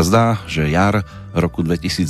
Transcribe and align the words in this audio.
sa 0.00 0.08
zdá, 0.08 0.26
že 0.48 0.72
jar 0.72 1.04
roku 1.36 1.60
2020 1.60 2.08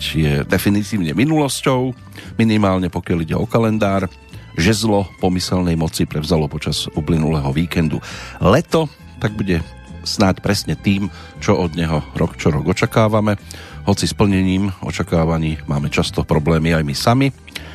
je 0.00 0.32
definitívne 0.48 1.12
minulosťou, 1.12 1.92
minimálne 2.40 2.88
pokiaľ 2.88 3.18
ide 3.28 3.36
o 3.36 3.44
kalendár, 3.44 4.08
že 4.56 4.72
zlo 4.72 5.04
pomyselnej 5.20 5.76
moci 5.76 6.08
prevzalo 6.08 6.48
počas 6.48 6.88
uplynulého 6.96 7.52
víkendu. 7.52 8.00
Leto 8.40 8.88
tak 9.20 9.36
bude 9.36 9.60
snáď 10.00 10.40
presne 10.40 10.80
tým, 10.80 11.12
čo 11.36 11.60
od 11.60 11.76
neho 11.76 12.00
rok 12.16 12.40
čo 12.40 12.48
rok 12.48 12.72
očakávame, 12.72 13.36
hoci 13.84 14.08
splnením 14.08 14.72
očakávaní 14.80 15.60
máme 15.68 15.92
často 15.92 16.24
problémy 16.24 16.72
aj 16.72 16.88
my 16.88 16.94
sami, 16.96 17.28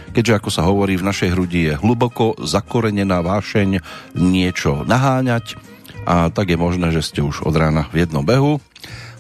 keďže 0.10 0.41
ako 0.41 0.50
sa 0.50 0.66
hovorí, 0.66 0.98
v 0.98 1.05
našej 1.05 1.38
hrudi 1.38 1.70
je 1.70 1.78
hlboko 1.78 2.34
zakorenená 2.41 3.22
vášeň 3.22 3.78
niečo 4.18 4.82
naháňať 4.90 5.54
a 6.10 6.34
tak 6.34 6.50
je 6.50 6.58
možné, 6.58 6.90
že 6.90 7.05
ste 7.05 7.22
už 7.22 7.46
od 7.46 7.54
rána 7.54 7.86
v 7.94 8.10
jednom 8.10 8.26
behu 8.26 8.58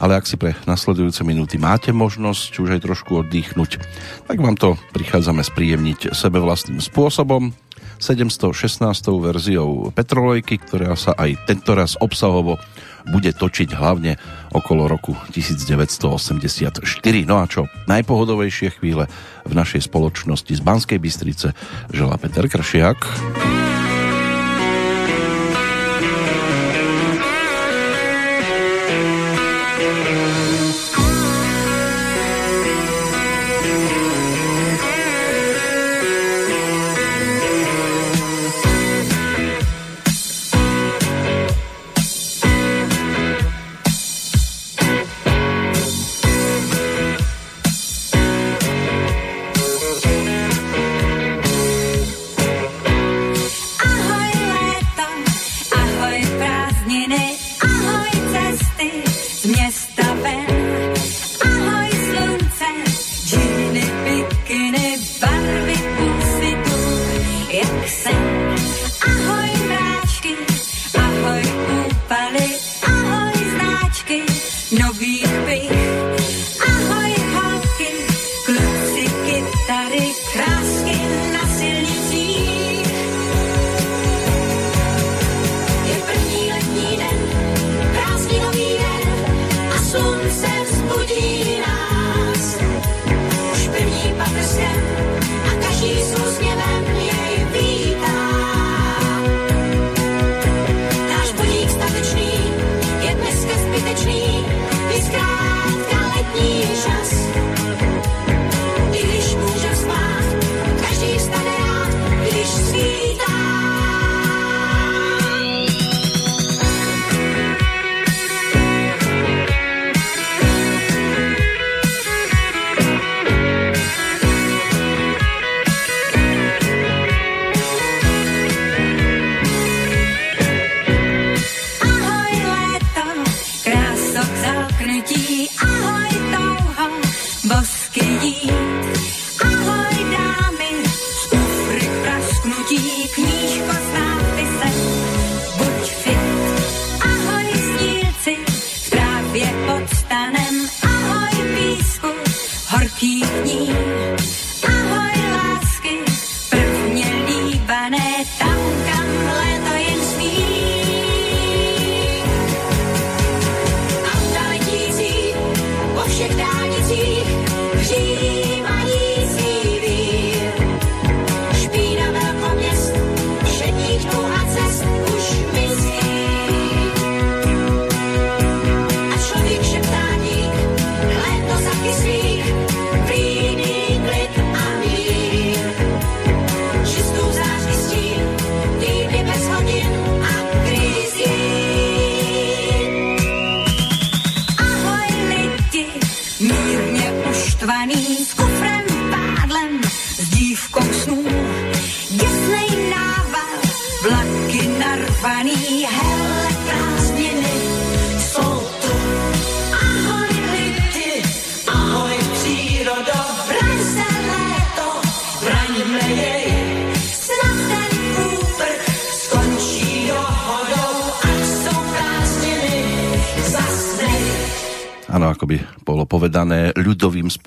ale 0.01 0.17
ak 0.17 0.25
si 0.25 0.35
pre 0.35 0.57
nasledujúce 0.65 1.21
minúty 1.21 1.61
máte 1.61 1.93
možnosť 1.93 2.51
už 2.57 2.69
aj 2.75 2.81
trošku 2.89 3.21
oddychnúť, 3.21 3.77
tak 4.25 4.41
vám 4.41 4.57
to 4.57 4.73
prichádzame 4.97 5.45
spríjemniť 5.45 6.17
sebe 6.17 6.41
vlastným 6.41 6.81
spôsobom. 6.81 7.53
716. 8.01 8.81
verziou 9.21 9.93
Petrolejky, 9.93 10.57
ktorá 10.57 10.97
sa 10.97 11.13
aj 11.13 11.45
tento 11.45 11.77
raz 11.77 11.93
obsahovo 12.01 12.57
bude 13.05 13.29
točiť 13.33 13.77
hlavne 13.77 14.17
okolo 14.53 14.89
roku 14.89 15.13
1984. 15.33 16.81
No 17.29 17.41
a 17.41 17.45
čo 17.45 17.69
najpohodovejšie 17.85 18.81
chvíle 18.81 19.05
v 19.45 19.53
našej 19.53 19.85
spoločnosti 19.85 20.53
z 20.53 20.61
Banskej 20.61 20.97
Bystrice 20.97 21.53
žela 21.93 22.17
Peter 22.17 22.45
Kršiak. 22.49 23.70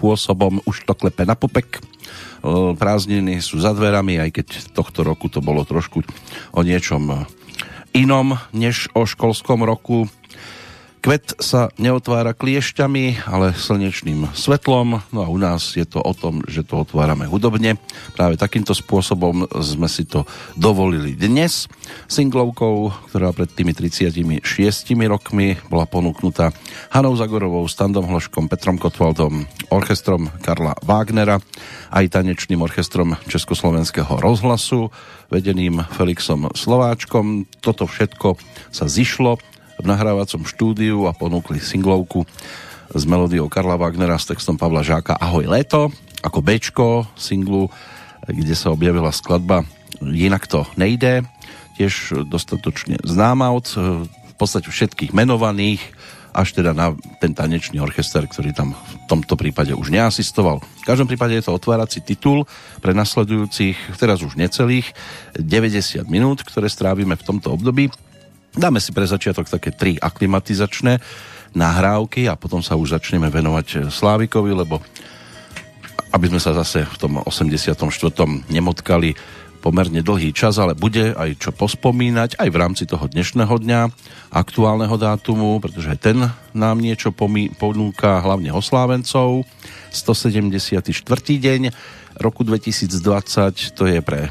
Spôsobom, 0.05 0.61
už 0.69 0.85
to 0.85 0.93
klepe 0.93 1.25
na 1.25 1.33
popek. 1.33 1.81
Prázdniny 2.77 3.41
sú 3.41 3.57
za 3.57 3.73
dverami, 3.73 4.21
aj 4.21 4.31
keď 4.37 4.47
tohto 4.77 5.01
roku 5.01 5.33
to 5.33 5.41
bolo 5.41 5.65
trošku 5.65 6.05
o 6.53 6.61
niečom 6.61 7.25
inom 7.97 8.37
než 8.53 8.93
o 8.93 9.09
školskom 9.09 9.65
roku. 9.65 10.05
Kvet 11.05 11.37
sa 11.37 11.69
neotvára 11.77 12.33
kliešťami, 12.33 13.29
ale 13.29 13.53
slnečným 13.53 14.33
svetlom. 14.33 15.05
No 15.13 15.21
a 15.21 15.29
u 15.29 15.37
nás 15.37 15.77
je 15.77 15.85
to 15.85 16.01
o 16.01 16.17
tom, 16.17 16.41
že 16.49 16.65
to 16.65 16.81
otvárame 16.81 17.29
hudobne. 17.29 17.77
Práve 18.17 18.41
takýmto 18.41 18.73
spôsobom 18.73 19.45
sme 19.53 19.85
si 19.85 20.09
to 20.09 20.25
dovolili 20.57 21.13
dnes. 21.13 21.69
Singlovkou, 22.09 22.89
ktorá 23.13 23.37
pred 23.37 23.53
tými 23.53 23.77
36 23.77 24.41
rokmi 25.05 25.61
bola 25.69 25.85
ponúknutá 25.85 26.57
Hanou 26.89 27.13
Zagorovou, 27.21 27.69
Standom 27.69 28.09
Hloškom, 28.09 28.49
Petrom 28.49 28.81
Kotwaldom, 28.81 29.45
orchestrom 29.69 30.33
Karla 30.41 30.73
Wagnera, 30.89 31.37
aj 31.93 32.17
tanečným 32.17 32.65
orchestrom 32.65 33.13
Československého 33.29 34.25
rozhlasu, 34.25 34.89
vedeným 35.29 35.85
Felixom 35.85 36.49
Slováčkom. 36.57 37.45
Toto 37.61 37.85
všetko 37.85 38.41
sa 38.73 38.89
zišlo 38.89 39.37
v 39.85 39.93
nahrávacom 39.93 40.49
štúdiu 40.49 41.05
a 41.05 41.13
ponúkli 41.13 41.61
singlovku 41.61 42.25
s 42.89 43.05
melódiou 43.05 43.53
Karla 43.53 43.77
Wagnera 43.77 44.17
s 44.17 44.25
textom 44.25 44.57
Pavla 44.57 44.81
Žáka 44.81 45.21
Ahoj 45.21 45.45
leto, 45.45 45.93
ako 46.25 46.41
Bčko 46.41 46.89
singlu, 47.21 47.69
kde 48.25 48.57
sa 48.57 48.73
objavila 48.73 49.13
skladba 49.13 49.69
Jinak 50.01 50.49
to 50.49 50.65
nejde, 50.81 51.29
tiež 51.77 52.25
dostatočne 52.25 52.97
známa 53.05 53.53
od 53.53 53.69
v 54.09 54.35
podstate 54.41 54.73
všetkých 54.73 55.13
menovaných, 55.13 55.85
až 56.35 56.57
teda 56.57 56.75
na 56.75 56.97
ten 57.23 57.31
tanečný 57.31 57.79
orchester, 57.79 58.27
ktorý 58.27 58.51
tam 58.51 58.75
v 58.75 58.95
tomto 59.07 59.39
prípade 59.39 59.71
už 59.71 59.93
neasistoval. 59.95 60.65
V 60.83 60.85
každom 60.89 61.07
prípade 61.07 61.37
je 61.39 61.45
to 61.47 61.55
otvárací 61.55 62.03
titul 62.03 62.49
pre 62.83 62.91
nasledujúcich, 62.91 63.95
teraz 64.01 64.25
už 64.25 64.35
necelých, 64.35 64.91
90 65.39 66.09
minút, 66.11 66.43
ktoré 66.43 66.67
strávime 66.67 67.15
v 67.15 67.23
tomto 67.23 67.55
období. 67.55 67.93
Dáme 68.55 68.79
si 68.79 68.95
pre 68.95 69.03
začiatok 69.03 69.51
také 69.51 69.75
tri 69.75 69.99
aklimatizačné 69.99 71.03
nahrávky 71.59 72.31
a 72.31 72.39
potom 72.39 72.63
sa 72.63 72.79
už 72.79 72.95
začneme 72.95 73.27
venovať 73.27 73.91
Slávikovi, 73.91 74.55
lebo 74.55 74.79
aby 76.15 76.31
sme 76.31 76.39
sa 76.39 76.55
zase 76.55 76.87
v 76.87 76.97
tom 76.99 77.13
84. 77.27 77.75
nemotkali 78.47 79.19
pomerne 79.59 80.05
dlhý 80.05 80.31
čas, 80.31 80.61
ale 80.61 80.79
bude 80.79 81.17
aj 81.17 81.41
čo 81.41 81.51
pospomínať 81.51 82.37
aj 82.37 82.49
v 82.53 82.61
rámci 82.61 82.85
toho 82.87 83.09
dnešného 83.09 83.51
dňa, 83.51 83.81
aktuálneho 84.31 84.95
dátumu, 84.95 85.59
pretože 85.59 85.97
ten 85.99 86.21
nám 86.53 86.79
niečo 86.79 87.11
pomí- 87.11 87.51
ponúka 87.51 88.23
hlavne 88.23 88.53
oslávencov. 88.55 89.49
174. 89.91 90.95
deň 91.43 91.75
roku 92.23 92.47
2020, 92.47 93.75
to 93.75 93.89
je 93.89 93.99
pre 94.05 94.31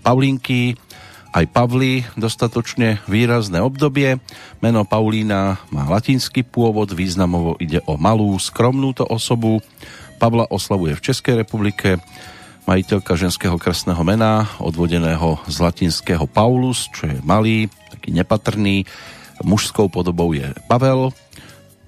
Paulinky, 0.00 0.74
aj 1.32 1.44
Pavli 1.48 2.04
dostatočne 2.14 3.00
výrazné 3.08 3.58
obdobie. 3.64 4.20
Meno 4.60 4.84
Paulína 4.84 5.58
má 5.72 5.88
latinský 5.88 6.44
pôvod, 6.44 6.92
významovo 6.92 7.56
ide 7.56 7.80
o 7.88 7.96
malú, 7.96 8.36
skromnú 8.36 8.92
to 8.92 9.08
osobu. 9.08 9.64
Pavla 10.20 10.46
oslavuje 10.52 10.94
v 10.94 11.04
Českej 11.04 11.34
republike 11.40 11.98
majiteľka 12.68 13.18
ženského 13.18 13.58
krstného 13.58 13.98
mena, 14.06 14.46
odvodeného 14.62 15.42
z 15.50 15.56
latinského 15.58 16.30
Paulus, 16.30 16.86
čo 16.94 17.10
je 17.10 17.18
malý, 17.26 17.66
taký 17.90 18.14
nepatrný. 18.14 18.86
Mužskou 19.42 19.90
podobou 19.90 20.30
je 20.30 20.46
Pavel, 20.70 21.10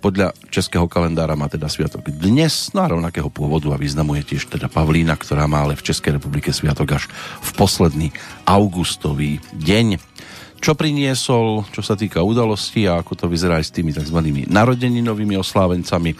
podľa 0.04 0.36
českého 0.52 0.84
kalendára 0.84 1.32
má 1.32 1.48
teda 1.48 1.64
sviatok 1.64 2.12
dnes, 2.12 2.68
no 2.76 2.84
a 2.84 2.92
rovnakého 2.92 3.32
pôvodu 3.32 3.72
a 3.72 3.80
významuje 3.80 4.20
tiež 4.36 4.52
teda 4.52 4.68
Pavlína, 4.68 5.16
ktorá 5.16 5.48
má 5.48 5.64
ale 5.64 5.80
v 5.80 5.88
Českej 5.88 6.20
republike 6.20 6.52
sviatok 6.52 7.00
až 7.00 7.08
v 7.40 7.50
posledný 7.56 8.12
augustový 8.44 9.40
deň. 9.56 9.96
Čo 10.60 10.76
priniesol, 10.76 11.64
čo 11.72 11.80
sa 11.80 11.96
týka 11.96 12.20
udalostí 12.20 12.84
a 12.84 13.00
ako 13.00 13.16
to 13.16 13.26
vyzerá 13.32 13.56
aj 13.56 13.64
s 13.64 13.72
tými 13.72 13.96
tzv. 13.96 14.20
narodeninovými 14.44 15.40
oslávencami, 15.40 16.12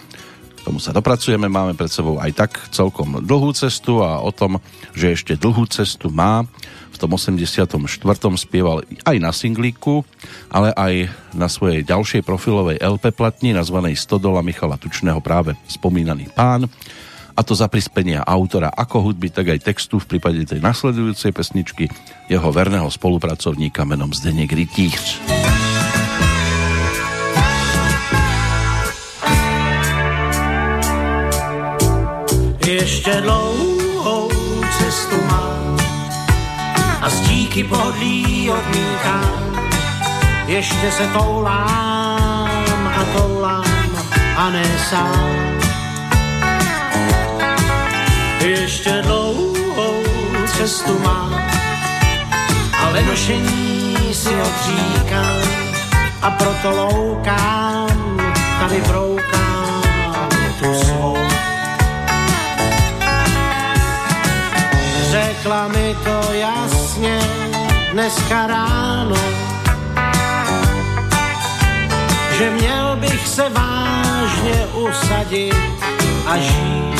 tomu 0.65 0.81
sa 0.81 0.89
dopracujeme, 0.89 1.45
máme 1.45 1.77
pred 1.77 1.93
sebou 1.93 2.17
aj 2.17 2.33
tak 2.33 2.57
celkom 2.73 3.21
dlhú 3.21 3.53
cestu 3.53 4.01
a 4.01 4.17
o 4.17 4.33
tom, 4.33 4.57
že 4.97 5.13
ešte 5.13 5.37
dlhú 5.37 5.69
cestu 5.69 6.09
má 6.09 6.41
v 6.95 6.97
tom 7.03 7.19
84. 7.19 7.67
spieval 8.39 8.87
aj 9.03 9.17
na 9.19 9.35
singlíku, 9.35 10.07
ale 10.47 10.71
aj 10.71 11.11
na 11.35 11.51
svojej 11.51 11.83
ďalšej 11.83 12.23
profilovej 12.23 12.79
LP 12.79 13.11
platni 13.11 13.51
nazvanej 13.51 13.99
Stodola 13.99 14.39
Michala 14.39 14.79
Tučného 14.79 15.19
práve 15.19 15.59
spomínaný 15.67 16.31
pán 16.31 16.71
a 17.35 17.43
to 17.43 17.51
za 17.51 17.67
prispenia 17.67 18.23
autora 18.23 18.71
ako 18.71 19.11
hudby, 19.11 19.27
tak 19.27 19.51
aj 19.51 19.67
textu 19.67 19.99
v 19.99 20.15
prípade 20.15 20.47
tej 20.47 20.63
nasledujúcej 20.63 21.35
pesničky 21.35 21.91
jeho 22.31 22.49
verného 22.55 22.87
spolupracovníka 22.87 23.83
menom 23.83 24.15
Zdeněk 24.15 24.55
Rytíř. 24.55 25.19
Ještě 32.65 33.21
dlouhou 33.21 33.84
a 37.05 37.09
stíky 37.09 37.63
podlí 37.63 38.49
odmítám. 38.49 39.59
Ještě 40.47 40.91
se 40.91 41.07
toulám 41.07 42.87
a 42.87 43.05
toulám 43.17 43.89
a 44.35 44.49
ne 44.49 44.65
sám. 44.89 45.59
Ještě 48.39 49.01
dlouhou 49.01 50.03
cestu 50.45 50.99
mám, 50.99 51.41
ale 52.79 53.01
nošení 53.01 53.97
si 54.13 54.29
odříkám 54.29 55.41
a 56.21 56.31
proto 56.31 56.69
loukám, 56.69 58.17
tady 58.59 58.81
broukám 58.81 60.29
tu 60.59 60.73
svou. 60.73 61.17
Řekla 65.11 65.67
mi 65.67 65.95
to 66.03 66.33
jasně 66.33 66.64
dneska 67.95 68.47
ráno, 68.47 69.15
že 72.37 72.49
měl 72.51 72.95
bych 72.95 73.27
se 73.27 73.49
vážně 73.49 74.67
usadit 74.73 75.55
a 76.25 76.37
žít. 76.37 76.95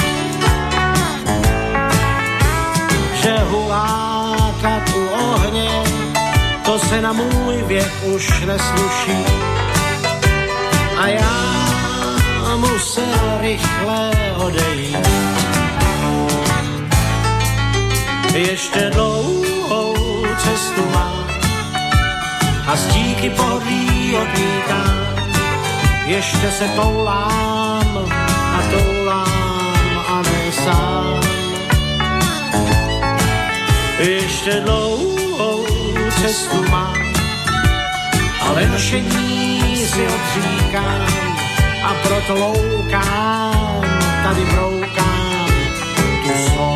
Že 3.13 3.37
hulákat 3.49 4.89
u 4.95 5.07
ohně, 5.07 5.69
to 6.65 6.79
se 6.79 7.01
na 7.01 7.13
můj 7.13 7.63
věk 7.67 7.91
už 8.15 8.45
nesluší. 8.45 9.25
A 10.97 11.07
já 11.07 12.55
musel 12.55 13.37
rychle 13.41 14.11
odejít 14.37 15.07
ještě 18.35 18.89
dlouhou 18.93 19.44
cestu 20.55 20.89
mám 20.89 21.27
a 22.67 22.77
stíky 22.77 23.29
pohodlí 23.29 24.15
odmítám. 24.15 24.95
Ještě 26.05 26.51
se 26.51 26.67
toulám 26.67 27.97
a 28.57 28.59
toulám 28.71 30.03
a 30.07 30.21
ne. 30.21 30.35
Ještě 33.99 34.51
dlouhou 34.65 35.65
cestu 36.21 36.69
mám, 36.69 37.13
ale 38.41 38.67
nošení 38.67 39.75
si 39.85 40.07
odříkám 40.07 41.07
a 41.83 41.93
proto 42.03 42.33
loukám, 42.33 43.81
tady 44.23 44.45
broukám 44.45 45.47
tu 46.23 46.31
svou 46.45 46.74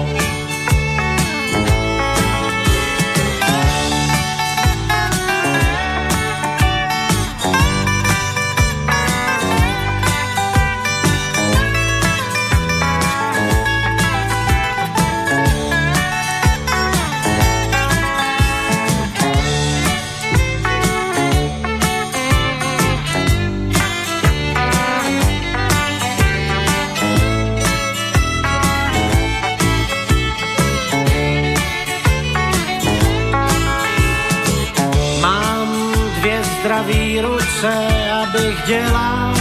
abych 37.68 38.66
dělal 38.66 39.34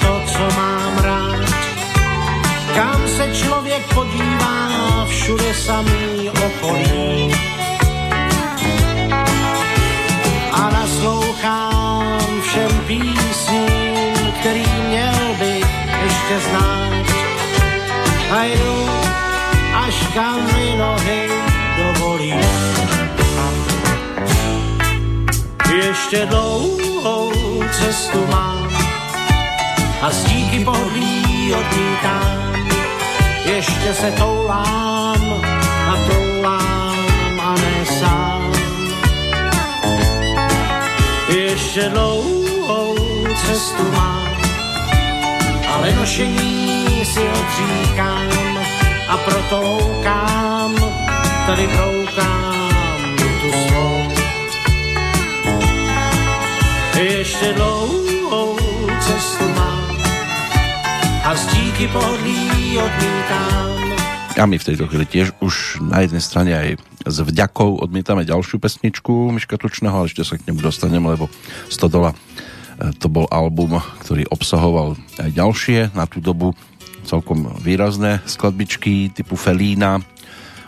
to, 0.00 0.22
co 0.32 0.56
mám 0.56 0.98
rád. 0.98 1.46
Kam 2.74 3.08
se 3.08 3.34
člověk 3.34 3.94
podívá, 3.94 5.06
všude 5.08 5.54
samý 5.54 6.30
okolí. 6.30 7.32
A 10.52 10.70
naslouchám 10.70 12.40
všem 12.42 12.80
písním, 12.86 14.32
který 14.40 14.64
měl 14.88 15.14
bych 15.38 15.66
ještě 16.04 16.38
znát. 16.50 17.06
A 18.30 18.44
jdu, 18.44 18.88
až 19.74 20.06
kam 20.14 20.44
mi 20.44 20.76
nohy 20.76 21.28
Ještě 25.76 26.26
dlouhou 26.26 27.32
cestu 27.72 28.26
mám 28.26 28.68
a 30.02 30.10
díky 30.26 30.64
pohodlí 30.64 31.54
odmítám. 31.54 32.68
Ještě 33.44 33.94
se 33.94 34.10
toulám 34.10 35.44
a 35.88 35.96
toulám 36.10 37.40
a 37.40 37.54
ne 37.54 37.86
sám. 37.98 38.52
Ještě 41.28 41.88
dlouhou 41.88 42.96
cestu 43.46 43.92
mám, 43.92 44.28
ale 45.74 45.92
nošení 45.92 47.04
si 47.04 47.20
odříkám 47.20 48.58
a 49.08 49.16
proto 49.16 49.62
loukám, 49.62 50.74
tady 51.46 51.68
proukám 51.68 52.45
dlouhou 57.52 58.56
cestu 58.98 59.46
mám 59.54 59.86
a 61.26 61.30
z 61.36 61.42
díky 61.54 61.86
pohodlí 61.90 62.78
odmítám. 62.78 63.76
A 64.36 64.44
my 64.44 64.60
v 64.60 64.66
tejto 64.68 64.84
chvíli 64.84 65.08
tiež 65.08 65.32
už 65.40 65.80
na 65.80 66.04
jednej 66.04 66.20
strane 66.20 66.52
aj 66.52 66.68
s 67.08 67.18
vďakou 67.24 67.80
odmietame 67.80 68.26
ďalšiu 68.26 68.60
pesničku 68.60 69.32
Miška 69.32 69.56
Tučného, 69.56 69.96
ale 69.96 70.12
ešte 70.12 70.28
sa 70.28 70.36
k 70.36 70.44
nemu 70.44 70.60
dostanem, 70.60 71.00
lebo 71.00 71.32
Stodola 71.72 72.12
e, 72.12 72.16
to 73.00 73.08
bol 73.08 73.24
album, 73.32 73.80
ktorý 74.04 74.28
obsahoval 74.28 74.98
aj 75.16 75.30
ďalšie 75.32 75.78
na 75.96 76.04
tú 76.04 76.20
dobu 76.20 76.52
celkom 77.06 77.48
výrazné 77.64 78.20
skladbičky 78.28 79.14
typu 79.14 79.40
Felína. 79.40 80.04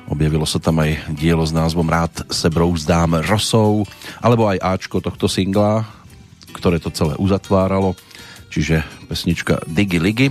Objavilo 0.08 0.48
sa 0.48 0.56
tam 0.56 0.80
aj 0.80 1.12
dielo 1.12 1.44
s 1.44 1.52
názvom 1.52 1.84
Rád 1.84 2.32
se 2.32 2.48
brouzdám 2.48 3.20
rosou, 3.28 3.84
alebo 4.24 4.48
aj 4.48 4.64
Ačko 4.64 5.04
tohto 5.04 5.28
singla, 5.28 5.84
ktoré 6.58 6.82
to 6.82 6.90
celé 6.90 7.14
uzatváralo, 7.16 7.94
čiže 8.50 8.82
pesnička 9.06 9.62
Digi 9.70 10.02
Ligi 10.02 10.28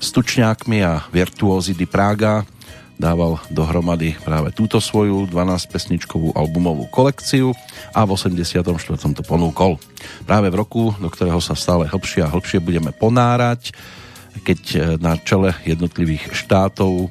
s 0.00 0.08
tučňákmi 0.16 0.80
a 0.80 1.04
virtuózy 1.12 1.76
Di 1.76 1.84
Praga 1.84 2.48
dával 3.00 3.40
dohromady 3.48 4.12
práve 4.20 4.52
túto 4.52 4.76
svoju 4.76 5.24
12-pesničkovú 5.32 6.36
albumovú 6.36 6.84
kolekciu 6.92 7.56
a 7.96 8.04
v 8.04 8.12
84. 8.12 8.60
to 9.16 9.22
ponúkol. 9.24 9.80
Práve 10.28 10.52
v 10.52 10.58
roku, 10.60 10.92
do 11.00 11.08
ktorého 11.08 11.40
sa 11.40 11.56
stále 11.56 11.88
hlbšie 11.88 12.20
a 12.24 12.32
hlbšie 12.32 12.60
budeme 12.60 12.92
ponárať, 12.92 13.72
keď 14.44 14.60
e, 14.72 14.78
na 15.00 15.16
čele 15.16 15.56
jednotlivých 15.64 16.32
štátov 16.36 17.08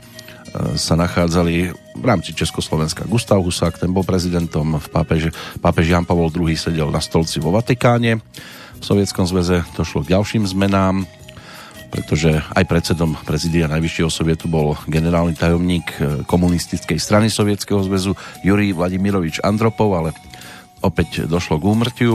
sa 0.75 0.95
nachádzali 0.97 1.55
v 1.99 2.05
rámci 2.05 2.31
Československa. 2.31 3.05
Gustav 3.05 3.43
Husák, 3.43 3.77
ten 3.77 3.91
bol 3.91 4.07
prezidentom, 4.07 4.79
v 4.79 4.87
pápež, 4.89 5.21
pápež 5.59 5.91
Jan 5.91 6.07
Pavol 6.07 6.31
II 6.31 6.55
sedel 6.55 6.89
na 6.89 7.03
stolci 7.03 7.43
vo 7.43 7.51
Vatikáne, 7.51 8.23
v 8.79 8.83
Sovietskom 8.83 9.27
zväze 9.27 9.67
došlo 9.75 10.07
k 10.07 10.15
ďalším 10.15 10.47
zmenám, 10.47 11.03
pretože 11.91 12.39
aj 12.55 12.63
predsedom 12.69 13.17
prezidia 13.27 13.67
Najvyššieho 13.67 14.07
sovietu 14.07 14.47
bol 14.47 14.77
generálny 14.87 15.35
tajomník 15.35 15.87
e, 15.97 15.97
komunistickej 16.23 17.01
strany 17.01 17.27
Sovietskeho 17.27 17.81
zväzu 17.83 18.15
Jurij 18.45 18.77
Vladimirovič 18.77 19.41
Andropov, 19.41 19.89
ale 19.97 20.09
opäť 20.79 21.27
došlo 21.27 21.59
k 21.59 21.67
úmrtiu. 21.67 22.13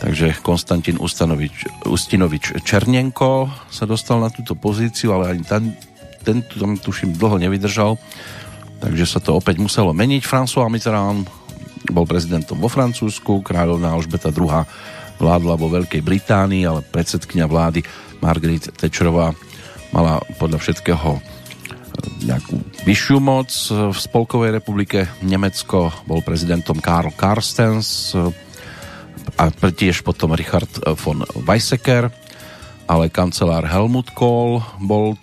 Takže 0.00 0.40
Konstantin 0.40 0.96
Ustanovič, 0.96 1.84
Ustinovič 1.84 2.64
Černenko 2.64 3.52
sa 3.68 3.84
dostal 3.84 4.16
na 4.24 4.32
túto 4.32 4.56
pozíciu, 4.56 5.12
ale 5.12 5.36
ani 5.36 5.44
ten, 5.44 5.76
ten 6.24 6.44
tam 6.44 6.76
tuším 6.76 7.16
dlho 7.16 7.40
nevydržal, 7.40 7.96
takže 8.80 9.04
sa 9.08 9.20
to 9.20 9.36
opäť 9.36 9.60
muselo 9.60 9.92
meniť. 9.92 10.22
François 10.24 10.68
Mitterrand 10.68 11.28
bol 11.90 12.04
prezidentom 12.04 12.60
vo 12.60 12.68
Francúzsku, 12.68 13.40
kráľovná 13.40 13.92
Alžbeta 13.92 14.30
II 14.30 14.64
vládla 15.20 15.54
vo 15.56 15.68
Veľkej 15.68 16.00
Británii, 16.00 16.64
ale 16.64 16.80
predsedkňa 16.84 17.44
vlády 17.44 17.80
Margaret 18.24 18.72
Thatcherová 18.76 19.36
mala 19.92 20.20
podľa 20.40 20.60
všetkého 20.60 21.20
nejakú 22.24 22.56
vyššiu 22.88 23.18
moc 23.20 23.52
v 23.68 23.98
Spolkovej 23.98 24.56
republike. 24.56 25.04
Nemecko 25.20 25.92
bol 26.08 26.24
prezidentom 26.24 26.80
Karl 26.80 27.12
Karstens, 27.12 28.16
a 29.36 29.48
tiež 29.52 30.04
potom 30.04 30.36
Richard 30.36 30.68
von 31.00 31.24
Weissecker, 31.44 32.12
ale 32.88 33.12
kancelár 33.12 33.64
Helmut 33.68 34.12
Kohl 34.12 34.60
bol 34.80 35.16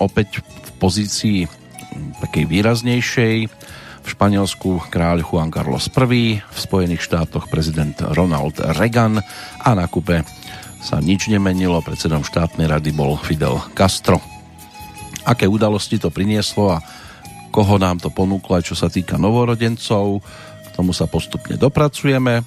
opäť 0.00 0.40
v 0.40 0.70
pozícii 0.80 1.38
takej 2.24 2.44
výraznejšej. 2.48 3.36
V 4.00 4.06
Španielsku 4.08 4.88
kráľ 4.88 5.20
Juan 5.20 5.52
Carlos 5.52 5.92
I, 5.92 6.40
v 6.40 6.58
Spojených 6.58 7.04
štátoch 7.04 7.52
prezident 7.52 7.92
Ronald 8.16 8.56
Reagan 8.80 9.20
a 9.60 9.70
na 9.76 9.84
Kube 9.86 10.24
sa 10.80 10.96
nič 10.96 11.28
nemenilo, 11.28 11.84
predsedom 11.84 12.24
štátnej 12.24 12.64
rady 12.64 12.96
bol 12.96 13.20
Fidel 13.20 13.60
Castro. 13.76 14.16
Aké 15.28 15.44
udalosti 15.44 16.00
to 16.00 16.08
prinieslo 16.08 16.72
a 16.72 16.82
koho 17.52 17.76
nám 17.76 18.00
to 18.00 18.08
ponúklo, 18.08 18.64
čo 18.64 18.72
sa 18.72 18.88
týka 18.88 19.20
novorodencov, 19.20 20.24
k 20.64 20.68
tomu 20.72 20.96
sa 20.96 21.04
postupne 21.04 21.60
dopracujeme. 21.60 22.40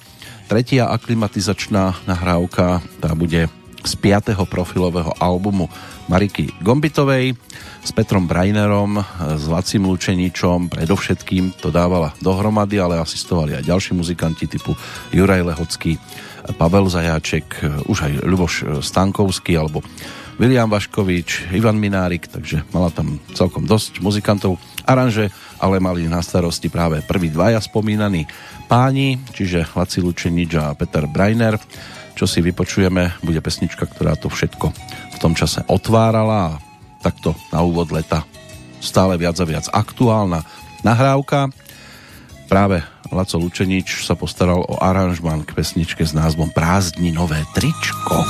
Tretia 0.50 0.90
aklimatizačná 0.90 2.04
nahrávka 2.10 2.82
tá 2.98 3.14
bude 3.14 3.46
z 3.84 3.92
5. 4.00 4.34
profilového 4.48 5.12
albumu 5.20 5.68
Mariky 6.08 6.48
Gombitovej 6.64 7.36
s 7.84 7.90
Petrom 7.92 8.24
Brainerom, 8.24 9.04
s 9.20 9.44
Lacim 9.44 9.84
Lučeničom, 9.84 10.72
predovšetkým 10.72 11.60
to 11.60 11.68
dávala 11.68 12.16
dohromady, 12.24 12.80
ale 12.80 12.96
asistovali 12.96 13.60
aj 13.60 13.68
ďalší 13.68 13.92
muzikanti 13.92 14.48
typu 14.48 14.72
Juraj 15.12 15.44
Lehocký, 15.44 16.00
Pavel 16.56 16.88
Zajáček, 16.88 17.44
už 17.88 17.98
aj 18.08 18.12
Ľuboš 18.24 18.80
Stankovský 18.80 19.60
alebo 19.60 19.84
William 20.40 20.66
Vaškovič, 20.66 21.54
Ivan 21.54 21.78
Minárik, 21.78 22.26
takže 22.26 22.66
mala 22.74 22.90
tam 22.90 23.22
celkom 23.38 23.68
dosť 23.68 24.02
muzikantov. 24.02 24.58
Aranže 24.82 25.30
ale 25.62 25.78
mali 25.78 26.10
na 26.10 26.18
starosti 26.20 26.66
práve 26.66 27.00
prví 27.06 27.30
dvaja 27.30 27.62
spomínaní 27.62 28.26
páni, 28.66 29.22
čiže 29.30 29.62
Laci 29.76 30.02
Lučenič 30.02 30.50
a 30.58 30.74
Peter 30.74 31.06
Breiner. 31.06 31.54
Čo 32.14 32.30
si 32.30 32.38
vypočujeme, 32.40 33.18
bude 33.26 33.42
pesnička, 33.42 33.90
ktorá 33.90 34.14
to 34.14 34.30
všetko 34.30 34.70
v 35.14 35.16
tom 35.18 35.34
čase 35.34 35.66
otvárala 35.66 36.56
a 36.56 36.58
takto 37.02 37.34
na 37.50 37.60
úvod 37.60 37.90
leta 37.90 38.22
stále 38.84 39.16
viac 39.16 39.40
a 39.40 39.48
viac 39.48 39.66
aktuálna 39.72 40.44
nahrávka. 40.84 41.48
Práve 42.52 42.84
Laco 43.08 43.40
Lučenič 43.40 44.04
sa 44.04 44.12
postaral 44.12 44.60
o 44.60 44.76
aranžman 44.76 45.48
k 45.48 45.56
pesničke 45.56 46.04
s 46.04 46.12
názvom 46.12 46.52
Prázdninové 46.52 47.40
tričko. 47.56 48.20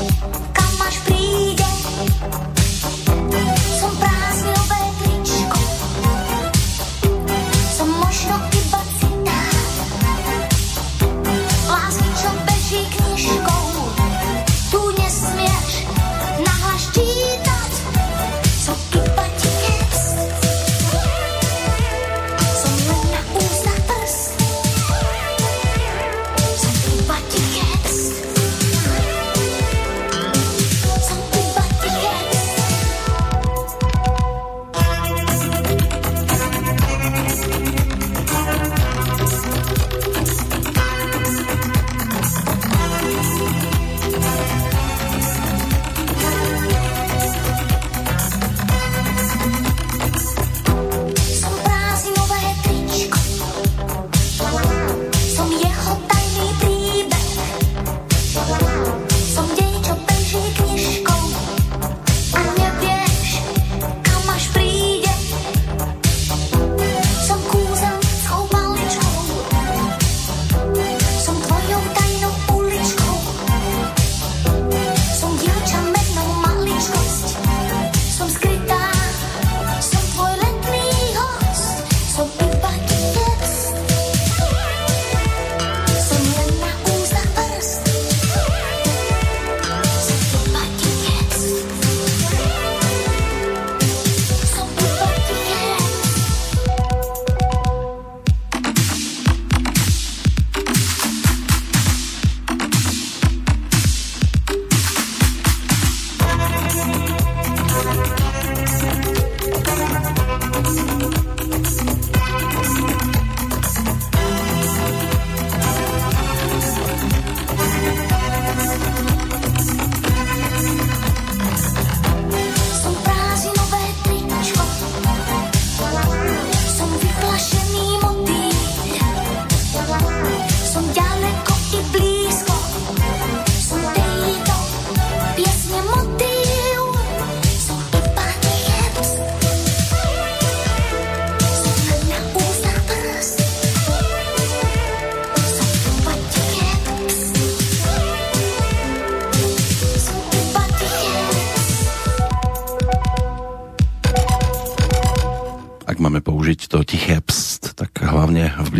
Kam 0.00 0.80
až 0.80 0.96
príde? 1.04 1.68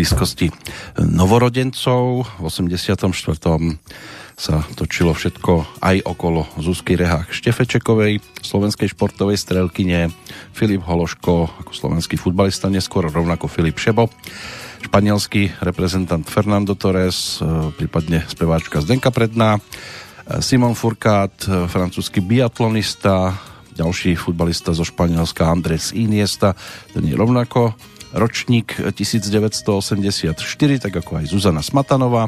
Blízkosti 0.01 0.49
novorodencov. 0.97 2.25
V 2.25 2.49
84. 2.49 3.05
sa 4.33 4.65
točilo 4.73 5.13
všetko 5.13 5.77
aj 5.77 6.01
okolo 6.01 6.49
Zuzky 6.57 6.97
Rehák 6.97 7.29
Štefečekovej, 7.29 8.17
slovenskej 8.41 8.97
športovej 8.97 9.37
strelkyne, 9.37 10.09
Filip 10.57 10.81
Hološko 10.81 11.53
ako 11.61 11.69
slovenský 11.69 12.17
futbalista, 12.17 12.73
neskôr 12.73 13.13
rovnako 13.13 13.45
Filip 13.45 13.77
Šebo, 13.77 14.09
španielský 14.89 15.61
reprezentant 15.61 16.25
Fernando 16.25 16.73
Torres, 16.73 17.37
e, 17.37 17.69
prípadne 17.77 18.25
speváčka 18.25 18.81
Zdenka 18.81 19.13
Predná, 19.13 19.61
e, 19.61 20.41
Simon 20.41 20.73
Furkát, 20.73 21.45
e, 21.45 21.69
francúzsky 21.69 22.25
biatlonista, 22.25 23.37
ďalší 23.77 24.17
futbalista 24.17 24.73
zo 24.73 24.81
Španielska 24.81 25.45
Andres 25.45 25.93
Iniesta, 25.93 26.57
ten 26.89 27.05
je 27.05 27.13
rovnako 27.13 27.77
ročník 28.11 28.75
1984, 28.95 30.35
tak 30.83 30.93
ako 30.93 31.11
aj 31.23 31.25
Zuzana 31.31 31.63
Smatanová, 31.63 32.27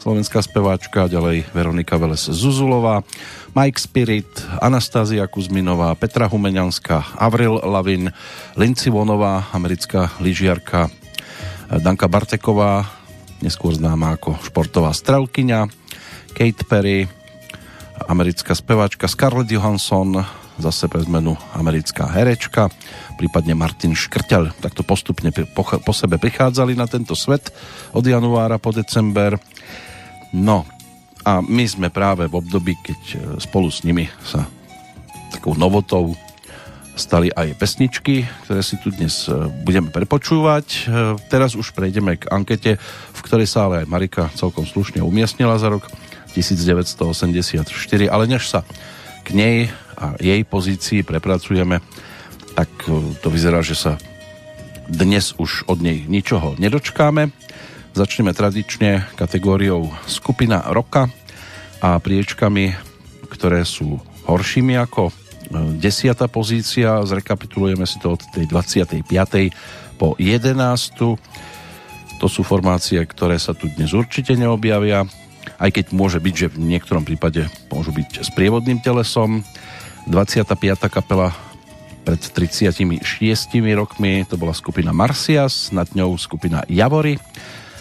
slovenská 0.00 0.40
speváčka, 0.40 1.12
ďalej 1.12 1.44
Veronika 1.52 2.00
Veles 2.00 2.24
Zuzulová, 2.24 3.04
Mike 3.52 3.78
Spirit, 3.78 4.30
Anastázia 4.58 5.28
Kuzminová, 5.28 5.92
Petra 5.94 6.26
Humeňanská, 6.26 7.20
Avril 7.20 7.60
Lavin, 7.62 8.08
Linci 8.56 8.88
Vonová, 8.88 9.52
americká 9.52 10.10
lyžiarka, 10.18 10.88
Danka 11.70 12.10
Barteková, 12.10 12.88
neskôr 13.44 13.76
známa 13.76 14.16
ako 14.16 14.40
športová 14.42 14.90
strelkyňa, 14.96 15.68
Kate 16.34 16.64
Perry, 16.64 17.06
americká 18.08 18.56
speváčka 18.56 19.06
Scarlett 19.06 19.52
Johansson, 19.52 20.24
zase 20.60 20.88
pre 20.92 21.00
zmenu 21.04 21.36
americká 21.56 22.04
herečka, 22.08 22.68
prípadne 23.20 23.52
Martin 23.52 23.92
Škrťal. 23.92 24.56
Takto 24.64 24.80
postupne 24.80 25.28
po, 25.28 25.92
sebe 25.92 26.16
prichádzali 26.16 26.72
na 26.72 26.88
tento 26.88 27.12
svet 27.12 27.52
od 27.92 28.00
januára 28.00 28.56
po 28.56 28.72
december. 28.72 29.36
No 30.32 30.64
a 31.20 31.44
my 31.44 31.68
sme 31.68 31.92
práve 31.92 32.24
v 32.24 32.40
období, 32.40 32.80
keď 32.80 33.00
e, 33.12 33.16
spolu 33.36 33.68
s 33.68 33.84
nimi 33.84 34.08
sa 34.24 34.48
takou 35.36 35.52
novotou 35.52 36.16
stali 36.96 37.28
aj 37.28 37.60
pesničky, 37.60 38.24
ktoré 38.48 38.64
si 38.64 38.80
tu 38.80 38.88
dnes 38.88 39.28
e, 39.28 39.52
budeme 39.68 39.92
prepočúvať. 39.92 40.66
E, 40.72 40.80
teraz 41.28 41.52
už 41.52 41.76
prejdeme 41.76 42.16
k 42.16 42.24
ankete, 42.32 42.80
v 43.12 43.20
ktorej 43.20 43.52
sa 43.52 43.68
ale 43.68 43.84
aj 43.84 43.90
Marika 43.92 44.32
celkom 44.32 44.64
slušne 44.64 45.04
umiestnila 45.04 45.60
za 45.60 45.68
rok 45.68 45.84
1984, 46.32 47.68
ale 48.08 48.24
než 48.24 48.48
sa 48.48 48.64
k 49.28 49.36
nej 49.36 49.56
a 50.00 50.16
jej 50.16 50.40
pozícii 50.48 51.04
prepracujeme, 51.04 51.84
tak 52.54 52.70
e, 52.86 53.14
to 53.20 53.28
vyzerá, 53.30 53.62
že 53.62 53.78
sa 53.78 53.92
dnes 54.90 55.38
už 55.38 55.70
od 55.70 55.78
nej 55.78 56.02
ničoho 56.06 56.58
nedočkáme. 56.58 57.30
Začneme 57.94 58.34
tradične 58.34 59.06
kategóriou 59.18 59.90
skupina 60.06 60.62
roka 60.70 61.10
a 61.82 61.98
priečkami, 61.98 62.74
ktoré 63.30 63.62
sú 63.66 63.98
horšími 64.26 64.74
ako 64.78 65.10
e, 65.10 65.12
desiata 65.78 66.26
pozícia. 66.26 67.02
Zrekapitulujeme 67.06 67.86
si 67.86 67.98
to 68.02 68.14
od 68.18 68.22
tej 68.34 68.46
25. 68.46 69.06
po 69.98 70.14
11. 70.18 71.18
To 72.20 72.26
sú 72.28 72.44
formácie, 72.44 73.00
ktoré 73.00 73.40
sa 73.40 73.56
tu 73.56 73.70
dnes 73.72 73.96
určite 73.96 74.36
neobjavia, 74.36 75.08
aj 75.56 75.70
keď 75.72 75.84
môže 75.96 76.20
byť, 76.20 76.34
že 76.36 76.52
v 76.52 76.58
niektorom 76.76 77.02
prípade 77.06 77.48
môžu 77.72 77.96
byť 77.96 78.26
s 78.26 78.30
prievodným 78.36 78.84
telesom. 78.84 79.40
25. 80.08 80.48
kapela 80.88 81.32
pred 82.10 82.50
36 82.50 83.54
rokmi 83.78 84.26
to 84.26 84.34
bola 84.34 84.50
skupina 84.50 84.90
Marcias, 84.90 85.70
nad 85.70 85.86
ňou 85.94 86.18
skupina 86.18 86.66
Javory, 86.66 87.22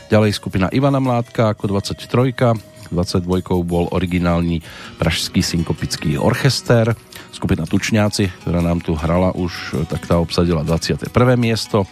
ďalej 0.06 0.38
skupina 0.38 0.70
Ivana 0.70 1.02
Mládka 1.02 1.58
ako 1.58 1.74
23. 1.74 2.94
22 2.94 3.26
bol 3.66 3.90
originálny 3.90 4.62
pražský 5.02 5.42
synkopický 5.42 6.22
orchester, 6.22 6.94
skupina 7.34 7.66
Tučňáci, 7.66 8.46
ktorá 8.46 8.62
nám 8.62 8.86
tu 8.86 8.94
hrala 8.94 9.34
už, 9.34 9.86
tak 9.90 10.06
tá 10.06 10.22
obsadila 10.22 10.62
21. 10.62 11.10
miesto, 11.34 11.90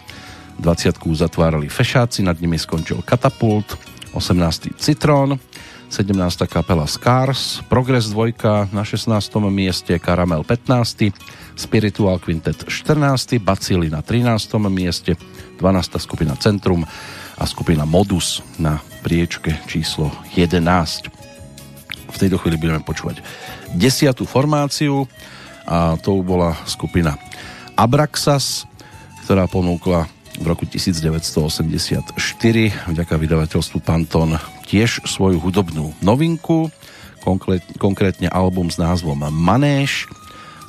20 0.62 0.94
zatvárali 0.94 1.66
Fešáci, 1.66 2.22
nad 2.22 2.38
nimi 2.38 2.54
skončil 2.54 3.02
Katapult, 3.02 3.74
18. 4.14 4.78
Citrón, 4.78 5.42
17. 5.90 6.14
kapela 6.46 6.86
Scars, 6.86 7.66
Progress 7.66 8.14
2 8.14 8.70
na 8.70 8.82
16. 8.86 9.10
mieste, 9.50 9.94
Karamel 9.98 10.46
15. 10.46 11.10
Spiritual 11.58 12.22
Quintet 12.22 12.70
14. 12.70 13.42
Bacily 13.42 13.90
na 13.90 13.98
13. 13.98 14.46
mieste, 14.70 15.18
12. 15.58 15.98
skupina 15.98 16.38
Centrum 16.38 16.86
a 17.34 17.44
skupina 17.50 17.82
Modus 17.82 18.46
na 18.62 18.78
priečke 19.02 19.58
číslo 19.66 20.14
11. 20.38 21.10
V 22.08 22.16
tejto 22.16 22.38
chvíli 22.38 22.62
budeme 22.62 22.78
počúvať 22.86 23.26
desiatú 23.74 24.22
formáciu 24.22 25.10
a 25.66 25.98
to 25.98 26.22
bola 26.22 26.54
skupina 26.62 27.18
Abraxas, 27.74 28.62
ktorá 29.26 29.50
ponúkla 29.50 30.06
v 30.38 30.46
roku 30.46 30.62
1984 30.62 32.14
vďaka 32.86 33.14
vydavateľstvu 33.18 33.78
Panton 33.82 34.38
tiež 34.70 35.02
svoju 35.02 35.42
hudobnú 35.42 35.90
novinku, 35.98 36.70
konkrétne 37.82 38.30
album 38.30 38.70
s 38.70 38.78
názvom 38.78 39.26
Manéš 39.26 40.06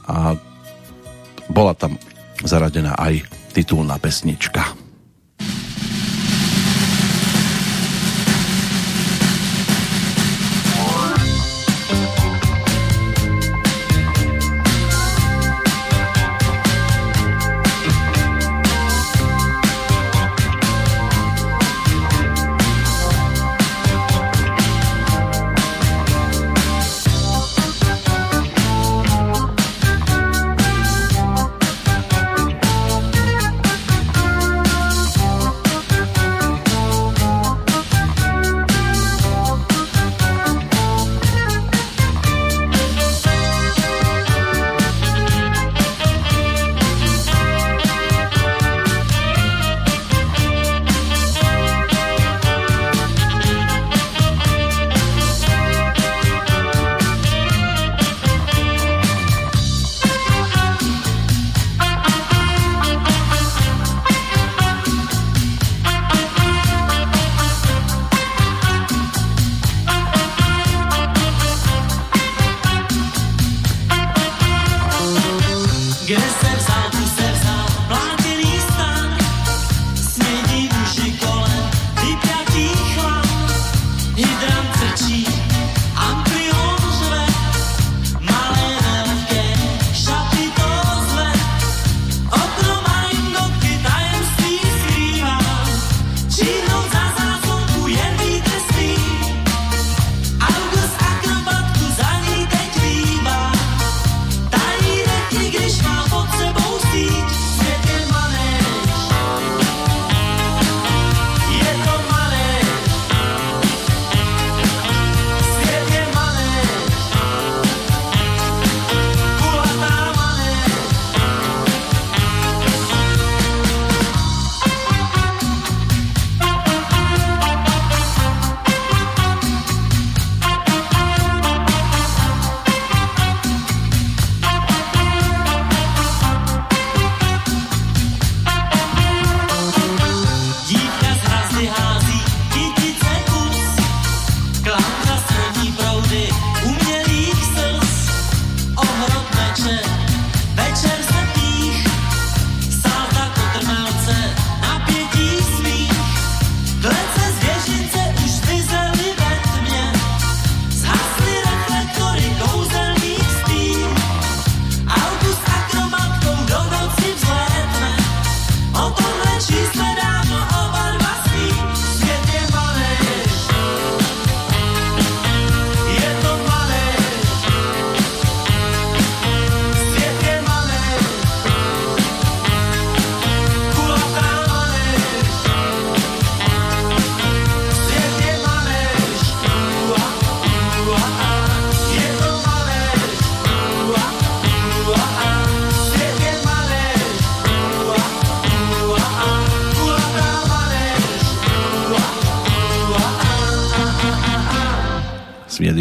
a 0.10 0.34
bola 1.50 1.74
tam 1.74 1.98
zaradená 2.46 2.96
aj 2.96 3.26
titulná 3.52 3.98
pesnička. 4.00 4.89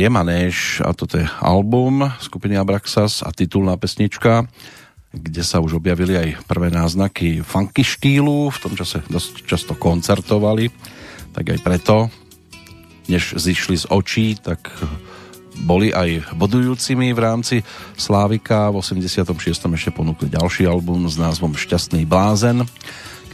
Manéž 0.07 0.79
a 0.87 0.95
toto 0.95 1.19
je 1.19 1.27
album 1.43 2.07
skupiny 2.23 2.55
Abraxas 2.55 3.27
a 3.27 3.35
titulná 3.35 3.75
pesnička, 3.75 4.47
kde 5.11 5.43
sa 5.43 5.59
už 5.59 5.83
objavili 5.83 6.15
aj 6.15 6.47
prvé 6.47 6.71
náznaky 6.71 7.43
funky 7.43 7.83
štýlu, 7.83 8.55
v 8.55 8.59
tom 8.63 8.79
čase 8.79 9.03
dosť 9.11 9.43
často 9.43 9.75
koncertovali, 9.75 10.71
tak 11.35 11.51
aj 11.51 11.59
preto, 11.67 12.07
než 13.11 13.35
zišli 13.35 13.75
z 13.75 13.91
očí, 13.91 14.39
tak 14.39 14.71
boli 15.67 15.91
aj 15.91 16.39
bodujúcimi 16.39 17.11
v 17.11 17.19
rámci 17.19 17.57
Slávika. 17.99 18.71
V 18.71 18.79
86. 18.79 19.27
ešte 19.51 19.91
ponúkli 19.91 20.31
ďalší 20.31 20.71
album 20.71 21.11
s 21.11 21.19
názvom 21.19 21.59
Šťastný 21.59 22.07
blázen. 22.07 22.63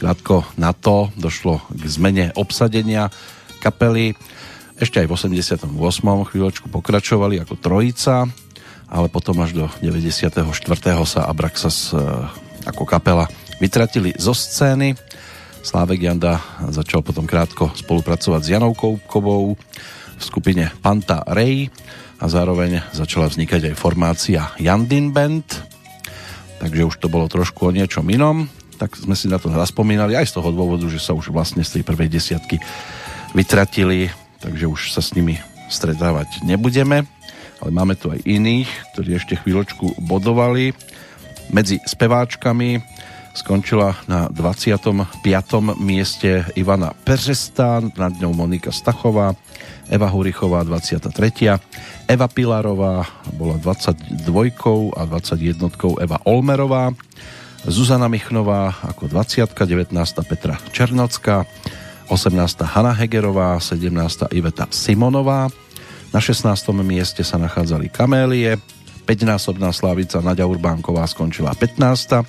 Krátko 0.00 0.48
na 0.56 0.72
to 0.72 1.12
došlo 1.20 1.60
k 1.68 1.82
zmene 1.84 2.32
obsadenia 2.32 3.12
kapely 3.60 4.16
ešte 4.74 4.98
aj 4.98 5.06
v 5.06 5.14
88. 5.14 5.70
chvíľočku 6.02 6.66
pokračovali 6.66 7.38
ako 7.38 7.54
trojica, 7.58 8.26
ale 8.90 9.06
potom 9.06 9.38
až 9.42 9.54
do 9.54 9.64
94. 9.78 10.42
sa 11.06 11.20
Abraxas 11.30 11.94
e, 11.94 11.98
ako 12.66 12.82
kapela 12.82 13.30
vytratili 13.62 14.18
zo 14.18 14.34
scény. 14.34 14.98
Slávek 15.64 16.10
Janda 16.10 16.42
začal 16.74 17.00
potom 17.06 17.24
krátko 17.24 17.70
spolupracovať 17.72 18.40
s 18.42 18.52
Janou 18.52 18.74
Koupkovou 18.76 19.54
v 20.14 20.22
skupine 20.22 20.68
Panta 20.82 21.22
Ray 21.24 21.70
a 22.18 22.26
zároveň 22.26 22.82
začala 22.90 23.30
vznikať 23.30 23.72
aj 23.72 23.78
formácia 23.78 24.52
Jandin 24.58 25.14
Band, 25.14 25.46
takže 26.58 26.82
už 26.82 26.96
to 26.98 27.08
bolo 27.08 27.30
trošku 27.30 27.70
o 27.70 27.74
niečom 27.74 28.04
inom, 28.10 28.50
tak 28.76 28.98
sme 28.98 29.14
si 29.14 29.30
na 29.30 29.38
to 29.38 29.48
zaspomínali 29.54 30.18
aj 30.18 30.34
z 30.34 30.42
toho 30.42 30.50
dôvodu, 30.50 30.84
že 30.90 30.98
sa 30.98 31.14
už 31.14 31.30
vlastne 31.30 31.62
z 31.62 31.80
tej 31.80 31.82
prvej 31.86 32.10
desiatky 32.10 32.58
vytratili 33.32 34.23
takže 34.44 34.68
už 34.68 34.92
sa 34.92 35.00
s 35.00 35.16
nimi 35.16 35.40
stretávať 35.72 36.44
nebudeme, 36.44 37.08
ale 37.64 37.70
máme 37.72 37.96
tu 37.96 38.12
aj 38.12 38.20
iných, 38.28 38.68
ktorí 38.92 39.16
ešte 39.16 39.40
chvíľočku 39.40 40.04
bodovali. 40.04 40.76
Medzi 41.48 41.80
speváčkami 41.80 42.84
skončila 43.32 43.96
na 44.06 44.28
25. 44.28 45.24
mieste 45.80 46.44
Ivana 46.54 46.92
Peřestá, 46.92 47.80
nad 47.96 48.12
ňou 48.20 48.36
Monika 48.36 48.70
Stachová, 48.70 49.32
Eva 49.88 50.08
Hurichová 50.12 50.62
23. 50.62 51.58
Eva 52.06 52.28
Pilarová 52.28 53.08
bola 53.34 53.56
22. 53.58 54.20
a 54.94 55.02
21. 55.08 56.04
Eva 56.04 56.18
Olmerová, 56.28 56.92
Zuzana 57.64 58.12
Michnová 58.12 58.76
ako 58.84 59.08
20. 59.08 59.48
19. 59.50 59.96
Petra 60.28 60.60
Černocká, 60.70 61.48
18. 62.08 62.64
Hanna 62.64 62.92
Hegerová, 62.92 63.56
17. 63.60 64.28
Iveta 64.34 64.68
Simonová. 64.70 65.48
Na 66.14 66.20
16. 66.22 66.46
mieste 66.86 67.26
sa 67.26 67.40
nachádzali 67.42 67.90
Kamélie, 67.90 68.54
5-násobná 69.04 69.74
slavica 69.74 70.22
Nadia 70.24 70.48
Urbánková 70.48 71.04
skončila 71.04 71.52
15. 71.52 72.24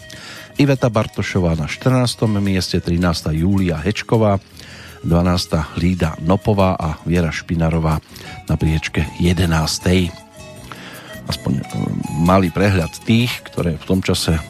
Iveta 0.57 0.89
Bartošová 0.91 1.55
na 1.55 1.69
14. 1.69 2.25
mieste, 2.41 2.81
13. 2.81 3.31
Júlia 3.35 3.79
Hečková, 3.79 4.41
12. 5.05 5.77
Lída 5.77 6.17
Nopová 6.25 6.73
a 6.75 6.97
Viera 7.05 7.29
Špinarová 7.29 8.01
na 8.49 8.55
priečke 8.57 9.05
11. 9.21 9.45
Aspoň 11.29 11.53
e, 11.59 11.63
malý 12.25 12.49
prehľad 12.49 12.91
tých, 13.05 13.29
ktoré 13.53 13.77
v 13.77 13.85
tom 13.85 13.99
čase 14.01 14.41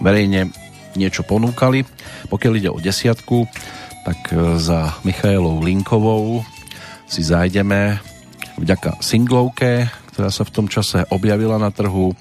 verejne 0.00 0.48
niečo 0.96 1.22
ponúkali. 1.28 1.84
Pokiaľ 2.32 2.52
ide 2.56 2.70
o 2.72 2.80
desiatku, 2.80 3.44
tak 4.06 4.30
e, 4.30 4.38
za 4.62 4.94
Michailou 5.02 5.58
Linkovou 5.58 6.46
si 7.10 7.26
zájdeme 7.26 7.98
vďaka 8.54 9.02
singlovke, 9.02 9.90
ktorá 10.14 10.30
sa 10.30 10.46
v 10.46 10.54
tom 10.54 10.66
čase 10.70 11.02
objavila 11.10 11.58
na 11.58 11.74
trhu 11.74 12.14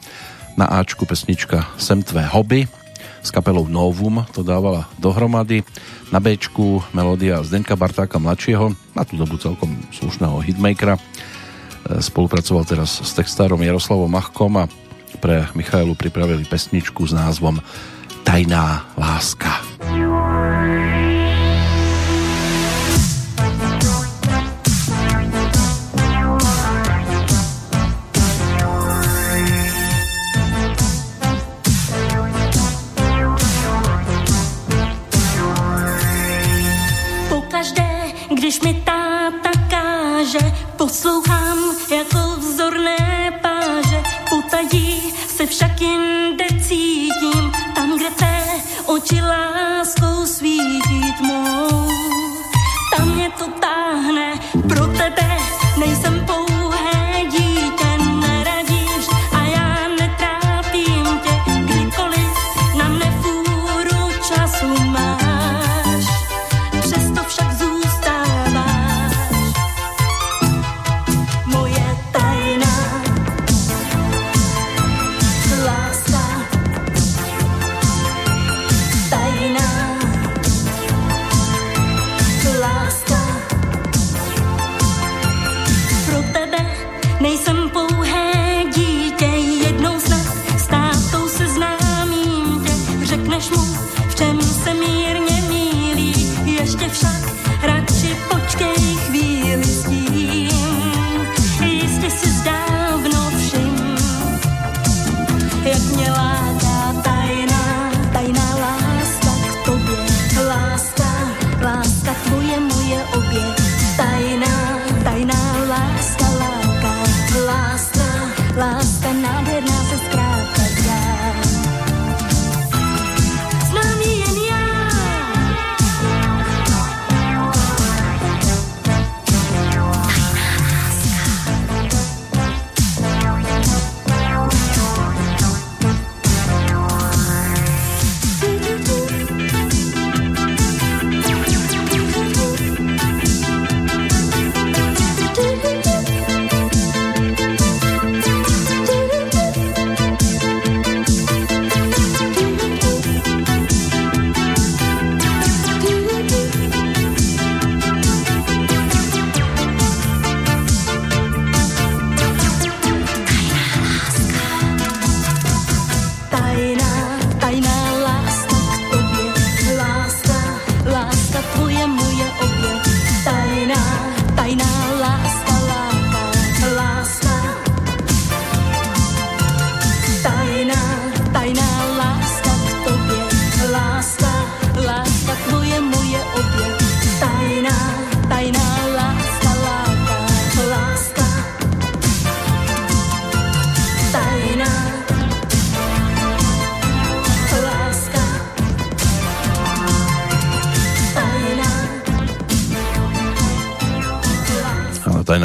na 0.58 0.66
Ačku 0.82 1.06
pesnička 1.06 1.78
Sem 1.78 2.02
tvé 2.02 2.26
hobby. 2.26 2.66
S 3.22 3.30
kapelou 3.30 3.70
Novum 3.70 4.26
to 4.34 4.42
dávala 4.42 4.90
dohromady. 4.98 5.62
Na 6.10 6.18
Bčku 6.18 6.82
melódia 6.94 7.42
Zdenka 7.46 7.78
Bartáka 7.78 8.18
mladšieho 8.18 8.74
na 8.98 9.06
tú 9.06 9.18
dobu 9.18 9.38
celkom 9.38 9.70
slušného 9.94 10.42
hitmakera. 10.42 10.98
E, 10.98 11.02
spolupracoval 12.02 12.66
teraz 12.66 12.98
s 12.98 13.14
textárom 13.14 13.62
Jaroslavom 13.62 14.10
Machkom 14.10 14.58
a 14.58 14.66
pre 15.22 15.46
Michailu 15.54 15.94
pripravili 15.94 16.50
pesničku 16.50 17.06
s 17.06 17.14
názvom 17.14 17.62
Tajná 18.26 18.90
láska. 18.98 19.62
Když 38.46 38.62
mi 38.62 38.74
táta 38.74 39.50
káže, 39.70 40.54
poslouchám 40.78 41.58
jako 41.92 42.18
vzorné 42.38 43.32
páže, 43.42 44.04
potají 44.30 45.14
se 45.28 45.46
však 45.46 45.82
jinde 45.82 46.46
cítím, 46.62 47.52
tam, 47.76 47.98
kde 47.98 48.10
té 48.10 48.44
oči 48.86 49.22
láskou 49.22 50.26
svítí 50.26 51.14
tmou. 51.18 51.90
Tam 52.98 53.16
mě 53.16 53.30
to 53.30 53.46
táhne, 53.48 54.34
pro 54.68 54.88
tebe 54.88 55.38
nejsem 55.78 56.26
pou 56.26 56.55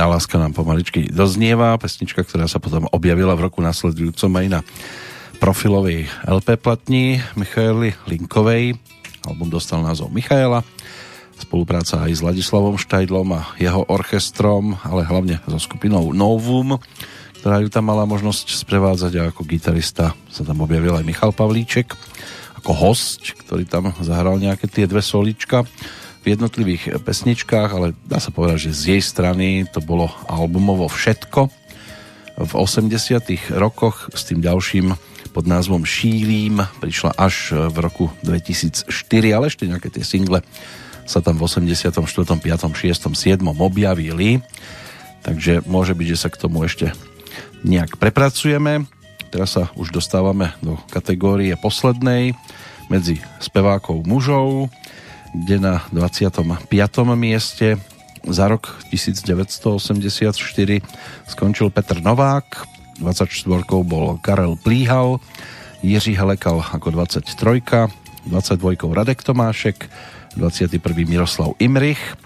Tajná 0.00 0.16
láska 0.16 0.40
nám 0.40 0.56
pomaličky 0.56 1.12
doznieva, 1.12 1.76
pesnička, 1.76 2.24
ktorá 2.24 2.48
sa 2.48 2.56
potom 2.56 2.88
objavila 2.88 3.36
v 3.36 3.44
roku 3.44 3.60
nasledujúcom 3.60 4.32
aj 4.32 4.46
na 4.48 4.60
profilovej 5.36 6.08
LP 6.24 6.56
platni 6.56 7.20
Michaely 7.36 7.92
Linkovej. 8.08 8.80
Album 9.28 9.52
dostal 9.52 9.84
názov 9.84 10.08
Michaela. 10.08 10.64
Spolupráca 11.36 12.00
aj 12.08 12.16
s 12.16 12.24
Ladislavom 12.24 12.80
Štajdlom 12.80 13.28
a 13.44 13.52
jeho 13.60 13.84
orchestrom, 13.92 14.80
ale 14.88 15.04
hlavne 15.04 15.36
so 15.44 15.60
skupinou 15.60 16.16
Novum, 16.16 16.80
ktorá 17.44 17.60
ju 17.60 17.68
tam 17.68 17.92
mala 17.92 18.08
možnosť 18.08 18.56
sprevádzať 18.56 19.12
a 19.20 19.28
ako 19.28 19.44
gitarista 19.44 20.16
sa 20.32 20.42
tam 20.48 20.64
objavil 20.64 20.96
aj 20.96 21.04
Michal 21.04 21.36
Pavlíček 21.36 21.92
ako 22.56 22.72
host, 22.72 23.36
ktorý 23.44 23.68
tam 23.68 23.92
zahral 24.00 24.40
nejaké 24.40 24.64
tie 24.64 24.88
dve 24.88 25.04
solička 25.04 25.68
v 26.20 26.36
jednotlivých 26.36 27.00
pesničkách, 27.00 27.70
ale 27.72 27.96
dá 28.04 28.20
sa 28.20 28.28
povedať, 28.28 28.68
že 28.68 28.76
z 28.76 28.82
jej 28.96 29.02
strany 29.02 29.64
to 29.68 29.80
bolo 29.80 30.12
albumovo 30.28 30.84
všetko. 30.88 31.48
V 32.40 32.52
80 32.56 33.56
rokoch 33.56 34.08
s 34.12 34.28
tým 34.28 34.40
ďalším 34.44 34.96
pod 35.30 35.44
názvom 35.46 35.86
Šílím 35.86 36.60
prišla 36.82 37.16
až 37.16 37.54
v 37.70 37.76
roku 37.80 38.04
2004, 38.26 38.90
ale 39.32 39.48
ešte 39.48 39.68
nejaké 39.68 39.88
tie 39.88 40.04
single 40.04 40.42
sa 41.08 41.18
tam 41.24 41.40
v 41.40 41.46
84., 41.48 41.90
5., 41.90 42.38
6., 42.38 43.10
7. 43.10 43.42
objavili. 43.42 44.44
Takže 45.20 45.66
môže 45.68 45.92
byť, 45.92 46.06
že 46.06 46.20
sa 46.20 46.28
k 46.32 46.40
tomu 46.40 46.64
ešte 46.64 46.94
nejak 47.66 48.00
prepracujeme. 48.00 48.88
Teraz 49.30 49.54
sa 49.54 49.70
už 49.78 49.94
dostávame 49.94 50.54
do 50.64 50.80
kategórie 50.90 51.54
poslednej 51.60 52.34
medzi 52.90 53.22
spevákov 53.38 54.02
mužov 54.02 54.70
kde 55.34 55.58
na 55.58 55.82
25. 55.92 56.66
mieste 57.14 57.78
za 58.28 58.48
rok 58.48 58.76
1984 58.90 60.80
skončil 61.28 61.70
Petr 61.70 62.02
Novák, 62.02 62.66
24 63.00 63.64
bol 63.82 64.18
Karel 64.20 64.56
Plíhal, 64.60 65.20
Jiří 65.82 66.16
Helekal 66.16 66.60
ako 66.60 66.90
23, 66.90 67.62
22 68.26 68.94
Radek 68.94 69.22
Tomášek, 69.22 69.88
21. 70.36 71.08
Miroslav 71.08 71.56
Imrich, 71.58 72.16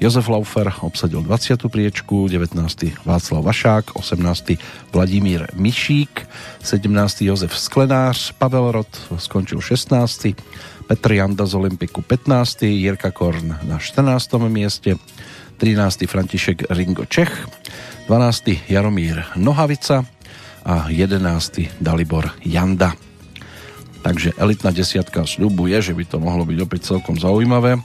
Jozef 0.00 0.28
Laufer 0.28 0.72
obsadil 0.80 1.22
20. 1.22 1.70
priečku, 1.70 2.26
19. 2.28 3.06
Václav 3.06 3.44
Vašák, 3.44 3.94
18. 3.94 4.58
Vladimír 4.92 5.46
Mišík, 5.54 6.28
17. 6.62 7.22
Jozef 7.22 7.58
Sklenář, 7.58 8.32
Pavel 8.32 8.72
Rod 8.72 8.90
skončil 9.16 9.60
16. 9.60 10.26
Petr 10.84 11.16
Janda 11.16 11.48
z 11.48 11.56
Olympiku 11.56 12.04
15. 12.04 12.68
Jirka 12.68 13.08
Korn 13.08 13.56
na 13.64 13.80
14. 13.80 14.36
mieste, 14.52 15.00
13. 15.56 16.04
František 16.04 16.68
Ringo 16.68 17.08
Čech, 17.08 17.32
12. 18.06 18.68
Jaromír 18.68 19.24
Nohavica 19.40 20.04
a 20.60 20.92
11. 20.92 21.80
Dalibor 21.80 22.36
Janda. 22.44 22.92
Takže 24.04 24.36
elitná 24.36 24.76
desiatka 24.76 25.24
sľubuje, 25.24 25.80
že 25.80 25.96
by 25.96 26.04
to 26.04 26.20
mohlo 26.20 26.44
byť 26.44 26.58
opäť 26.60 26.80
celkom 26.92 27.16
zaujímavé, 27.16 27.80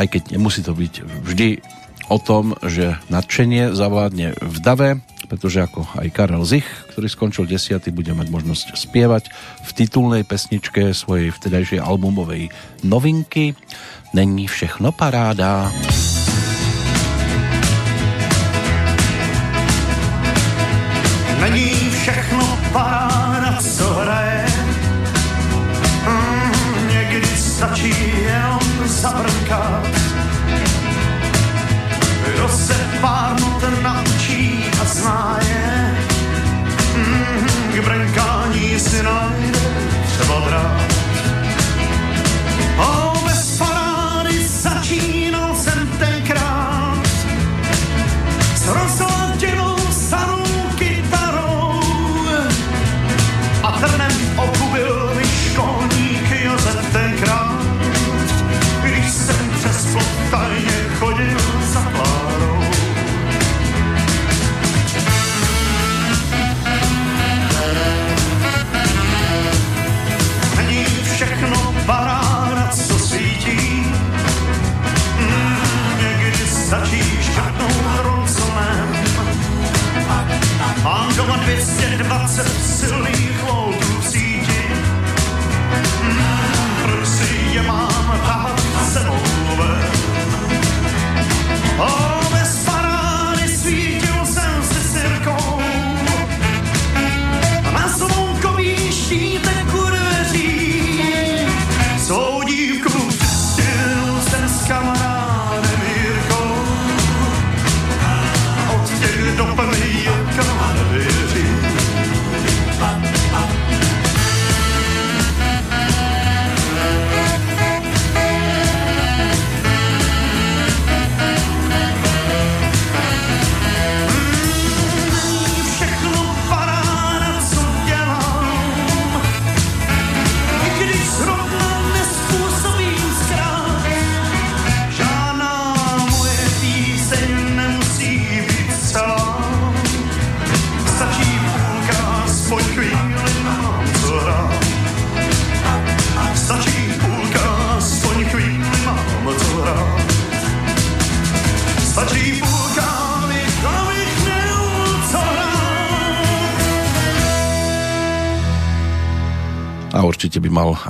aj 0.00 0.06
keď 0.08 0.22
nemusí 0.40 0.64
to 0.64 0.72
byť 0.72 1.04
vždy 1.04 1.60
o 2.08 2.16
tom, 2.16 2.56
že 2.64 2.96
nadšenie 3.12 3.76
zavládne 3.76 4.40
v 4.40 4.56
dave, 4.64 4.90
pretože 5.26 5.60
ako 5.60 5.84
aj 5.98 6.08
Karel 6.14 6.46
Zich, 6.46 6.66
ktorý 6.94 7.10
skončil 7.10 7.44
desiatý, 7.50 7.90
bude 7.90 8.14
mať 8.14 8.30
možnosť 8.30 8.66
spievať 8.78 9.28
v 9.66 9.70
titulnej 9.74 10.22
pesničke 10.22 10.94
svojej 10.94 11.34
vtedajšej 11.34 11.82
albumovej 11.82 12.48
novinky 12.86 13.58
Není 14.16 14.46
všechno 14.46 14.92
paráda. 14.92 15.72
Není 21.40 21.90
všechno 21.90 22.58
paráda, 22.72 23.58
co 23.76 23.94
hraje. 23.94 24.46
Mm, 26.06 26.88
někdy 26.88 27.26
stačí 27.26 27.94
jenom 28.22 28.60
zabrnkat. 28.86 29.86
Kdo 32.34 32.48
se 32.48 32.85
párnout 33.06 33.62
naučí, 33.82 34.64
zná 34.84 35.38
je. 35.48 35.96
Mm, 36.96 37.72
k 37.74 37.84
brenkání 37.84 38.80
si 38.80 39.02
najde 39.02 39.60
třeba 40.06 40.40
drát. 40.40 40.80
O, 42.78 43.15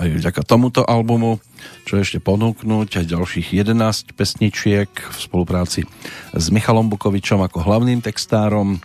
aj 0.06 0.22
vďaka 0.22 0.42
tomuto 0.46 0.86
albumu 0.86 1.42
čo 1.86 2.02
ešte 2.02 2.18
ponúknuť 2.18 3.02
aj 3.02 3.06
ďalších 3.14 3.48
11 3.54 4.14
pesničiek 4.18 4.90
v 4.90 5.18
spolupráci 5.18 5.86
s 6.34 6.46
Michalom 6.50 6.90
Bukovičom 6.90 7.42
ako 7.46 7.62
hlavným 7.62 8.02
textárom, 8.02 8.82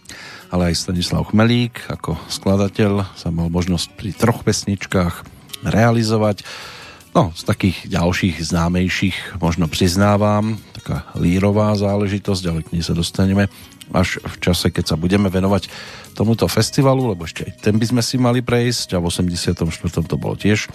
ale 0.54 0.74
aj 0.74 0.86
Stanislav 0.86 1.30
Chmelík 1.30 1.90
ako 1.90 2.18
skladateľ 2.30 3.18
sa 3.18 3.34
mal 3.34 3.50
možnosť 3.50 3.88
pri 3.98 4.14
troch 4.14 4.46
pesničkách 4.46 5.26
realizovať. 5.66 6.46
No, 7.12 7.36
z 7.36 7.44
takých 7.44 7.92
ďalších 7.92 8.40
známejších 8.40 9.42
možno 9.44 9.68
priznávam, 9.68 10.62
taká 10.72 11.12
lírová 11.20 11.76
záležitosť, 11.76 12.44
ale 12.48 12.64
k 12.64 12.72
nej 12.78 12.84
sa 12.86 12.96
dostaneme 12.96 13.52
až 13.92 14.24
v 14.24 14.36
čase, 14.40 14.72
keď 14.72 14.96
sa 14.96 14.96
budeme 14.96 15.28
venovať 15.28 15.68
tomuto 16.16 16.48
festivalu, 16.48 17.12
lebo 17.12 17.28
ešte 17.28 17.52
aj 17.52 17.52
ten 17.60 17.76
by 17.76 17.86
sme 17.92 18.02
si 18.06 18.16
mali 18.16 18.40
prejsť 18.40 18.96
a 18.96 19.04
v 19.04 19.12
84. 19.12 19.60
to 20.08 20.16
bolo 20.16 20.40
tiež 20.40 20.72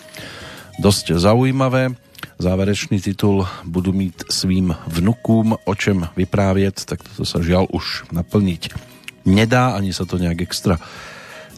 dosť 0.80 1.16
zaujímavé. 1.16 1.96
záverečný 2.36 3.00
titul 3.00 3.48
budú 3.64 3.96
mít 3.96 4.24
svým 4.28 4.76
vnukům 4.86 5.56
o 5.64 5.74
čem 5.74 6.08
vyprávět, 6.16 6.84
tak 6.84 7.00
to 7.16 7.24
sa 7.24 7.40
žiaľ 7.40 7.64
už 7.72 8.12
naplniť 8.12 8.76
nedá, 9.24 9.72
ani 9.72 9.92
sa 9.96 10.04
to 10.04 10.20
nejak 10.20 10.44
extra 10.44 10.76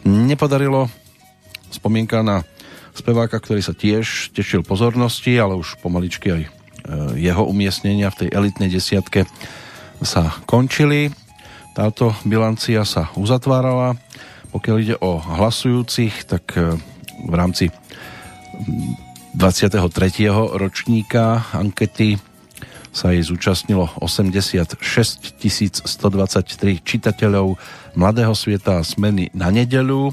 nepodarilo. 0.07 0.87
Spomienka 1.69 2.23
na 2.23 2.47
speváka, 2.95 3.37
ktorý 3.37 3.61
sa 3.61 3.75
tiež 3.75 4.31
tešil 4.33 4.63
pozornosti, 4.63 5.35
ale 5.37 5.59
už 5.59 5.77
pomaličky 5.83 6.27
aj 6.33 6.41
e, 6.43 6.49
jeho 7.19 7.43
umiestnenia 7.45 8.09
v 8.09 8.25
tej 8.25 8.29
elitnej 8.33 8.69
desiatke 8.71 9.27
sa 10.01 10.33
končili. 10.47 11.11
Táto 11.75 12.15
bilancia 12.25 12.81
sa 12.87 13.11
uzatvárala. 13.13 13.99
Pokiaľ 14.49 14.75
ide 14.81 14.95
o 14.97 15.21
hlasujúcich, 15.21 16.25
tak 16.25 16.57
e, 16.57 16.79
v 17.29 17.33
rámci 17.35 17.69
23. 19.37 20.25
ročníka 20.57 21.45
ankety 21.53 22.17
sa 22.89 23.13
jej 23.13 23.21
zúčastnilo 23.21 23.85
86 24.01 24.81
123 25.85 26.81
čitateľov 26.81 27.53
Mladého 27.93 28.33
sveta 28.33 28.81
a 28.81 28.87
smeny 28.87 29.29
na 29.37 29.53
nedelu 29.53 30.09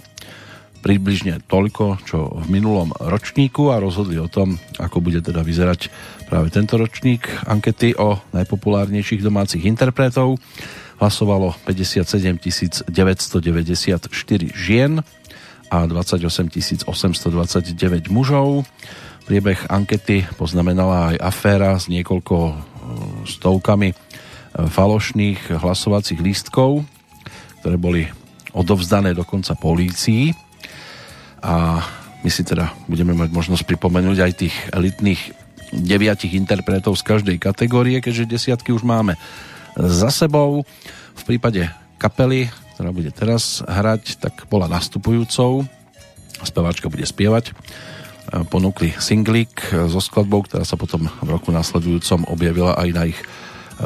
približne 0.85 1.43
toľko, 1.51 2.07
čo 2.07 2.31
v 2.45 2.47
minulom 2.47 2.95
ročníku 2.95 3.75
a 3.75 3.83
rozhodli 3.83 4.23
o 4.23 4.31
tom, 4.31 4.61
ako 4.79 5.03
bude 5.03 5.19
teda 5.19 5.43
vyzerať 5.43 5.91
práve 6.31 6.55
tento 6.55 6.79
ročník 6.79 7.27
ankety 7.49 7.99
o 7.99 8.23
najpopulárnejších 8.31 9.25
domácich 9.25 9.67
interpretov. 9.67 10.39
Hlasovalo 11.03 11.59
57 11.67 12.87
994 12.87 12.87
žien 14.55 15.03
a 15.75 15.79
28 15.83 16.87
829 16.87 18.15
mužov. 18.15 18.63
Priebeh 19.27 19.67
ankety 19.67 20.23
poznamenala 20.39 21.11
aj 21.11 21.17
aféra 21.19 21.75
s 21.75 21.91
niekoľko 21.91 22.37
e, 22.47 22.55
stovkami 23.27 23.91
e, 23.91 23.95
falošných 24.71 25.59
hlasovacích 25.59 26.23
lístkov, 26.23 26.87
ktoré 27.59 27.75
boli 27.75 28.07
odovzdané 28.55 29.19
dokonca 29.19 29.59
polícii. 29.59 30.31
A 31.43 31.83
my 32.23 32.31
si 32.31 32.47
teda 32.47 32.71
budeme 32.87 33.19
mať 33.19 33.35
možnosť 33.35 33.67
pripomenúť 33.67 34.19
aj 34.23 34.33
tých 34.39 34.55
elitných 34.71 35.35
deviatich 35.75 36.39
interpretov 36.39 36.95
z 36.95 37.03
každej 37.03 37.43
kategórie, 37.43 37.99
keďže 37.99 38.31
desiatky 38.31 38.71
už 38.71 38.87
máme 38.87 39.19
za 39.75 40.15
sebou. 40.15 40.63
V 41.19 41.23
prípade 41.27 41.67
kapely, 41.99 42.47
ktorá 42.79 42.95
bude 42.95 43.11
teraz 43.11 43.59
hrať, 43.67 44.23
tak 44.23 44.47
bola 44.47 44.71
nastupujúcou. 44.71 45.67
Speváčka 46.47 46.87
bude 46.87 47.03
spievať 47.03 47.51
ponúkli 48.51 48.95
singlik 48.99 49.71
so 49.71 50.03
skladbou, 50.03 50.45
ktorá 50.47 50.67
sa 50.67 50.75
potom 50.75 51.07
v 51.23 51.29
roku 51.29 51.55
nasledujúcom 51.55 52.27
objavila 52.27 52.75
aj 52.75 52.89
na 52.91 53.03
ich 53.07 53.19
e, 53.19 53.27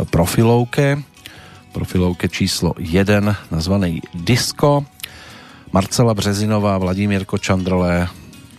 profilovke. 0.09 1.01
Profilovke 1.70 2.26
číslo 2.26 2.74
1 2.78 3.53
nazvanej 3.53 4.03
Disco. 4.16 4.84
Marcela 5.70 6.16
Březinová, 6.16 6.74
Vladimír 6.82 7.22
Kočandrle, 7.22 8.11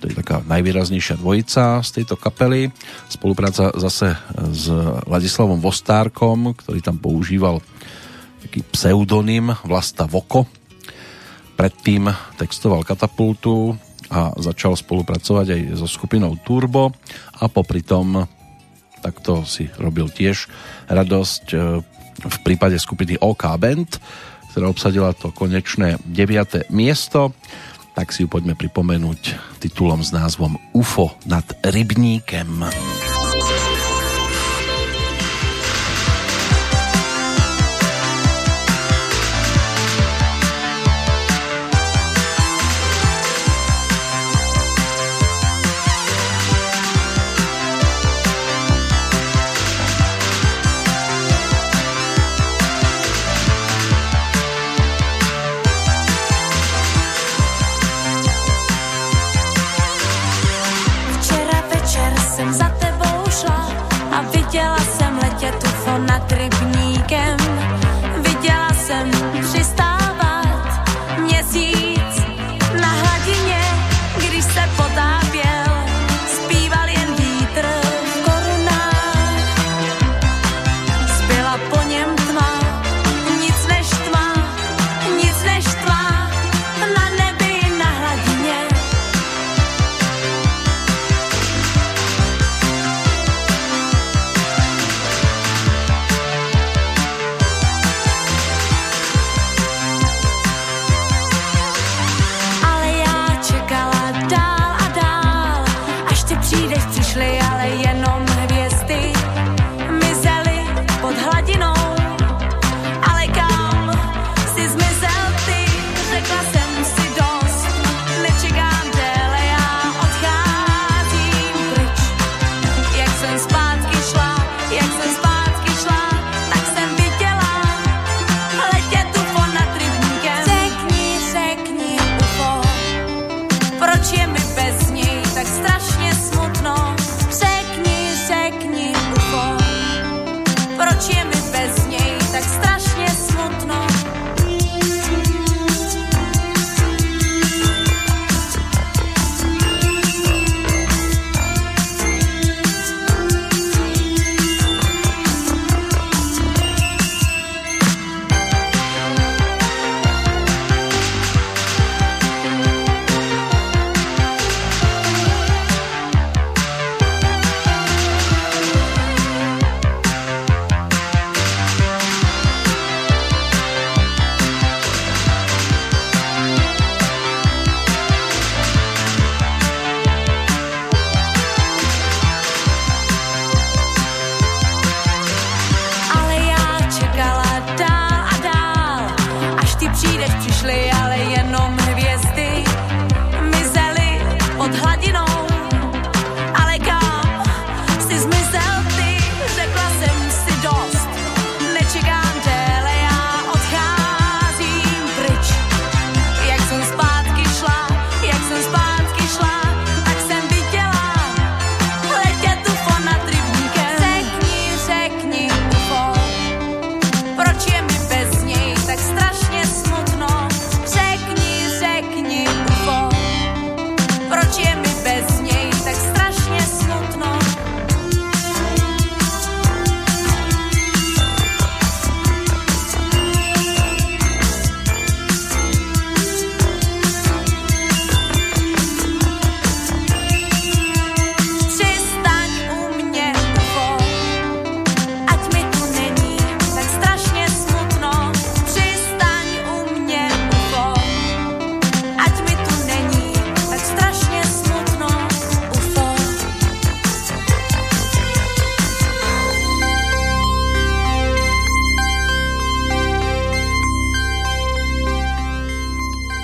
to 0.02 0.10
je 0.10 0.18
taká 0.18 0.42
najvýraznejšia 0.50 1.22
dvojica 1.22 1.86
z 1.86 1.90
tejto 2.02 2.18
kapely. 2.18 2.74
Spolupráca 3.06 3.70
zase 3.78 4.18
s 4.50 4.66
Ladislavom 5.06 5.62
Vostárkom, 5.62 6.58
ktorý 6.58 6.82
tam 6.82 6.98
používal 6.98 7.62
taký 8.42 8.66
pseudonym 8.74 9.54
Vlasta 9.62 10.10
Voko. 10.10 10.50
Predtým 11.54 12.10
textoval 12.42 12.82
Katapultu, 12.82 13.78
a 14.12 14.36
začal 14.36 14.76
spolupracovať 14.76 15.48
aj 15.56 15.62
so 15.80 15.88
skupinou 15.88 16.36
Turbo 16.44 16.92
a 17.40 17.48
popri 17.48 17.80
tom 17.82 18.28
takto 19.02 19.48
si 19.50 19.66
robil 19.82 20.12
tiež 20.12 20.46
radosť 20.92 21.46
e, 21.52 21.58
v 22.22 22.38
prípade 22.46 22.78
skupiny 22.78 23.18
OK 23.18 23.50
Band, 23.58 23.98
ktorá 24.54 24.70
obsadila 24.70 25.16
to 25.18 25.34
konečné 25.34 25.98
9. 26.06 26.70
miesto 26.70 27.34
tak 27.92 28.16
si 28.16 28.24
ju 28.24 28.28
poďme 28.32 28.56
pripomenúť 28.56 29.22
titulom 29.60 30.00
s 30.00 30.16
názvom 30.16 30.56
UFO 30.72 31.12
nad 31.28 31.44
rybníkem. 31.60 32.64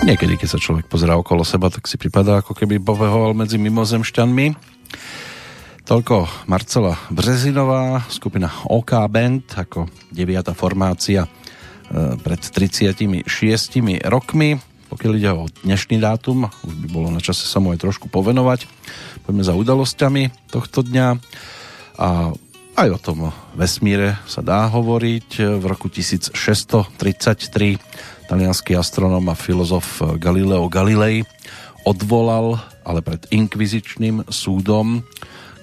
Niekedy, 0.08 0.40
keď 0.40 0.56
sa 0.56 0.64
človek 0.64 0.88
pozerá 0.88 1.20
okolo 1.20 1.44
seba, 1.44 1.68
tak 1.68 1.84
si 1.84 2.00
pripadá, 2.00 2.40
ako 2.40 2.56
keby 2.56 2.80
pobehoval 2.80 3.36
medzi 3.36 3.60
mimozemšťanmi. 3.60 4.56
Toľko 5.84 6.48
Marcela 6.48 6.96
Brezinová, 7.12 8.08
skupina 8.08 8.48
OK 8.72 8.96
Band, 9.12 9.44
ako 9.60 9.92
deviata 10.08 10.56
formácia 10.56 11.28
e, 11.28 11.30
pred 12.24 12.40
36 12.40 13.28
rokmi. 14.08 14.56
Pokiaľ 14.88 15.12
ide 15.20 15.32
o 15.36 15.52
dnešný 15.68 16.00
dátum, 16.00 16.48
už 16.64 16.72
by 16.72 16.88
bolo 16.88 17.12
na 17.12 17.20
čase 17.20 17.44
sa 17.44 17.60
mu 17.60 17.76
aj 17.76 17.84
trošku 17.84 18.08
povenovať. 18.08 18.64
Poďme 19.28 19.44
za 19.44 19.60
udalosťami 19.60 20.48
tohto 20.48 20.88
dňa. 20.88 21.20
A 22.00 22.32
aj 22.80 22.90
o 22.96 23.00
tom 23.04 23.36
vesmíre 23.60 24.24
sa 24.24 24.40
dá 24.40 24.72
hovoriť. 24.72 25.60
V 25.60 25.64
roku 25.68 25.92
1633 25.92 28.08
talianský 28.28 28.76
astronóm 28.76 29.32
a 29.32 29.36
filozof 29.40 30.04
Galileo 30.20 30.68
Galilei 30.68 31.24
odvolal, 31.88 32.60
ale 32.84 33.00
pred 33.00 33.24
inkvizičným 33.32 34.28
súdom 34.28 35.08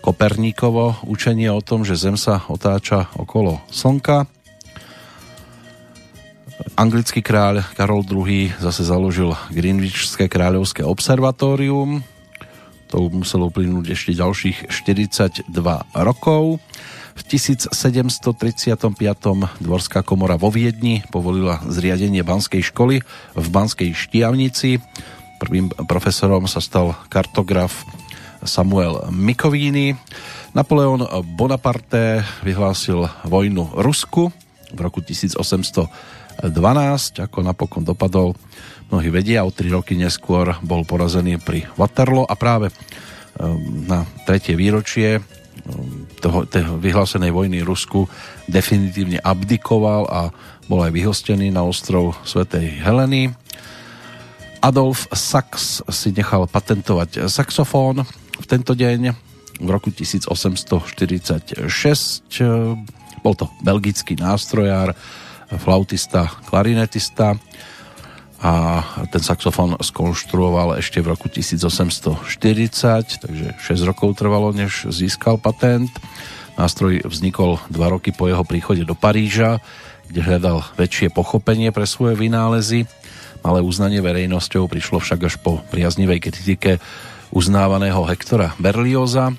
Koperníkovo 0.04 1.04
učenie 1.08 1.48
o 1.48 1.64
tom, 1.64 1.80
že 1.80 1.96
Zem 1.96 2.20
sa 2.20 2.44
otáča 2.48 3.08
okolo 3.16 3.60
Slnka. 3.72 4.28
Anglický 6.76 7.24
kráľ 7.24 7.64
Karol 7.72 8.04
II 8.04 8.52
zase 8.60 8.84
založil 8.84 9.32
Greenwichské 9.48 10.28
kráľovské 10.28 10.84
observatórium. 10.84 12.04
To 12.92 13.08
muselo 13.08 13.48
uplynúť 13.48 13.96
ešte 13.96 14.12
ďalších 14.12 14.68
42 14.68 15.48
rokov. 15.96 16.60
V 17.14 17.22
1735. 17.30 17.70
Dvorská 19.62 20.02
komora 20.02 20.34
vo 20.34 20.50
Viedni 20.50 21.06
povolila 21.14 21.62
zriadenie 21.70 22.26
banskej 22.26 22.74
školy 22.74 23.06
v 23.38 23.46
Banskej 23.54 23.94
Štiavnici. 23.94 24.82
Prvým 25.38 25.70
profesorom 25.86 26.50
sa 26.50 26.58
stal 26.58 26.98
kartograf 27.06 27.86
Samuel 28.42 29.14
Mikovíny. 29.14 29.94
Napoleon 30.58 31.06
Bonaparte 31.38 32.26
vyhlásil 32.42 33.06
vojnu 33.26 33.78
Rusku 33.78 34.34
v 34.74 34.78
roku 34.78 34.98
1812, 34.98 35.86
ako 37.22 37.38
napokon 37.46 37.86
dopadol. 37.86 38.34
Mnohí 38.90 39.08
vedia, 39.14 39.46
o 39.46 39.54
tri 39.54 39.70
roky 39.70 39.94
neskôr 39.94 40.58
bol 40.66 40.82
porazený 40.82 41.38
pri 41.38 41.66
Waterloo 41.78 42.26
a 42.26 42.34
práve 42.34 42.70
ehm, 42.70 43.86
na 43.86 44.02
tretie 44.26 44.58
výročie 44.58 45.22
toho, 46.24 46.48
toho 46.48 46.80
vyhlásenej 46.80 47.28
vojny 47.28 47.60
Rusku 47.60 48.08
definitívne 48.48 49.20
abdikoval 49.20 50.08
a 50.08 50.32
bol 50.64 50.80
aj 50.80 50.96
vyhostený 50.96 51.52
na 51.52 51.60
ostrov 51.68 52.16
Svetej 52.24 52.80
Heleny. 52.80 53.28
Adolf 54.64 55.04
Sachs 55.12 55.84
si 55.92 56.08
nechal 56.16 56.48
patentovať 56.48 57.28
saxofón 57.28 58.08
v 58.40 58.46
tento 58.48 58.72
deň 58.72 59.12
v 59.60 59.68
roku 59.68 59.92
1846. 59.92 61.68
Bol 63.20 63.34
to 63.36 63.52
belgický 63.60 64.16
nástrojár, 64.16 64.96
flautista, 65.60 66.32
klarinetista 66.48 67.36
a 68.44 68.84
ten 69.08 69.24
saxofón 69.24 69.80
skonštruoval 69.80 70.76
ešte 70.76 71.00
v 71.00 71.16
roku 71.16 71.32
1840, 71.32 72.20
takže 73.24 73.46
6 73.56 73.88
rokov 73.88 74.20
trvalo, 74.20 74.52
než 74.52 74.84
získal 74.92 75.40
patent. 75.40 75.88
Nástroj 76.60 77.08
vznikol 77.08 77.56
dva 77.72 77.96
roky 77.96 78.12
po 78.12 78.28
jeho 78.28 78.44
príchode 78.44 78.84
do 78.84 78.92
Paríža, 78.92 79.64
kde 80.12 80.20
hľadal 80.20 80.60
väčšie 80.76 81.08
pochopenie 81.08 81.72
pre 81.72 81.88
svoje 81.88 82.20
vynálezy. 82.20 82.84
Malé 83.40 83.64
uznanie 83.64 84.04
verejnosťou 84.04 84.68
prišlo 84.68 85.00
však 85.00 85.20
až 85.24 85.34
po 85.40 85.64
priaznivej 85.72 86.20
kritike 86.28 86.84
uznávaného 87.32 88.04
Hektora 88.04 88.52
Berlioza. 88.60 89.32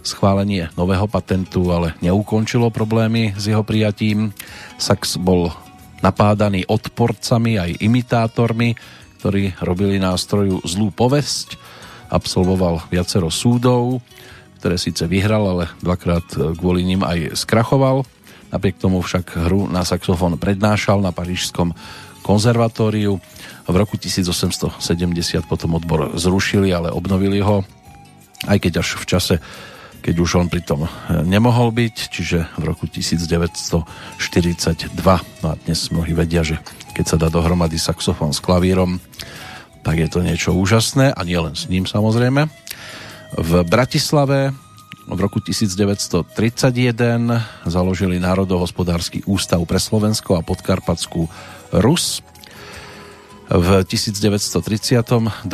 Schválenie 0.00 0.72
nového 0.80 1.04
patentu 1.04 1.68
ale 1.76 1.92
neukončilo 2.00 2.72
problémy 2.72 3.36
s 3.36 3.52
jeho 3.52 3.60
prijatím. 3.60 4.32
Sax 4.80 5.20
bol 5.20 5.52
napádaný 6.00 6.64
odporcami 6.68 7.56
aj 7.60 7.70
imitátormi, 7.80 8.76
ktorí 9.20 9.56
robili 9.64 9.96
nástroju 9.96 10.60
zlú 10.64 10.92
povesť. 10.92 11.56
Absolvoval 12.12 12.86
viacero 12.92 13.32
súdov, 13.32 13.98
ktoré 14.62 14.78
síce 14.78 15.04
vyhral, 15.10 15.42
ale 15.46 15.64
dvakrát 15.82 16.56
kvôli 16.56 16.86
ním 16.86 17.02
aj 17.02 17.34
skrachoval. 17.34 18.06
Napriek 18.54 18.78
tomu 18.78 19.02
však 19.02 19.50
hru 19.50 19.66
na 19.66 19.82
saxofón 19.82 20.38
prednášal 20.38 21.02
na 21.02 21.10
Parížskom 21.10 21.74
konzervatóriu. 22.22 23.18
V 23.66 23.74
roku 23.74 23.98
1870 23.98 24.78
potom 25.46 25.78
odbor 25.78 26.14
zrušili, 26.14 26.70
ale 26.70 26.94
obnovili 26.94 27.42
ho, 27.42 27.66
aj 28.46 28.58
keď 28.62 28.82
až 28.82 28.98
v 28.98 29.04
čase 29.06 29.34
keď 30.06 30.22
už 30.22 30.38
on 30.38 30.46
pritom 30.46 30.86
e, 30.86 30.88
nemohol 31.26 31.74
byť, 31.74 31.96
čiže 32.14 32.38
v 32.54 32.62
roku 32.62 32.86
1942. 32.86 33.82
No 35.42 35.46
a 35.50 35.54
dnes 35.58 35.90
mnohí 35.90 36.14
vedia, 36.14 36.46
že 36.46 36.62
keď 36.94 37.04
sa 37.10 37.18
dá 37.18 37.26
dohromady 37.26 37.74
saxofón 37.74 38.30
s 38.30 38.38
klavírom, 38.38 39.02
tak 39.82 39.98
je 39.98 40.06
to 40.06 40.22
niečo 40.22 40.54
úžasné 40.54 41.10
a 41.10 41.20
nie 41.26 41.34
len 41.34 41.58
s 41.58 41.66
ním 41.66 41.90
samozrejme. 41.90 42.46
V 43.34 43.52
Bratislave 43.66 44.54
v 45.10 45.18
roku 45.18 45.42
1931 45.42 46.22
založili 47.66 48.22
Národohospodársky 48.22 49.26
ústav 49.26 49.58
pre 49.66 49.82
Slovensko 49.82 50.38
a 50.38 50.46
Podkarpatskú 50.46 51.26
Rus. 51.82 52.22
V 53.46 53.86
1932. 53.86 55.46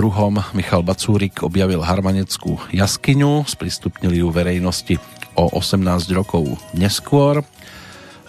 Michal 0.56 0.80
Bacúrik 0.80 1.44
objavil 1.44 1.84
Harmaneckú 1.84 2.56
jaskyňu, 2.72 3.44
sprístupnili 3.44 4.24
ju 4.24 4.32
verejnosti 4.32 4.96
o 5.36 5.52
18 5.52 6.08
rokov 6.16 6.56
neskôr. 6.72 7.44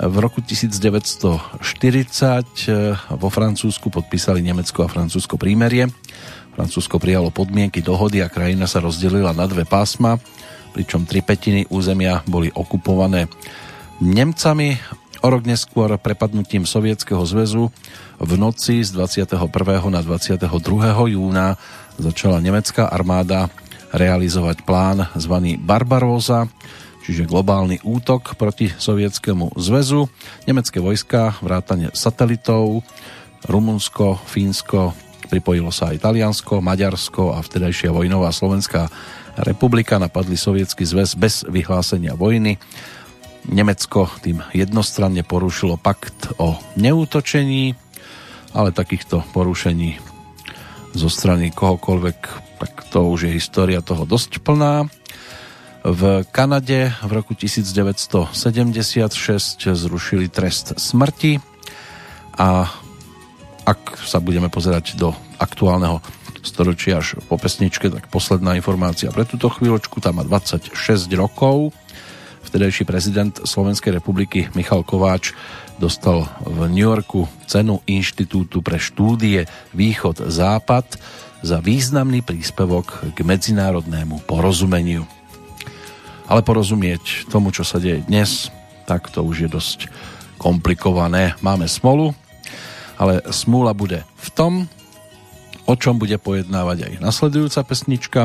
V 0.03 0.15
roku 0.19 0.43
1940 0.43 1.63
vo 3.15 3.29
Francúzsku 3.31 3.87
podpísali 3.87 4.43
Nemecko 4.43 4.83
a 4.83 4.91
Francúzsko 4.91 5.39
prímerie. 5.39 5.87
Francúzsko 6.59 6.99
prijalo 6.99 7.31
podmienky 7.31 7.79
dohody 7.79 8.19
a 8.19 8.27
krajina 8.27 8.67
sa 8.67 8.83
rozdelila 8.83 9.31
na 9.31 9.47
dve 9.47 9.63
pásma, 9.63 10.19
pričom 10.75 11.07
tri 11.07 11.23
petiny 11.23 11.71
územia 11.71 12.19
boli 12.27 12.51
okupované 12.51 13.31
Nemcami 14.03 14.75
O 15.23 15.31
rok 15.31 15.47
neskôr 15.47 15.87
prepadnutím 15.95 16.67
Sovietskeho 16.67 17.23
zväzu 17.23 17.71
v 18.19 18.31
noci 18.35 18.83
z 18.83 18.91
21. 18.91 19.39
na 19.87 20.03
22. 20.03 20.51
júna 21.15 21.55
začala 21.95 22.43
nemecká 22.43 22.91
armáda 22.91 23.47
realizovať 23.95 24.67
plán 24.67 25.07
zvaný 25.15 25.55
Barbaróza, 25.55 26.51
čiže 27.07 27.23
globálny 27.23 27.79
útok 27.87 28.35
proti 28.35 28.67
Sovietskému 28.75 29.55
zväzu. 29.55 30.11
Nemecké 30.43 30.83
vojska, 30.83 31.39
vrátane 31.39 31.95
satelitov, 31.95 32.83
Rumunsko, 33.47 34.19
Fínsko, 34.27 34.91
pripojilo 35.31 35.71
sa 35.71 35.95
aj 35.95 36.03
Taliansko, 36.03 36.59
Maďarsko 36.59 37.31
a 37.31 37.39
vtedajšia 37.39 37.95
vojnová 37.95 38.27
Slovenská 38.35 38.91
republika 39.39 39.95
napadli 39.95 40.35
Sovietsky 40.35 40.83
zväz 40.83 41.15
bez 41.15 41.47
vyhlásenia 41.47 42.11
vojny 42.11 42.59
Nemecko 43.49 44.07
tým 44.23 44.39
jednostranne 44.55 45.23
porušilo 45.27 45.75
pakt 45.75 46.31
o 46.39 46.55
neútočení, 46.79 47.75
ale 48.55 48.71
takýchto 48.71 49.25
porušení 49.35 49.99
zo 50.93 51.09
strany 51.09 51.49
kohokoľvek, 51.49 52.19
tak 52.61 52.71
to 52.93 53.09
už 53.09 53.27
je 53.27 53.37
história 53.37 53.81
toho 53.81 54.05
dosť 54.05 54.39
plná. 54.45 54.87
V 55.83 56.23
Kanade 56.31 56.95
v 57.03 57.11
roku 57.11 57.35
1976 57.35 58.31
zrušili 59.59 60.31
trest 60.31 60.79
smrti 60.79 61.43
a 62.39 62.71
ak 63.63 63.99
sa 63.99 64.23
budeme 64.23 64.47
pozerať 64.47 64.95
do 64.95 65.11
aktuálneho 65.39 65.99
storočia 66.43 66.99
až 66.99 67.19
po 67.27 67.35
pesničke, 67.39 67.91
tak 67.91 68.07
posledná 68.07 68.55
informácia 68.55 69.11
pre 69.11 69.27
túto 69.27 69.47
chvíľočku, 69.51 69.99
tam 69.99 70.19
má 70.19 70.23
26 70.23 70.75
rokov 71.15 71.71
vtedajší 72.53 72.85
prezident 72.85 73.33
Slovenskej 73.33 73.97
republiky 73.97 74.45
Michal 74.53 74.85
Kováč 74.85 75.33
dostal 75.81 76.29
v 76.45 76.69
New 76.69 76.85
Yorku 76.85 77.25
cenu 77.49 77.81
Inštitútu 77.89 78.61
pre 78.61 78.77
štúdie 78.77 79.49
Východ-Západ 79.73 80.85
za 81.41 81.57
významný 81.57 82.21
príspevok 82.21 83.09
k 83.17 83.25
medzinárodnému 83.25 84.21
porozumeniu. 84.29 85.09
Ale 86.29 86.45
porozumieť 86.45 87.25
tomu, 87.25 87.49
čo 87.49 87.65
sa 87.65 87.81
deje 87.81 88.05
dnes, 88.05 88.53
tak 88.85 89.09
to 89.09 89.25
už 89.25 89.35
je 89.41 89.49
dosť 89.49 89.89
komplikované. 90.37 91.33
Máme 91.41 91.65
smolu, 91.65 92.13
ale 93.01 93.25
smúla 93.33 93.73
bude 93.73 94.05
v 94.21 94.29
tom, 94.29 94.53
o 95.65 95.73
čom 95.73 95.97
bude 95.97 96.21
pojednávať 96.21 96.85
aj 96.85 96.93
nasledujúca 97.01 97.65
pesnička. 97.65 98.21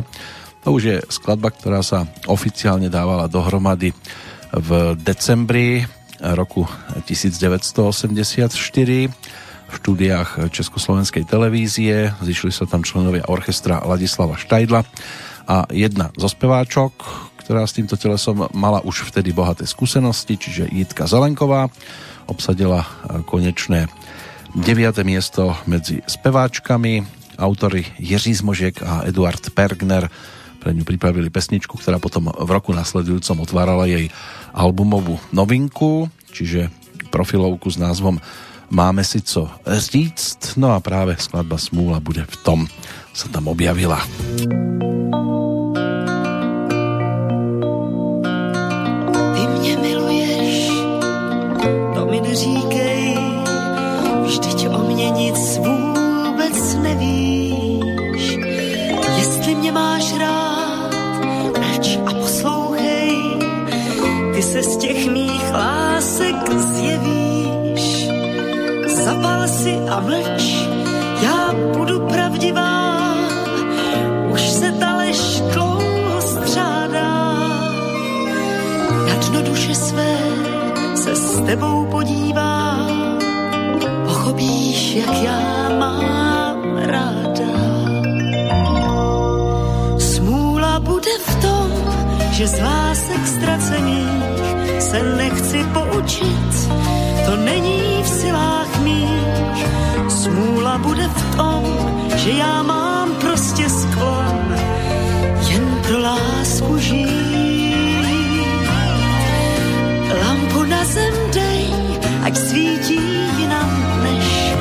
To 0.67 0.75
už 0.75 0.83
je 0.83 0.97
skladba, 1.09 1.55
ktorá 1.55 1.81
sa 1.87 2.09
oficiálne 2.27 2.91
dávala 2.91 3.31
dohromady 3.31 3.95
v 4.53 4.99
decembri 4.99 5.85
roku 6.19 6.67
1984 7.07 8.51
v 9.69 9.73
štúdiách 9.77 10.49
Československej 10.49 11.29
televízie. 11.29 12.17
Zišli 12.25 12.51
sa 12.51 12.65
tam 12.65 12.83
členovia 12.83 13.29
orchestra 13.29 13.85
Ladislava 13.85 14.41
Štajdla 14.41 14.81
a 15.49 15.69
jedna 15.71 16.11
zo 16.17 16.29
speváčok, 16.29 16.93
ktorá 17.45 17.65
s 17.65 17.77
týmto 17.77 17.97
telesom 17.97 18.49
mala 18.53 18.81
už 18.85 19.09
vtedy 19.09 19.33
bohaté 19.33 19.65
skúsenosti, 19.65 20.37
čiže 20.37 20.69
Jitka 20.69 21.09
Zelenková 21.09 21.73
obsadila 22.29 22.85
konečné 23.25 23.89
9. 24.57 25.05
miesto 25.05 25.57
medzi 25.69 26.01
speváčkami. 26.05 27.05
Autory 27.39 27.87
Jiří 28.03 28.35
Zmožek 28.43 28.83
a 28.83 29.07
Eduard 29.07 29.55
Pergner 29.55 30.11
pre 30.69 30.77
ňu 30.77 30.85
pripravili 30.85 31.33
pesničku, 31.33 31.81
ktorá 31.81 31.97
potom 31.97 32.29
v 32.29 32.51
roku 32.53 32.77
nasledujúcom 32.77 33.41
otvárala 33.41 33.89
jej 33.89 34.13
albumovú 34.53 35.17
novinku, 35.33 36.13
čiže 36.29 36.69
profilovku 37.09 37.73
s 37.73 37.81
názvom 37.81 38.21
Máme 38.69 39.01
si 39.01 39.25
co 39.25 39.49
říct, 39.65 40.61
no 40.61 40.77
a 40.77 40.85
práve 40.85 41.17
skladba 41.17 41.57
Smúla 41.57 42.05
bude 42.05 42.21
v 42.29 42.37
tom, 42.45 42.61
sa 43.17 43.33
tam 43.33 43.49
objavila. 43.49 43.97
A 69.91 70.01
mlč, 70.01 70.69
já 71.23 71.55
budu 71.77 72.01
pravdivá, 72.01 73.15
už 74.33 74.41
se 74.41 74.73
ta 74.73 74.97
lež 74.97 75.41
dlouho 75.53 76.21
střádá. 76.21 77.35
Na 79.07 79.15
dno 79.29 79.43
duše 79.43 79.75
své 79.75 80.19
se 80.95 81.17
s 81.17 81.41
tebou 81.41 81.87
podívá, 81.91 82.87
pochopíš, 84.05 84.95
jak 84.95 85.23
já 85.23 85.69
mám 85.79 86.77
ráda. 86.77 87.53
Smůla 89.99 90.81
bude 90.81 91.19
v 91.27 91.43
tom, 91.43 91.71
že 92.31 92.49
z 92.49 92.61
lásek 92.61 93.27
ztracených 93.27 94.09
se 94.79 95.03
nechci 95.17 95.65
poučit, 95.65 96.69
to 97.29 97.37
není 97.37 98.03
v 98.03 98.09
silách 98.09 98.81
mých. 98.81 99.61
Smůla 100.09 100.79
bude 100.79 101.09
v 101.09 101.37
tom, 101.37 101.65
že 102.17 102.31
já 102.31 102.63
mám 102.63 103.09
prostě 103.21 103.69
sklon 103.69 104.57
jen 105.49 105.79
pro 105.83 105.99
lásku 105.99 106.79
žít. 106.79 107.69
Lampu 110.25 110.63
na 110.63 110.85
zem 110.85 111.15
dej, 111.35 111.65
ať 112.25 112.37
svítí 112.37 113.01
jinam 113.39 113.71
než 114.03 114.55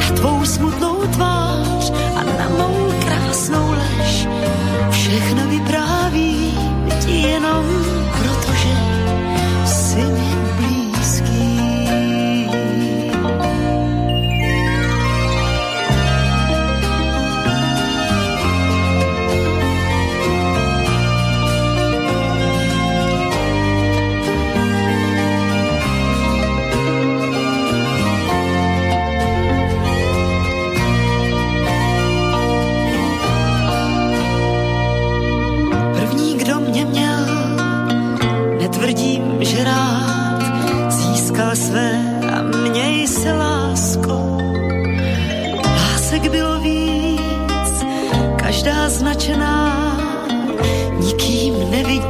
na 0.00 0.16
tvou 0.16 0.44
smutnou 0.44 0.96
tvář 1.06 1.92
a 2.16 2.22
na 2.38 2.48
mou 2.48 2.92
krásnou 3.04 3.70
lež. 3.70 4.28
Všechno 4.90 5.48
vypráví 5.48 6.58
ti 7.04 7.12
jenom 7.12 7.83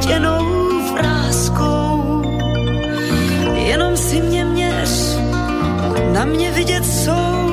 neviděnou 0.05 0.45
vrázkou. 0.93 2.21
Jenom 3.53 3.97
si 3.97 4.21
mě 4.21 4.45
měř, 4.45 5.17
na 6.13 6.25
mě 6.25 6.51
vidět 6.51 6.85
jsou 6.85 7.49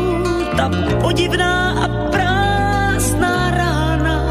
ta 0.57 0.71
podivná 1.01 1.85
a 1.85 1.89
prázdná 2.11 3.51
rána 3.51 4.25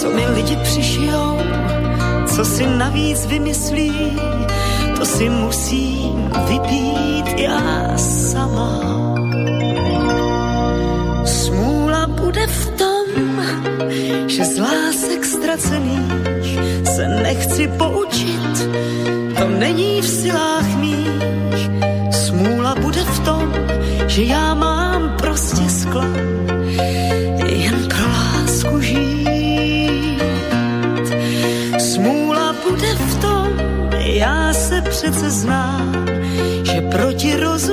co 0.00 0.10
mi 0.10 0.26
lidi 0.26 0.56
přišijou, 0.56 1.38
co 2.26 2.44
si 2.44 2.66
navíc 2.66 3.26
vymyslí, 3.26 4.18
to 4.98 5.04
si 5.06 5.28
musím 5.28 6.32
vypít 6.48 7.38
já 7.38 7.92
sama. 7.96 8.91
Že 14.26 14.44
z 14.44 14.58
lásek 14.58 15.24
ztracených 15.24 16.12
se 16.94 17.08
nechci 17.08 17.68
poučit, 17.68 18.68
to 19.38 19.48
není 19.48 20.00
v 20.00 20.08
silách 20.08 20.76
mých. 20.76 21.22
Smůla 22.26 22.74
bude 22.74 23.00
v 23.00 23.18
tom, 23.20 23.52
že 24.06 24.22
já 24.22 24.54
mám 24.54 25.16
prostě 25.16 25.70
sklon 25.70 26.16
jen 27.46 27.88
pro 27.88 28.08
lásku 28.08 28.80
žít. 28.80 30.22
Smůla 31.78 32.56
bude 32.68 32.94
v 32.94 33.20
tom, 33.20 33.48
já 33.98 34.52
se 34.52 34.80
přece 34.80 35.30
znám, 35.30 36.06
že 36.62 36.80
proti 36.80 37.36
rozumu 37.36 37.71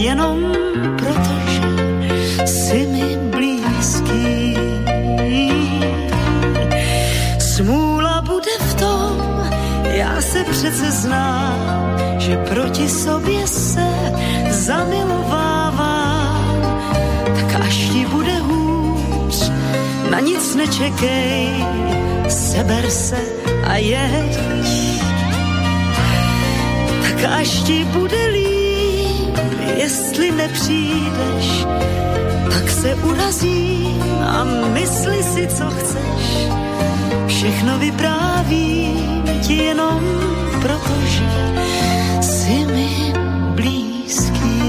jenom 0.00 0.52
proto, 0.98 1.34
že 1.46 1.60
jsi 2.46 2.86
mi 2.86 3.16
blízký. 3.30 4.56
Smůla 7.38 8.22
bude 8.22 8.50
v 8.60 8.74
tom, 8.74 9.44
já 9.84 10.22
se 10.22 10.44
přece 10.44 10.90
znám, 10.90 11.98
že 12.18 12.36
proti 12.36 12.88
sobě 12.88 13.46
se 13.46 13.88
zamilovávám. 14.50 15.80
Tak 17.24 17.60
až 17.60 17.76
ti 17.76 18.06
bude 18.06 18.38
hůř, 18.38 19.50
na 20.10 20.20
nic 20.20 20.54
nečekej, 20.54 21.48
seber 22.28 22.90
se 22.90 23.18
a 23.64 23.76
jeď. 23.76 24.38
Tak 27.02 27.24
až 27.24 27.48
ti 27.48 27.84
bude 27.84 28.26
líp, 28.26 28.49
jestli 29.90 30.30
nepřijdeš, 30.30 31.66
tak 32.50 32.70
se 32.70 32.94
urazím 32.94 34.02
a 34.22 34.44
mysli 34.70 35.22
si, 35.22 35.46
co 35.46 35.66
chceš. 35.70 36.24
Všechno 37.26 37.78
vyprávím 37.78 39.22
ti 39.42 39.54
jenom 39.56 40.00
protože 40.62 41.30
jsi 42.20 42.56
mi 42.70 43.12
blízký. 43.54 44.60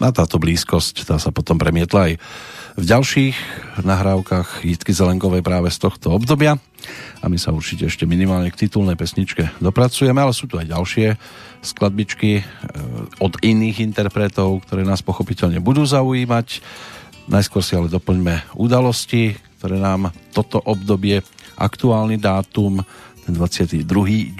A 0.00 0.08
táto 0.14 0.38
blízkosť 0.38 1.02
tá 1.06 1.18
sa 1.18 1.34
potom 1.34 1.58
premietla 1.58 2.10
aj 2.10 2.12
v 2.78 2.84
ďalších 2.86 3.36
nahrávkach 3.82 4.64
Jitky 4.64 4.94
Zelenkovej 4.94 5.42
práve 5.42 5.68
z 5.74 5.78
tohto 5.82 6.14
obdobia 6.14 6.56
a 7.20 7.28
my 7.28 7.36
sa 7.36 7.52
určite 7.52 7.84
ešte 7.88 8.08
minimálne 8.08 8.48
k 8.48 8.66
titulnej 8.66 8.96
pesničke 8.96 9.60
dopracujeme, 9.60 10.16
ale 10.16 10.32
sú 10.32 10.48
tu 10.48 10.56
aj 10.56 10.72
ďalšie 10.72 11.06
skladbičky 11.60 12.40
e, 12.40 12.42
od 13.20 13.36
iných 13.44 13.84
interpretov, 13.84 14.64
ktoré 14.64 14.84
nás 14.84 15.04
pochopiteľne 15.04 15.60
budú 15.60 15.84
zaujímať. 15.84 16.64
Najskôr 17.28 17.60
si 17.60 17.76
ale 17.76 17.92
doplňme 17.92 18.56
udalosti, 18.56 19.36
ktoré 19.60 19.76
nám 19.76 20.10
toto 20.32 20.56
obdobie, 20.64 21.20
aktuálny 21.60 22.16
dátum, 22.16 22.80
ten 23.28 23.32
22. 23.36 23.84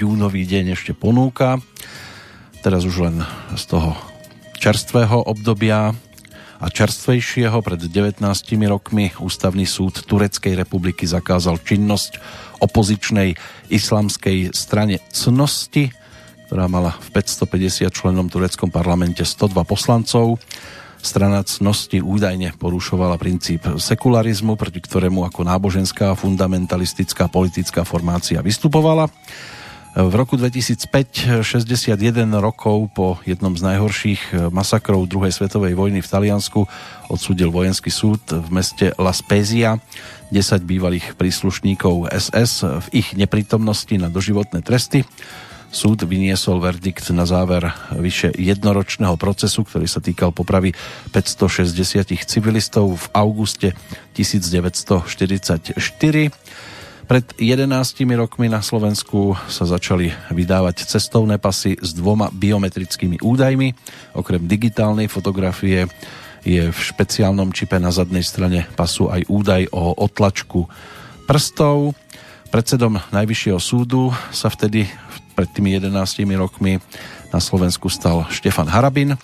júnový 0.01 0.49
deň 0.49 0.73
ešte 0.73 0.97
ponúka. 0.97 1.61
Teraz 2.65 2.89
už 2.89 3.05
len 3.05 3.21
z 3.55 3.65
toho 3.69 3.93
čerstvého 4.57 5.25
obdobia 5.29 5.93
a 6.61 6.69
čerstvejšieho 6.69 7.65
pred 7.65 7.81
19 7.81 8.21
rokmi 8.69 9.09
Ústavný 9.17 9.65
súd 9.65 10.05
Tureckej 10.05 10.53
republiky 10.53 11.09
zakázal 11.09 11.57
činnosť 11.65 12.21
opozičnej 12.61 13.33
islamskej 13.73 14.53
strane 14.53 15.01
Cnosti, 15.09 15.89
ktorá 16.47 16.69
mala 16.69 16.93
v 17.01 17.09
550 17.17 17.89
členom 17.89 18.29
tureckom 18.29 18.69
parlamente 18.69 19.25
102 19.25 19.57
poslancov. 19.65 20.37
Strana 21.01 21.41
cnosti 21.41 22.05
údajne 22.05 22.53
porušovala 22.61 23.17
princíp 23.17 23.65
sekularizmu, 23.81 24.61
proti 24.61 24.85
ktorému 24.85 25.25
ako 25.25 25.49
náboženská 25.49 26.13
fundamentalistická 26.13 27.33
politická 27.33 27.89
formácia 27.89 28.45
vystupovala. 28.45 29.09
V 29.91 30.15
roku 30.15 30.39
2005, 30.39 31.43
61 31.43 31.99
rokov 32.39 32.95
po 32.95 33.19
jednom 33.27 33.59
z 33.59 33.75
najhorších 33.75 34.55
masakrov 34.55 35.11
druhej 35.11 35.35
svetovej 35.35 35.75
vojny 35.75 35.99
v 35.99 36.07
Taliansku, 36.07 36.63
odsúdil 37.11 37.51
vojenský 37.51 37.91
súd 37.91 38.23
v 38.31 38.49
meste 38.55 38.95
La 39.03 39.11
Spezia 39.11 39.83
10 40.31 40.63
bývalých 40.63 41.19
príslušníkov 41.19 42.07
SS 42.07 42.87
v 42.87 43.03
ich 43.03 43.19
neprítomnosti 43.19 43.91
na 43.99 44.07
doživotné 44.07 44.63
tresty. 44.63 45.03
Súd 45.75 46.07
vyniesol 46.07 46.63
verdikt 46.63 47.11
na 47.11 47.27
záver 47.27 47.75
vyše 47.91 48.31
jednoročného 48.35 49.19
procesu, 49.19 49.67
ktorý 49.67 49.91
sa 49.91 49.99
týkal 49.99 50.31
popravy 50.31 50.71
560 51.11 52.31
civilistov 52.31 52.95
v 52.95 53.07
auguste 53.11 53.75
1944 54.15 56.31
pred 57.11 57.27
11 57.43 57.67
rokmi 58.15 58.47
na 58.47 58.63
Slovensku 58.63 59.35
sa 59.51 59.67
začali 59.67 60.15
vydávať 60.31 60.87
cestovné 60.87 61.43
pasy 61.43 61.75
s 61.75 61.91
dvoma 61.91 62.31
biometrickými 62.31 63.19
údajmi. 63.19 63.75
Okrem 64.15 64.47
digitálnej 64.47 65.11
fotografie 65.11 65.91
je 66.47 66.71
v 66.71 66.79
špeciálnom 66.79 67.51
čipe 67.51 67.83
na 67.83 67.91
zadnej 67.91 68.23
strane 68.23 68.71
pasu 68.79 69.11
aj 69.11 69.27
údaj 69.27 69.75
o 69.75 69.91
otlačku 69.99 70.71
prstov. 71.27 71.99
Predsedom 72.55 73.03
Najvyššieho 73.11 73.59
súdu 73.59 74.15
sa 74.31 74.47
vtedy 74.47 74.87
pred 75.35 75.51
tými 75.51 75.83
11 75.83 75.91
rokmi 76.39 76.79
na 77.35 77.43
Slovensku 77.43 77.91
stal 77.91 78.31
Štefan 78.31 78.71
Harabin. 78.71 79.19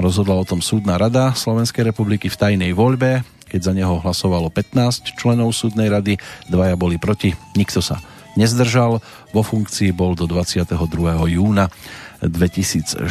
Rozhodla 0.00 0.40
o 0.40 0.48
tom 0.48 0.64
súdna 0.64 0.96
rada 0.96 1.36
Slovenskej 1.36 1.84
republiky 1.84 2.32
v 2.32 2.40
tajnej 2.40 2.72
voľbe 2.72 3.35
keď 3.46 3.60
za 3.62 3.72
neho 3.72 4.02
hlasovalo 4.02 4.50
15 4.50 5.16
členov 5.16 5.54
súdnej 5.54 5.88
rady, 5.88 6.18
dvaja 6.50 6.74
boli 6.74 6.98
proti, 6.98 7.32
nikto 7.54 7.78
sa 7.80 8.02
nezdržal. 8.36 9.00
Vo 9.32 9.42
funkcii 9.42 9.90
bol 9.96 10.12
do 10.12 10.28
22. 10.28 10.76
júna 11.32 11.72
2014. 12.20 13.08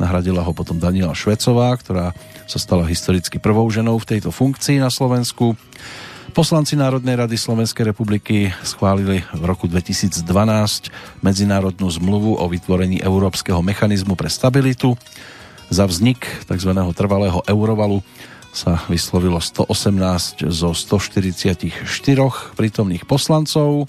Nahradila 0.00 0.44
ho 0.44 0.52
potom 0.52 0.76
Daniela 0.76 1.16
Švecová, 1.16 1.72
ktorá 1.76 2.12
sa 2.48 2.58
stala 2.60 2.88
historicky 2.88 3.36
prvou 3.36 3.68
ženou 3.68 4.00
v 4.00 4.08
tejto 4.16 4.32
funkcii 4.32 4.80
na 4.80 4.88
Slovensku. 4.88 5.56
Poslanci 6.36 6.76
Národnej 6.76 7.16
rady 7.16 7.40
Slovenskej 7.40 7.88
republiky 7.88 8.52
schválili 8.60 9.24
v 9.32 9.42
roku 9.48 9.64
2012 9.64 10.22
medzinárodnú 11.24 11.88
zmluvu 11.88 12.36
o 12.36 12.44
vytvorení 12.46 13.00
Európskeho 13.00 13.64
mechanizmu 13.64 14.12
pre 14.12 14.28
stabilitu. 14.28 14.94
Za 15.72 15.88
vznik 15.88 16.24
tzv. 16.48 16.72
trvalého 16.92 17.40
eurovalu 17.48 18.04
sa 18.58 18.82
vyslovilo 18.90 19.38
118 19.38 20.50
zo 20.50 20.74
144 20.74 21.70
prítomných 22.58 23.06
poslancov. 23.06 23.86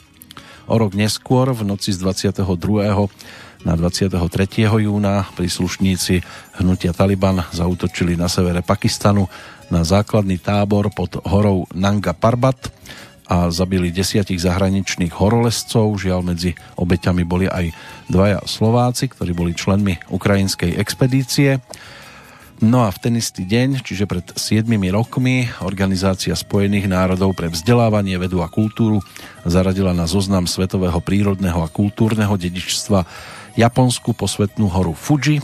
O 0.70 0.76
rok 0.78 0.93
neskôr, 0.93 1.49
v 1.57 1.65
noci 1.65 1.89
z 1.89 1.97
22. 1.97 2.45
na 3.65 3.74
23. 3.74 4.13
júna, 4.70 5.26
príslušníci 5.34 6.22
hnutia 6.61 6.93
Taliban 6.93 7.41
zautočili 7.49 8.13
na 8.13 8.30
severe 8.30 8.61
Pakistanu 8.61 9.26
na 9.74 9.82
základný 9.82 10.38
tábor 10.38 10.93
pod 10.93 11.17
horou 11.26 11.65
Nanga 11.74 12.13
Parbat 12.13 12.70
a 13.26 13.49
zabili 13.49 13.89
desiatich 13.89 14.38
zahraničných 14.38 15.17
horolescov. 15.17 15.97
Žiaľ, 15.97 16.22
medzi 16.22 16.53
obeťami 16.78 17.26
boli 17.26 17.49
aj 17.49 17.74
dvaja 18.05 18.45
Slováci, 18.45 19.09
ktorí 19.09 19.34
boli 19.34 19.57
členmi 19.57 19.97
ukrajinskej 20.13 20.78
expedície. 20.78 21.57
No 22.60 22.84
a 22.84 22.91
v 22.91 22.99
ten 22.99 23.16
istý 23.16 23.47
deň, 23.47 23.88
čiže 23.88 24.03
pred 24.03 24.36
7 24.36 24.68
rokmi, 24.91 25.47
Organizácia 25.64 26.36
spojených 26.36 26.91
národov 26.91 27.32
pre 27.32 27.47
vzdelávanie, 27.47 28.20
vedu 28.20 28.43
a 28.43 28.51
kultúru 28.51 28.99
zaradila 29.47 29.95
na 29.95 30.03
zoznam 30.03 30.43
svetového 30.43 30.99
prírodného 30.99 31.64
a 31.64 31.72
kultúrneho 31.72 32.36
dedičstva 32.36 33.07
Japonsku 33.55 34.12
posvetnú 34.12 34.68
horu 34.68 34.91
Fuji, 34.91 35.39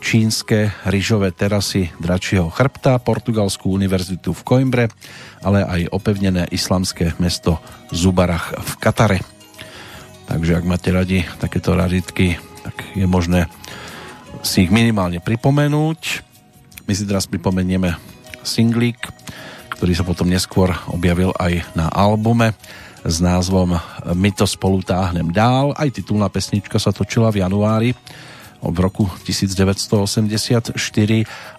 čínske 0.00 0.72
ryžové 0.88 1.28
terasy 1.36 1.92
Dračieho 2.00 2.48
chrbta, 2.48 3.04
Portugalskú 3.04 3.76
univerzitu 3.76 4.32
v 4.32 4.40
Coimbre, 4.40 4.84
ale 5.44 5.60
aj 5.60 5.92
opevnené 5.92 6.48
islamské 6.48 7.12
mesto 7.20 7.60
Zubarach 7.92 8.56
v 8.56 8.72
Katare. 8.80 9.20
Takže 10.24 10.56
ak 10.56 10.64
máte 10.64 10.88
radi 10.88 11.20
takéto 11.36 11.76
raritky, 11.76 12.40
tak 12.64 12.76
je 12.96 13.04
možné 13.04 13.44
si 14.40 14.64
ich 14.64 14.72
minimálne 14.72 15.20
pripomenúť. 15.20 16.25
My 16.86 16.92
si 16.94 17.02
teraz 17.02 17.26
pripomenieme 17.26 17.98
singlík, 18.46 18.98
ktorý 19.74 19.92
sa 19.92 20.06
potom 20.06 20.30
neskôr 20.30 20.70
objavil 20.86 21.34
aj 21.34 21.66
na 21.74 21.90
albume 21.90 22.54
s 23.02 23.18
názvom 23.18 23.74
My 24.14 24.30
to 24.30 24.46
spolu 24.46 24.86
táhnem 24.86 25.34
dál. 25.34 25.74
Aj 25.74 25.90
titulná 25.90 26.30
pesnička 26.30 26.78
sa 26.78 26.94
točila 26.94 27.34
v 27.34 27.42
januári 27.42 27.90
v 28.62 28.78
roku 28.80 29.06
1984 29.22 30.74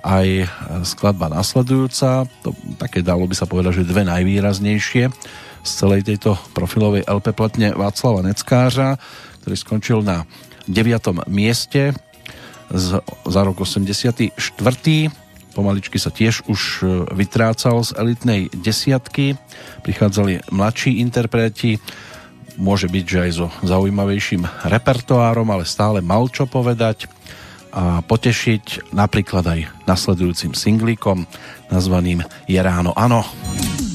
aj 0.03 0.27
skladba 0.83 1.27
nasledujúca, 1.31 2.25
to 2.43 2.51
také 2.75 3.05
dalo 3.05 3.23
by 3.29 3.35
sa 3.37 3.45
povedať, 3.47 3.83
že 3.83 3.89
dve 3.91 4.03
najvýraznejšie 4.07 5.03
z 5.63 5.71
celej 5.71 6.07
tejto 6.07 6.35
profilovej 6.51 7.05
LP 7.07 7.35
platne 7.35 7.71
Václava 7.75 8.23
Neckářa, 8.25 8.97
ktorý 9.43 9.55
skončil 9.55 9.99
na 10.03 10.23
9. 10.67 11.27
mieste 11.31 11.95
z, 12.71 12.99
za 13.03 13.41
rok 13.43 13.63
84. 13.63 14.33
Pomaličky 15.57 15.97
sa 15.97 16.13
tiež 16.13 16.45
už 16.45 16.61
e, 16.61 16.85
vytrácal 17.17 17.81
z 17.81 17.97
elitnej 17.97 18.41
desiatky. 18.53 19.39
Prichádzali 19.81 20.45
mladší 20.53 21.01
interpreti, 21.01 21.81
môže 22.57 22.89
byť, 22.89 23.05
že 23.05 23.19
aj 23.23 23.31
so 23.33 23.47
zaujímavejším 23.65 24.45
repertoárom, 24.69 25.49
ale 25.49 25.65
stále 25.65 26.01
mal 26.01 26.29
čo 26.29 26.45
povedať 26.45 27.09
a 27.77 28.01
potešiť 28.01 28.89
napríklad 28.95 29.45
aj 29.45 29.59
nasledujúcim 29.85 30.57
singlíkom 30.57 31.29
nazvaným 31.69 32.25
Je 32.49 32.57
ráno 32.57 32.95
ano. 32.95 33.21
Zbuď 33.77 33.86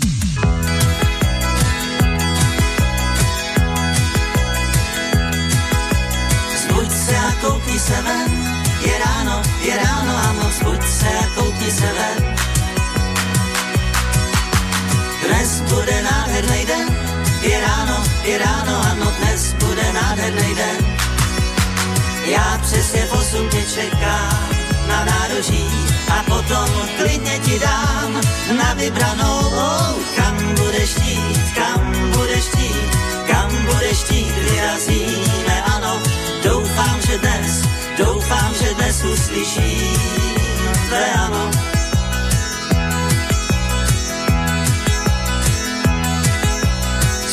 a 11.73 11.81
koukni 11.81 11.81
se 11.81 11.93
ven. 11.93 12.35
Dnes 15.27 15.61
bude 15.61 16.03
nádherný 16.03 16.67
den, 16.67 16.97
je 17.43 17.61
ráno, 17.61 18.05
je 18.25 18.39
ráno, 18.39 18.83
ano, 18.91 19.13
dnes 19.21 19.53
bude 19.53 19.93
nádherný 19.93 20.55
den. 20.55 20.97
Já 22.25 22.61
přesně 22.63 23.05
osm 23.11 23.49
tě 23.49 23.63
čekám 23.75 24.49
na 24.89 25.05
nároží 25.05 25.69
a 26.09 26.23
potom 26.23 26.69
klidně 26.97 27.39
ti 27.39 27.59
dám 27.59 28.21
na 28.59 28.75
vybranou, 28.75 29.39
oh, 29.39 29.95
kam 30.17 30.37
budeš 30.55 30.91
chtít, 30.91 31.55
kam 31.55 31.93
budeš 32.17 32.45
chtít, 32.45 32.91
kam 33.27 33.51
budeš 33.67 33.99
chtít, 33.99 34.33
vyrazíme, 34.51 35.63
ano, 35.75 36.03
doufám, 36.45 37.01
že 37.07 37.19
dnes 37.19 37.63
Doufám, 37.99 38.55
že 38.61 38.75
dnes 38.75 39.05
uslyším 39.05 40.32
ano. 40.99 41.51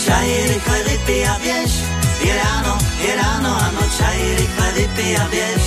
Čaj 0.05 0.47
rychle 0.47 0.83
vypij 0.83 1.27
a 1.27 1.35
běž, 1.41 1.71
je 2.25 2.33
ráno, 2.43 2.77
je 2.99 3.15
ráno, 3.15 3.51
ano, 3.67 3.81
čaj 3.97 4.35
rychle 4.35 4.71
vypij 4.71 5.17
a 5.17 5.27
běž. 5.29 5.63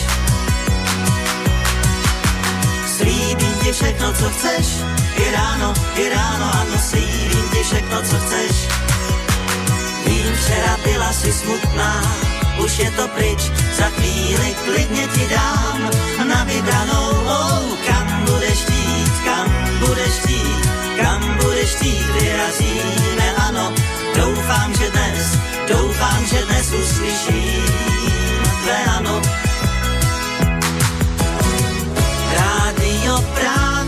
Slíbím 2.97 3.55
ti 3.63 3.73
všechno, 3.73 4.13
co 4.13 4.31
chceš, 4.31 4.67
je 5.19 5.33
ráno, 5.33 5.75
je 5.97 6.09
ráno, 6.15 6.47
ano, 6.61 6.77
slíbím 6.91 7.49
ti 7.53 7.63
všechno, 7.63 8.03
co 8.03 8.17
chceš. 8.17 8.55
Vím, 10.07 10.37
včera 10.37 10.77
byla 10.85 11.13
si 11.13 11.33
smutná, 11.33 12.03
už 12.59 12.79
je 12.79 12.91
to 12.91 13.09
pryč, 13.09 13.43
za 13.79 13.85
chvíli 13.85 14.57
klidně 14.65 15.07
ti 15.15 15.25
dám 15.29 15.91
na 16.29 16.45
vybranou, 16.45 17.11
oh, 17.27 17.79
kam 17.87 18.25
budeš 18.25 18.59
chtít, 18.59 19.13
kam 19.25 19.47
budeš 19.79 20.15
chtít, 20.21 20.63
kam 21.03 21.21
budeš 21.43 21.71
chtít, 21.71 22.07
vyrazíme, 22.21 23.35
ano, 23.49 23.73
doufám, 24.17 24.75
že 24.79 24.91
dnes, 24.91 25.39
doufám, 25.69 26.27
že 26.27 26.39
dnes 26.45 26.67
uslyším 26.73 27.67
tvé 28.63 28.85
ano. 28.99 29.23
Rádio 32.35 33.25
právě 33.35 33.83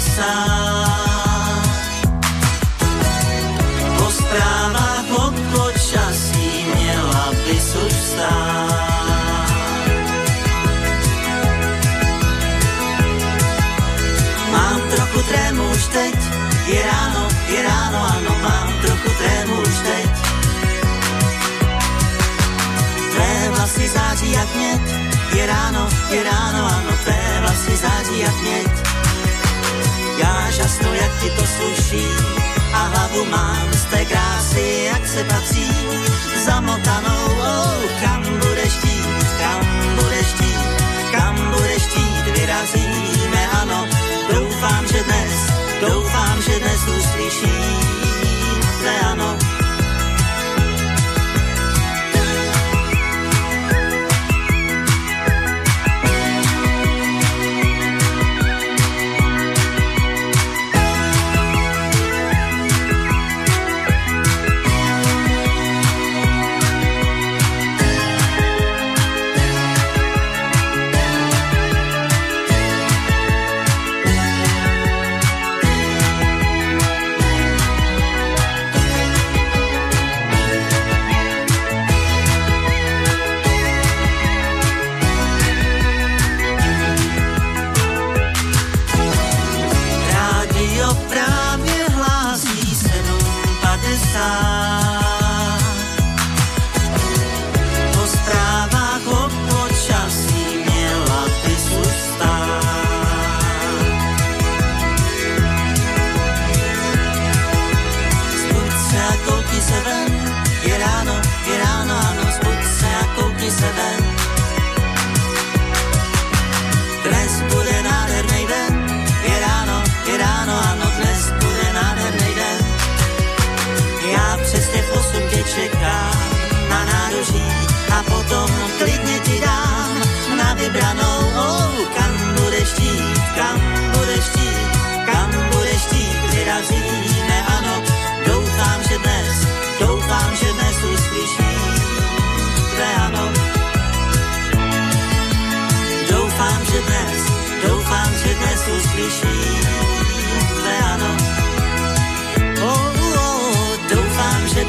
sám. 0.00 1.62
Po 3.98 4.10
zprávách 4.10 5.04
počasí 5.90 6.66
měla 6.74 7.32
bys 7.46 7.74
už. 7.74 7.94
Mám 14.52 14.80
trochu 14.90 15.22
trému 15.22 15.70
už 15.70 15.86
teď, 15.86 16.14
je 16.66 16.82
ráno, 16.82 17.28
je 17.48 17.62
ráno, 17.62 17.98
ano, 18.04 18.36
mám 18.42 18.72
trochu 18.82 19.10
trému 19.18 19.60
už 19.60 19.78
teď. 19.78 20.10
Tvé 23.10 23.48
vlasy 23.48 23.88
září 23.88 24.32
jak 24.32 24.54
mět, 24.54 24.80
je 25.34 25.46
ráno, 25.46 25.88
je 26.10 26.22
ráno, 26.22 26.66
ano, 26.66 26.92
tvé 27.04 27.38
vlasy 27.40 27.76
září 27.76 28.18
jak 28.18 28.42
měť. 28.42 28.70
Já 30.18 30.50
žasnu, 30.50 30.94
jak 30.94 31.20
ti 31.22 31.30
to 31.30 31.46
sluší 31.46 32.39
a 32.72 32.78
hlavu 32.78 33.24
mám 33.24 33.72
z 33.72 33.84
té 33.84 34.04
krásy, 34.04 34.88
jak 34.92 35.06
se 35.06 35.24
patří, 35.24 35.70
zamotanou, 36.44 37.24
oh, 37.40 37.84
kam 38.02 38.22
budeš 38.22 38.72
chtít, 38.72 39.26
kam 39.40 39.60
budeš 39.94 40.26
chtít, 40.26 40.68
kam 41.12 41.34
budeš 41.50 41.82
chtít, 41.82 42.24
vyrazíme, 42.38 43.42
ano, 43.62 43.86
doufám, 44.32 44.86
že 44.86 45.02
dnes, 45.02 45.34
doufám, 45.80 46.42
že 46.42 46.60
dnes 46.60 46.80
uslyším 46.98 48.00
ano. 49.10 49.59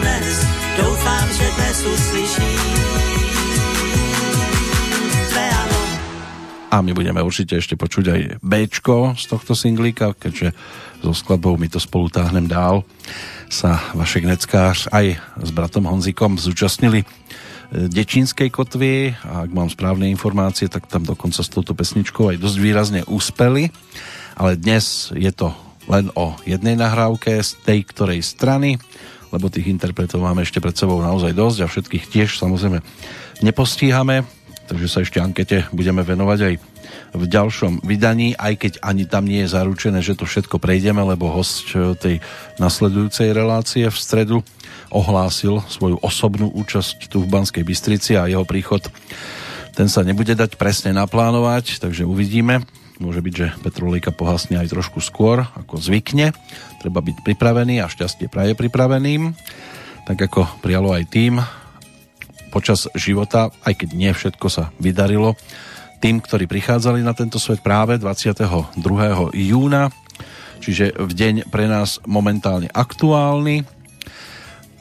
Dnes, 0.02 0.36
doufám, 0.82 1.28
že 1.30 1.46
dnes 1.54 1.78
ano. 5.38 5.80
A 6.74 6.76
my 6.82 6.92
budeme 6.92 7.22
určite 7.22 7.62
ešte 7.62 7.78
počuť 7.78 8.06
aj 8.10 8.22
Bčko 8.42 9.14
z 9.14 9.26
tohto 9.30 9.54
singlíka, 9.54 10.18
keďže 10.18 10.58
so 11.02 11.14
skladbou 11.14 11.58
My 11.58 11.70
to 11.70 11.78
spolu 11.78 12.10
táhnem 12.10 12.50
dál 12.50 12.82
sa 13.52 13.84
Vašek 13.92 14.24
Neckář 14.24 14.96
aj 14.96 15.20
s 15.44 15.50
bratom 15.52 15.84
Honzikom 15.84 16.40
zúčastnili 16.40 17.04
e, 17.04 17.06
Dečínskej 17.92 18.48
kotvy 18.48 19.12
a 19.28 19.44
ak 19.44 19.52
mám 19.52 19.68
správne 19.68 20.08
informácie, 20.08 20.72
tak 20.72 20.88
tam 20.88 21.04
dokonca 21.04 21.44
s 21.44 21.52
touto 21.52 21.76
pesničkou 21.76 22.32
aj 22.32 22.40
dosť 22.40 22.58
výrazne 22.64 23.02
úspeli. 23.12 23.68
Ale 24.40 24.56
dnes 24.56 25.12
je 25.12 25.28
to 25.36 25.52
len 25.92 26.08
o 26.16 26.40
jednej 26.48 26.80
nahrávke 26.80 27.44
z 27.44 27.60
tej 27.68 27.84
ktorej 27.92 28.24
strany, 28.24 28.80
lebo 29.32 29.52
tých 29.52 29.72
interpretov 29.72 30.22
máme 30.22 30.44
ešte 30.44 30.60
pred 30.60 30.76
sebou 30.76 31.00
naozaj 31.00 31.32
dosť 31.34 31.58
a 31.64 31.72
všetkých 31.72 32.06
tiež 32.12 32.38
samozrejme 32.38 32.84
nepostíhame, 33.42 34.28
takže 34.68 34.88
sa 34.88 35.00
ešte 35.02 35.20
ankete 35.20 35.68
budeme 35.74 36.06
venovať 36.06 36.40
aj 36.46 36.54
v 37.12 37.24
ďalšom 37.28 37.84
vydaní, 37.84 38.36
aj 38.40 38.54
keď 38.56 38.74
ani 38.84 39.04
tam 39.04 39.28
nie 39.28 39.44
je 39.44 39.54
zaručené, 39.56 40.00
že 40.00 40.16
to 40.16 40.24
všetko 40.24 40.60
prejdeme, 40.60 41.04
lebo 41.04 41.32
host 41.32 41.76
eh, 41.76 41.96
tej 41.96 42.16
nasledujúcej 42.60 43.32
relácie 43.36 43.88
v 43.88 43.98
stredu 43.98 44.38
ohlásil 44.92 45.64
svoju 45.72 46.00
osobnú 46.04 46.52
účasť 46.52 47.08
tu 47.08 47.24
v 47.24 47.32
Banskej 47.32 47.64
Bystrici 47.64 48.20
a 48.20 48.28
jeho 48.28 48.44
príchod 48.44 48.84
ten 49.72 49.88
sa 49.88 50.04
nebude 50.04 50.36
dať 50.36 50.60
presne 50.60 50.92
naplánovať, 50.92 51.80
takže 51.80 52.04
uvidíme. 52.04 52.60
Môže 53.02 53.26
byť, 53.26 53.34
že 53.34 53.48
Petrolejka 53.66 54.14
pohasne 54.14 54.62
aj 54.62 54.78
trošku 54.78 55.02
skôr, 55.02 55.42
ako 55.58 55.82
zvykne. 55.82 56.38
Treba 56.78 57.02
byť 57.02 57.26
pripravený 57.26 57.82
a 57.82 57.90
šťastie 57.90 58.30
praje 58.30 58.54
pripraveným. 58.54 59.34
Tak 60.06 60.22
ako 60.22 60.46
prijalo 60.62 60.94
aj 60.94 61.10
tým 61.10 61.42
počas 62.54 62.86
života, 62.94 63.50
aj 63.66 63.74
keď 63.82 63.90
nie 63.98 64.12
všetko 64.14 64.48
sa 64.54 64.70
vydarilo, 64.78 65.34
tým, 65.98 66.22
ktorí 66.22 66.46
prichádzali 66.46 67.02
na 67.02 67.18
tento 67.18 67.42
svet 67.42 67.66
práve 67.66 67.98
22. 67.98 68.78
júna, 69.34 69.90
čiže 70.62 70.94
v 70.94 71.12
deň 71.16 71.36
pre 71.50 71.66
nás 71.66 71.98
momentálne 72.06 72.70
aktuálny 72.70 73.66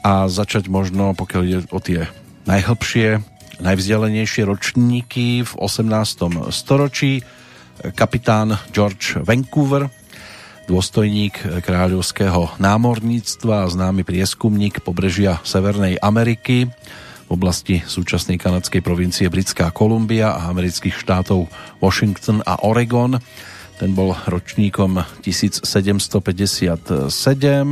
a 0.04 0.28
začať 0.28 0.68
možno, 0.68 1.16
pokiaľ 1.16 1.42
ide 1.46 1.60
o 1.72 1.80
tie 1.80 2.04
najhlbšie, 2.44 3.22
najvzdialenejšie 3.64 4.42
ročníky 4.44 5.40
v 5.46 5.52
18. 5.56 6.52
storočí, 6.52 7.24
kapitán 7.97 8.61
George 8.70 9.16
Vancouver, 9.24 9.89
dôstojník 10.68 11.64
kráľovského 11.64 12.61
námorníctva 12.61 13.64
a 13.64 13.70
známy 13.72 14.05
prieskumník 14.05 14.85
pobrežia 14.85 15.41
Severnej 15.43 15.97
Ameriky 15.99 16.68
v 17.26 17.31
oblasti 17.31 17.81
súčasnej 17.81 18.37
kanadskej 18.37 18.85
provincie 18.85 19.26
Britská 19.33 19.72
Kolumbia 19.72 20.37
a 20.37 20.53
amerických 20.53 20.95
štátov 20.99 21.49
Washington 21.81 22.45
a 22.45 22.61
Oregon. 22.62 23.16
Ten 23.81 23.97
bol 23.97 24.12
ročníkom 24.28 25.01
1757, 25.24 26.20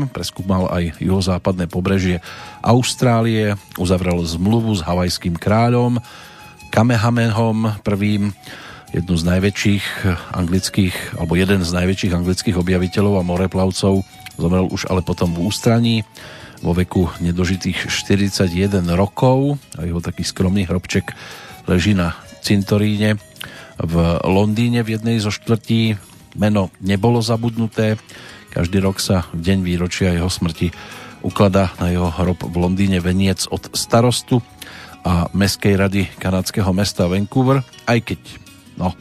preskúmal 0.08 0.72
aj 0.72 0.96
juhozápadné 1.04 1.68
pobrežie 1.68 2.24
Austrálie, 2.64 3.60
uzavrel 3.76 4.24
zmluvu 4.24 4.72
s 4.72 4.80
havajským 4.80 5.36
kráľom 5.36 6.00
Kamehamehom 6.72 7.80
prvým, 7.84 8.32
jednu 8.92 9.14
z 9.16 9.24
najväčších 9.24 9.84
anglických, 10.32 11.20
alebo 11.20 11.36
jeden 11.36 11.60
z 11.64 11.70
najväčších 11.72 12.12
anglických 12.16 12.56
objaviteľov 12.56 13.20
a 13.20 13.26
moreplavcov, 13.26 14.02
zomrel 14.38 14.66
už 14.70 14.88
ale 14.88 15.04
potom 15.04 15.34
v 15.34 15.44
ústraní 15.48 15.96
vo 16.62 16.74
veku 16.74 17.06
nedožitých 17.22 17.86
41 17.86 18.82
rokov 18.98 19.60
a 19.78 19.86
jeho 19.86 20.02
taký 20.02 20.26
skromný 20.26 20.66
hrobček 20.66 21.14
leží 21.70 21.94
na 21.94 22.18
cintoríne 22.42 23.20
v 23.78 23.94
Londýne 24.26 24.82
v 24.82 24.98
jednej 24.98 25.22
zo 25.22 25.30
štvrtí. 25.30 25.94
Meno 26.34 26.74
nebolo 26.82 27.22
zabudnuté. 27.22 27.98
Každý 28.50 28.82
rok 28.82 28.98
sa 28.98 29.28
v 29.30 29.42
deň 29.42 29.58
výročia 29.62 30.16
jeho 30.16 30.30
smrti 30.30 30.72
ukladá 31.22 31.74
na 31.82 31.90
jeho 31.90 32.10
hrob 32.10 32.42
v 32.42 32.56
Londýne 32.58 32.98
veniec 33.02 33.46
od 33.50 33.74
starostu 33.74 34.42
a 35.06 35.30
Mestskej 35.30 35.74
rady 35.78 36.02
kanadského 36.18 36.70
mesta 36.74 37.06
Vancouver, 37.06 37.62
aj 37.86 37.98
keď, 38.02 38.20
no, 38.78 38.94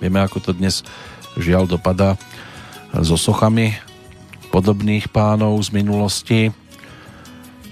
vieme 0.00 0.18
ako 0.24 0.40
to 0.40 0.50
dnes 0.56 0.82
žiaľ 1.36 1.68
dopadá, 1.68 2.16
so 3.04 3.20
sochami 3.20 3.76
podobných 4.48 5.12
pánov 5.12 5.60
z 5.60 5.70
minulosti. 5.76 6.40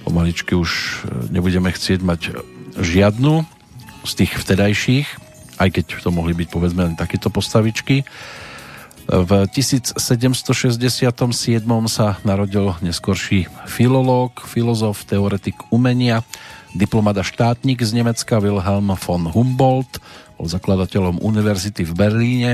Pomaličky 0.05 0.53
už 0.53 0.71
e, 0.71 1.33
nebudeme 1.33 1.73
chcieť 1.73 2.01
mať 2.05 2.21
žiadnu 2.77 3.43
z 4.05 4.13
tých 4.13 4.33
vtedajších, 4.39 5.09
aj 5.57 5.69
keď 5.73 5.85
to 6.05 6.11
mohli 6.13 6.37
byť 6.37 6.49
povedzme 6.53 6.93
len 6.93 6.95
takéto 6.95 7.33
postavičky. 7.33 8.05
V 9.07 9.31
1767 9.55 10.03
sa 11.87 12.07
narodil 12.27 12.75
neskorší 12.83 13.47
filológ, 13.71 14.43
filozof, 14.45 15.07
teoretik 15.07 15.55
umenia, 15.71 16.27
diplomat 16.75 17.23
a 17.23 17.25
štátnik 17.25 17.81
z 17.87 18.03
Nemecka 18.03 18.43
Wilhelm 18.43 18.91
von 18.99 19.31
Humboldt, 19.31 20.03
bol 20.37 20.47
zakladateľom 20.47 21.25
univerzity 21.25 21.83
v 21.89 21.93
Berlíne, 21.97 22.51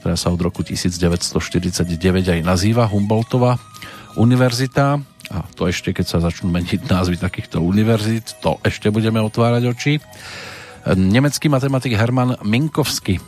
ktorá 0.00 0.14
sa 0.14 0.30
od 0.30 0.38
roku 0.38 0.62
1949 0.62 1.90
aj 2.30 2.40
nazýva 2.46 2.86
Humboldtova 2.86 3.58
univerzita. 4.14 5.02
A 5.26 5.36
to 5.58 5.66
ešte, 5.66 5.90
keď 5.90 6.06
sa 6.06 6.18
začnú 6.22 6.48
meniť 6.54 6.86
názvy 6.86 7.18
takýchto 7.18 7.58
univerzít, 7.58 8.38
to 8.38 8.62
ešte 8.62 8.94
budeme 8.94 9.18
otvárať 9.18 9.62
oči. 9.66 9.94
Nemecký 10.86 11.50
matematik 11.50 11.98
Hermann 11.98 12.38
Minkowski 12.46 13.18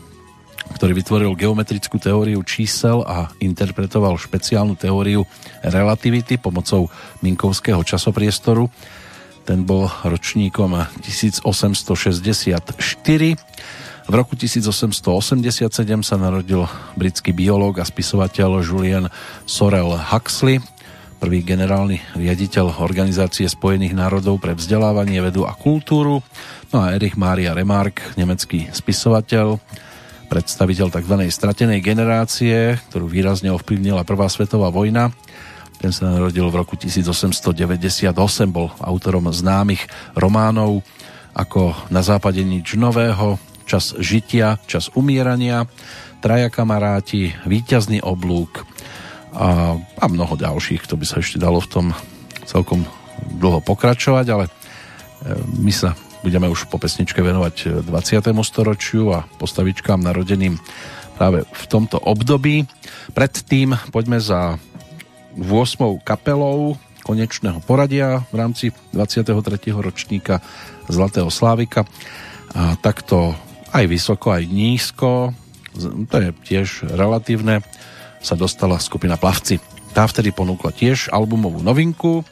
ktorý 0.68 0.92
vytvoril 1.00 1.32
geometrickú 1.32 1.96
teóriu 1.96 2.44
čísel 2.44 3.00
a 3.06 3.32
interpretoval 3.40 4.20
špeciálnu 4.20 4.76
teóriu 4.76 5.24
relativity 5.64 6.36
pomocou 6.36 6.92
Minkovského 7.24 7.80
časopriestoru. 7.80 8.68
Ten 9.48 9.64
bol 9.64 9.88
ročníkom 9.88 10.76
1864. 11.00 12.60
V 14.08 14.16
roku 14.16 14.32
1887 14.40 15.68
sa 16.00 16.16
narodil 16.16 16.64
britský 16.96 17.36
biológ 17.36 17.76
a 17.76 17.84
spisovateľ 17.84 18.64
Julian 18.64 19.12
Sorel 19.44 19.92
Huxley, 20.00 20.64
prvý 21.20 21.44
generálny 21.44 22.00
riaditeľ 22.16 22.80
Organizácie 22.80 23.44
spojených 23.44 23.92
národov 23.92 24.40
pre 24.40 24.56
vzdelávanie, 24.56 25.20
vedu 25.20 25.44
a 25.44 25.52
kultúru, 25.52 26.24
no 26.72 26.76
a 26.80 26.96
Erich 26.96 27.20
Maria 27.20 27.52
Remark, 27.52 28.00
nemecký 28.16 28.72
spisovateľ, 28.72 29.60
predstaviteľ 30.32 30.88
tzv. 30.88 31.14
stratenej 31.28 31.84
generácie, 31.84 32.80
ktorú 32.88 33.12
výrazne 33.12 33.52
ovplyvnila 33.52 34.08
Prvá 34.08 34.32
svetová 34.32 34.72
vojna. 34.72 35.12
Ten 35.84 35.92
sa 35.92 36.08
narodil 36.08 36.48
v 36.48 36.56
roku 36.56 36.80
1898, 36.80 38.08
bol 38.48 38.72
autorom 38.80 39.28
známych 39.28 39.84
románov 40.16 40.80
ako 41.38 41.70
Na 41.94 42.02
západe 42.02 42.42
nič 42.42 42.74
nového, 42.74 43.38
Čas 43.68 43.92
žitia, 44.00 44.56
Čas 44.64 44.88
umierania, 44.96 45.68
Traja 46.24 46.48
kamaráti, 46.48 47.36
Výťazný 47.44 48.00
oblúk 48.00 48.64
a, 49.36 49.76
a 49.76 50.04
mnoho 50.08 50.34
ďalších, 50.34 50.88
to 50.88 50.96
by 50.96 51.04
sa 51.04 51.20
ešte 51.20 51.36
dalo 51.36 51.60
v 51.60 51.68
tom 51.68 51.86
celkom 52.48 52.88
dlho 53.36 53.60
pokračovať, 53.60 54.26
ale 54.32 54.44
e, 54.48 54.52
my 55.60 55.70
sa 55.70 55.92
budeme 56.24 56.48
už 56.48 56.66
po 56.72 56.80
pesničke 56.80 57.20
venovať 57.20 57.84
20. 57.86 58.24
storočiu 58.42 59.14
a 59.14 59.28
postavičkám 59.38 60.00
narodeným 60.00 60.56
práve 61.14 61.44
v 61.44 61.64
tomto 61.68 62.00
období. 62.00 62.66
Predtým 63.12 63.76
poďme 63.92 64.18
za 64.18 64.56
8. 65.36 65.44
kapelou 66.02 66.74
konečného 67.06 67.62
poradia 67.62 68.26
v 68.30 68.34
rámci 68.36 68.64
23. 68.90 69.34
ročníka 69.74 70.42
Zlatého 70.90 71.30
Slávika. 71.30 71.86
A 72.52 72.74
takto 72.80 73.36
aj 73.72 73.84
vysoko, 73.88 74.32
aj 74.32 74.44
nízko, 74.48 75.32
to 76.08 76.16
je 76.18 76.30
tiež 76.46 76.88
relatívne, 76.96 77.62
sa 78.18 78.34
dostala 78.34 78.82
skupina 78.82 79.14
Plavci. 79.14 79.62
Tá 79.94 80.04
vtedy 80.04 80.34
ponúkla 80.34 80.74
tiež 80.74 81.08
albumovú 81.14 81.62
novinku, 81.62 82.26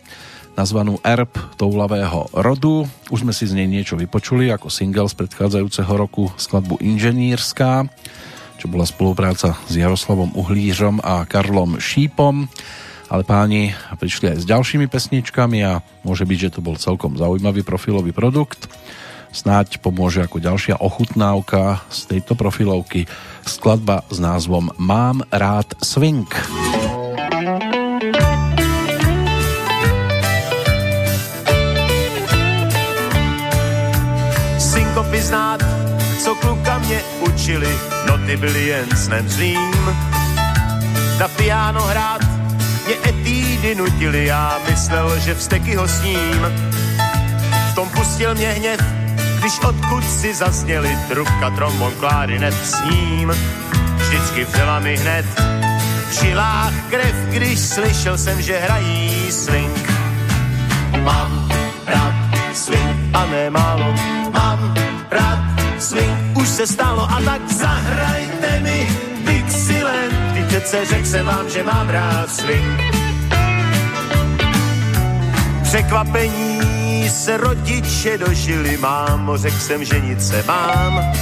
nazvanú 0.56 0.98
Erb 1.04 1.30
toulavého 1.60 2.32
rodu. 2.32 2.88
Už 3.12 3.22
sme 3.22 3.36
si 3.36 3.44
z 3.44 3.54
nej 3.54 3.68
niečo 3.68 3.94
vypočuli 3.94 4.48
ako 4.50 4.72
single 4.72 5.06
z 5.06 5.14
predchádzajúceho 5.20 5.92
roku 5.92 6.32
skladbu 6.40 6.80
Inženýrská, 6.80 7.84
čo 8.56 8.66
bola 8.72 8.88
spolupráca 8.88 9.52
s 9.68 9.72
Jaroslavom 9.76 10.32
Uhlířom 10.32 11.04
a 11.04 11.28
Karlom 11.28 11.76
Šípom. 11.76 12.48
Ale 13.06 13.22
páni 13.22 13.70
prišli 13.94 14.34
aj 14.34 14.38
s 14.42 14.48
ďalšími 14.50 14.90
pesničkami 14.90 15.62
a 15.62 15.78
môže 16.02 16.26
byť, 16.26 16.38
že 16.50 16.52
to 16.58 16.60
bol 16.64 16.74
celkom 16.74 17.14
zaujímavý 17.14 17.62
profilový 17.62 18.10
produkt. 18.10 18.66
Snáď 19.32 19.78
pomôže 19.78 20.22
ako 20.24 20.38
ďalšia 20.42 20.76
ochutnávka 20.80 21.82
z 21.88 22.16
tejto 22.16 22.34
profilovky 22.34 23.06
skladba 23.46 24.02
s 24.10 24.18
názvom 24.18 24.70
Mám 24.78 25.22
rád 25.30 25.78
swing. 25.82 26.28
kopy 34.96 35.22
znát, 35.22 35.60
co 36.24 36.34
kluka 36.34 36.78
mě 36.78 37.00
učili, 37.20 37.78
noty 38.06 38.36
byly 38.36 38.66
jen 38.66 38.96
snem 38.96 39.28
zlým. 39.28 39.96
Na 41.18 41.28
piano 41.28 41.82
hrát 41.82 42.20
mě 42.86 42.94
etídy 43.08 43.74
nutili, 43.74 44.26
já 44.26 44.58
myslel, 44.70 45.18
že 45.18 45.34
vsteky 45.34 45.74
ho 45.74 45.88
sním. 45.88 46.40
V 47.72 47.74
tom 47.74 47.88
pustil 47.88 48.34
mě 48.34 48.52
hněv, 48.52 48.80
když 49.46 49.58
odkud 49.58 50.04
si 50.04 50.34
zazněli 50.34 50.98
trubka, 51.08 51.50
trombon, 51.50 51.92
klarinet 52.00 52.54
s 52.66 52.82
ním. 52.90 53.32
Vždycky 53.96 54.44
vzela 54.44 54.80
mi 54.80 54.96
hned 54.96 55.26
v 56.08 56.20
žilách 56.20 56.72
krev, 56.90 57.14
když 57.28 57.60
slyšel 57.60 58.18
jsem, 58.18 58.42
že 58.42 58.58
hrají 58.58 59.32
swing. 59.32 59.90
Mám 61.04 61.48
rád 61.86 62.14
swing 62.54 62.96
a 63.14 63.26
nemálo 63.26 63.94
mám 64.32 64.74
rád 65.10 65.38
swing, 65.78 66.38
už 66.38 66.48
se 66.48 66.66
stalo 66.66 67.10
a 67.10 67.20
tak 67.24 67.48
zahrajte 67.50 68.60
mi 68.60 68.88
Dixieland. 69.26 70.12
Ty 70.34 70.42
přece 70.42 70.84
řek 70.84 71.06
se 71.06 71.22
vám, 71.22 71.50
že 71.50 71.62
mám 71.62 71.88
rád 71.88 72.30
swing. 72.30 72.80
Překvapení 75.62 76.75
se 77.10 77.36
rodiče 77.36 78.18
dožili, 78.18 78.76
mám, 78.76 79.32
řekl 79.34 79.58
jsem, 79.58 79.84
že 79.84 80.00
nic 80.00 80.28
se 80.28 80.44
mám. 80.46 81.12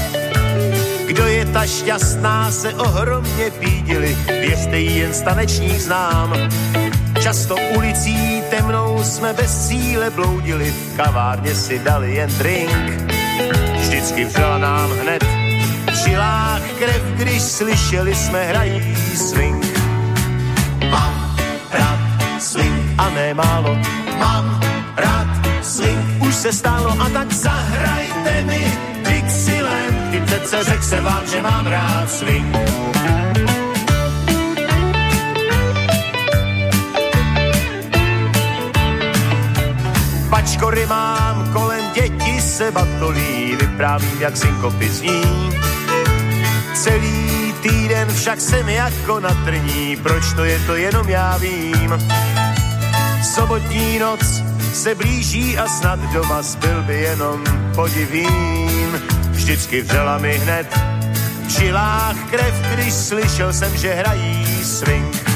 Kdo 1.06 1.26
je 1.26 1.44
ta 1.44 1.66
šťastná, 1.66 2.50
se 2.50 2.74
ohromně 2.74 3.50
pídili, 3.50 4.16
věřte 4.26 4.78
jí, 4.78 4.98
jen 4.98 5.14
stanečník 5.14 5.80
znám. 5.80 6.34
Často 7.22 7.56
ulicí 7.76 8.42
temnou 8.50 9.04
jsme 9.04 9.32
bez 9.32 9.68
cíle 9.68 10.10
bloudili, 10.10 10.70
v 10.70 10.96
kavárně 10.96 11.54
si 11.54 11.78
dali 11.78 12.14
jen 12.14 12.30
drink 12.38 13.14
vždycky 13.94 14.24
vzala 14.24 14.58
nám 14.58 14.90
hned 14.90 15.24
žilách 16.04 16.62
krev, 16.78 17.02
když 17.16 17.42
slyšeli 17.42 18.14
jsme 18.14 18.44
hrají 18.44 18.96
swing. 19.16 19.64
Mám 20.90 21.36
rád 21.70 21.98
swing 22.38 22.94
a 22.98 23.10
nemálo, 23.10 23.78
mám 24.18 24.63
rád 25.64 25.72
swing, 25.72 26.22
už 26.22 26.34
se 26.34 26.52
stalo 26.52 26.90
a 27.00 27.08
tak 27.08 27.32
zahrajte 27.32 28.42
mi 28.42 28.78
Dixieland, 29.02 30.10
ty 30.10 30.20
přece 30.20 30.64
řek 30.64 30.82
se 30.82 31.00
vám, 31.00 31.22
že 31.26 31.42
mám 31.42 31.66
rád 31.66 32.10
swing. 32.10 32.56
Pačkory 40.30 40.86
mám 40.86 41.52
kolem 41.52 41.84
děti 41.94 42.40
se 42.40 42.70
batolí, 42.70 43.56
vyprávím, 43.56 44.20
jak 44.20 44.36
synkopy 44.36 44.88
zní. 44.88 45.50
Celý 46.74 47.54
týden 47.62 48.08
však 48.14 48.40
jsem 48.40 48.68
jako 48.68 49.20
na 49.20 49.34
trní, 49.44 49.96
proč 50.02 50.32
to 50.32 50.44
je, 50.44 50.58
to 50.58 50.74
jenom 50.74 51.08
já 51.08 51.36
vím. 51.36 51.98
Sobotní 53.22 53.98
noc 53.98 54.53
se 54.74 54.94
blíží 54.94 55.58
a 55.58 55.68
snad 55.68 56.00
doma 56.12 56.42
zbyl 56.42 56.82
by 56.82 56.94
jenom 56.94 57.44
podivím. 57.74 59.02
Vždycky 59.30 59.82
vzala 59.82 60.18
mi 60.18 60.38
hned 60.38 60.78
v 61.46 61.48
žilách 61.48 62.16
krev, 62.30 62.54
když 62.74 62.94
slyšel 62.94 63.52
jsem, 63.52 63.76
že 63.76 63.94
hrají 63.94 64.64
swing. 64.64 65.30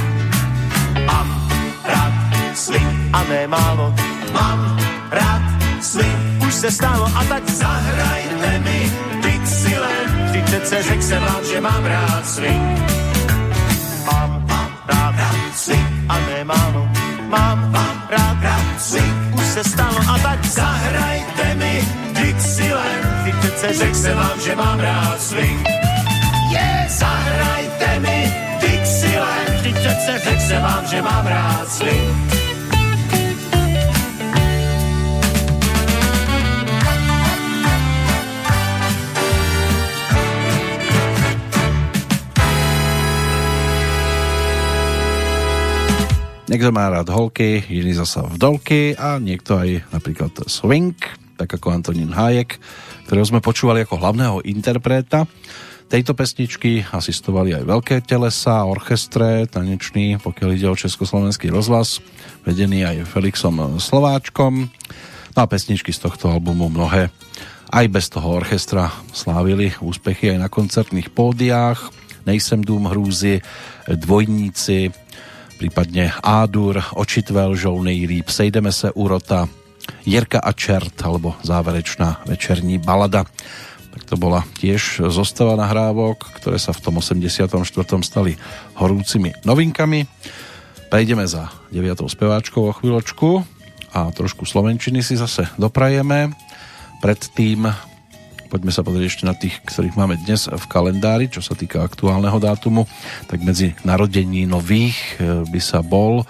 Mám 1.07 1.51
rád 1.85 2.13
swing 2.55 3.11
a 3.13 3.23
nemálo, 3.25 3.95
mám 4.33 4.79
rád 5.11 5.43
swing, 5.83 6.43
už 6.47 6.55
se 6.55 6.71
stalo 6.71 7.07
a 7.15 7.25
tak 7.25 7.51
zahrajte 7.51 8.59
mi 8.59 8.93
Dixieland. 9.23 10.11
Vždyť 10.25 10.45
přece 10.45 10.83
řek 10.83 11.03
jsem 11.03 11.23
vám, 11.23 11.45
že 11.53 11.61
mám 11.61 11.85
rád 11.85 12.29
swing. 12.29 12.79
Mám, 14.13 14.45
mám 14.49 14.71
rád, 14.87 15.15
rád 15.17 15.55
swing 15.55 15.89
a 16.09 16.19
nemálo, 16.19 16.89
mám, 17.29 17.73
mám 17.73 17.98
rád, 18.11 18.43
rád 18.43 18.81
swing, 18.81 19.35
už 19.35 19.45
se 19.47 19.65
stalo 19.65 19.99
a 20.15 20.19
tak 20.19 20.45
zahrajte 20.45 21.55
mi 21.55 21.85
Dixieland. 22.13 23.05
Vždyť 23.21 23.35
přece 23.37 23.73
řek 23.73 23.95
jsem 23.95 24.17
vám, 24.17 24.41
že 24.41 24.57
mám 24.57 24.81
rád 24.81 25.23
swing. 25.23 25.69
Yeah, 26.53 26.89
zahrajte 26.89 28.01
mi 28.01 28.35
Dixieland 28.61 29.49
vždyť 29.49 29.77
přece 29.77 30.19
řekl 30.25 30.63
vám, 30.63 30.87
že 30.87 31.03
mám 31.03 31.27
rád 31.27 31.69
swing. 31.69 32.48
Niekto 46.49 46.73
má 46.73 46.89
rád 46.89 47.13
holky, 47.13 47.61
iný 47.69 47.93
zasa 47.93 48.25
vdolky 48.25 48.97
a 48.97 49.21
niekto 49.21 49.61
aj 49.61 49.85
napríklad 49.93 50.33
swing, 50.49 50.97
tak 51.37 51.53
ako 51.61 51.77
Antonín 51.77 52.09
Hájek, 52.09 52.57
ktorého 53.05 53.29
sme 53.29 53.45
počúvali 53.45 53.85
ako 53.85 54.01
hlavného 54.01 54.41
interpreta. 54.49 55.29
Tejto 55.93 56.17
pesničky 56.17 56.89
asistovali 56.89 57.53
aj 57.53 57.69
veľké 57.69 57.97
telesa, 58.01 58.65
orchestre, 58.65 59.45
taneční, 59.45 60.25
pokiaľ 60.25 60.49
ide 60.57 60.73
o 60.73 60.81
Československý 60.81 61.53
rozhlas, 61.53 62.01
vedený 62.49 62.89
aj 62.89 63.13
Felixom 63.13 63.77
Slováčkom. 63.77 64.73
No 65.37 65.39
a 65.45 65.45
pesničky 65.45 65.93
z 65.93 66.09
tohto 66.09 66.33
albumu 66.33 66.73
mnohé 66.73 67.13
aj 67.69 67.87
bez 67.93 68.09
toho 68.09 68.41
orchestra 68.41 68.89
slávili 69.13 69.77
úspechy 69.85 70.33
aj 70.33 70.39
na 70.41 70.49
koncertných 70.49 71.13
pódiách. 71.13 71.93
Nejsem 72.25 72.65
dům 72.65 72.89
hrúzy, 72.89 73.45
dvojníci, 73.85 74.93
prípadne 75.59 76.15
Ádur, 76.23 76.79
Očitvel, 76.95 77.59
Žolný 77.59 78.07
rýb, 78.07 78.31
Sejdeme 78.31 78.71
se 78.71 78.95
Urota, 78.95 79.51
Jirka 80.07 80.39
a 80.39 80.55
Čert 80.55 80.95
alebo 81.03 81.35
záverečná 81.43 82.23
večerní 82.31 82.79
balada. 82.79 83.27
Tak 83.91 84.03
to 84.07 84.15
bola 84.15 84.47
tiež 84.63 85.11
zostava 85.11 85.59
nahrávok, 85.59 86.31
ktoré 86.39 86.63
sa 86.63 86.71
v 86.71 86.81
tom 86.87 87.03
84. 87.03 87.51
stali 88.07 88.39
horúcimi 88.79 89.35
novinkami. 89.43 90.07
Prejdeme 90.87 91.27
za 91.27 91.51
9. 91.75 92.07
speváčkou 92.07 92.71
o 92.71 92.73
chvíľočku 92.73 93.43
a 93.93 94.15
trošku 94.15 94.47
slovenčiny 94.47 95.03
si 95.03 95.19
zase 95.19 95.51
doprajeme. 95.59 96.31
Predtým 97.03 97.67
Poďme 98.49 98.73
sa 98.73 98.81
pozrieť 98.81 99.07
ešte 99.13 99.25
na 99.29 99.37
tých, 99.37 99.61
ktorých 99.69 100.01
máme 100.01 100.17
dnes 100.25 100.49
v 100.49 100.65
kalendári, 100.73 101.29
čo 101.29 101.45
sa 101.45 101.53
týka 101.53 101.85
aktuálneho 101.85 102.41
dátumu. 102.41 102.89
Tak 103.29 103.45
medzi 103.45 103.77
narodení 103.85 104.49
nových 104.49 104.97
e, 105.21 105.45
by 105.45 105.61
sa 105.61 105.85
bol 105.85 106.25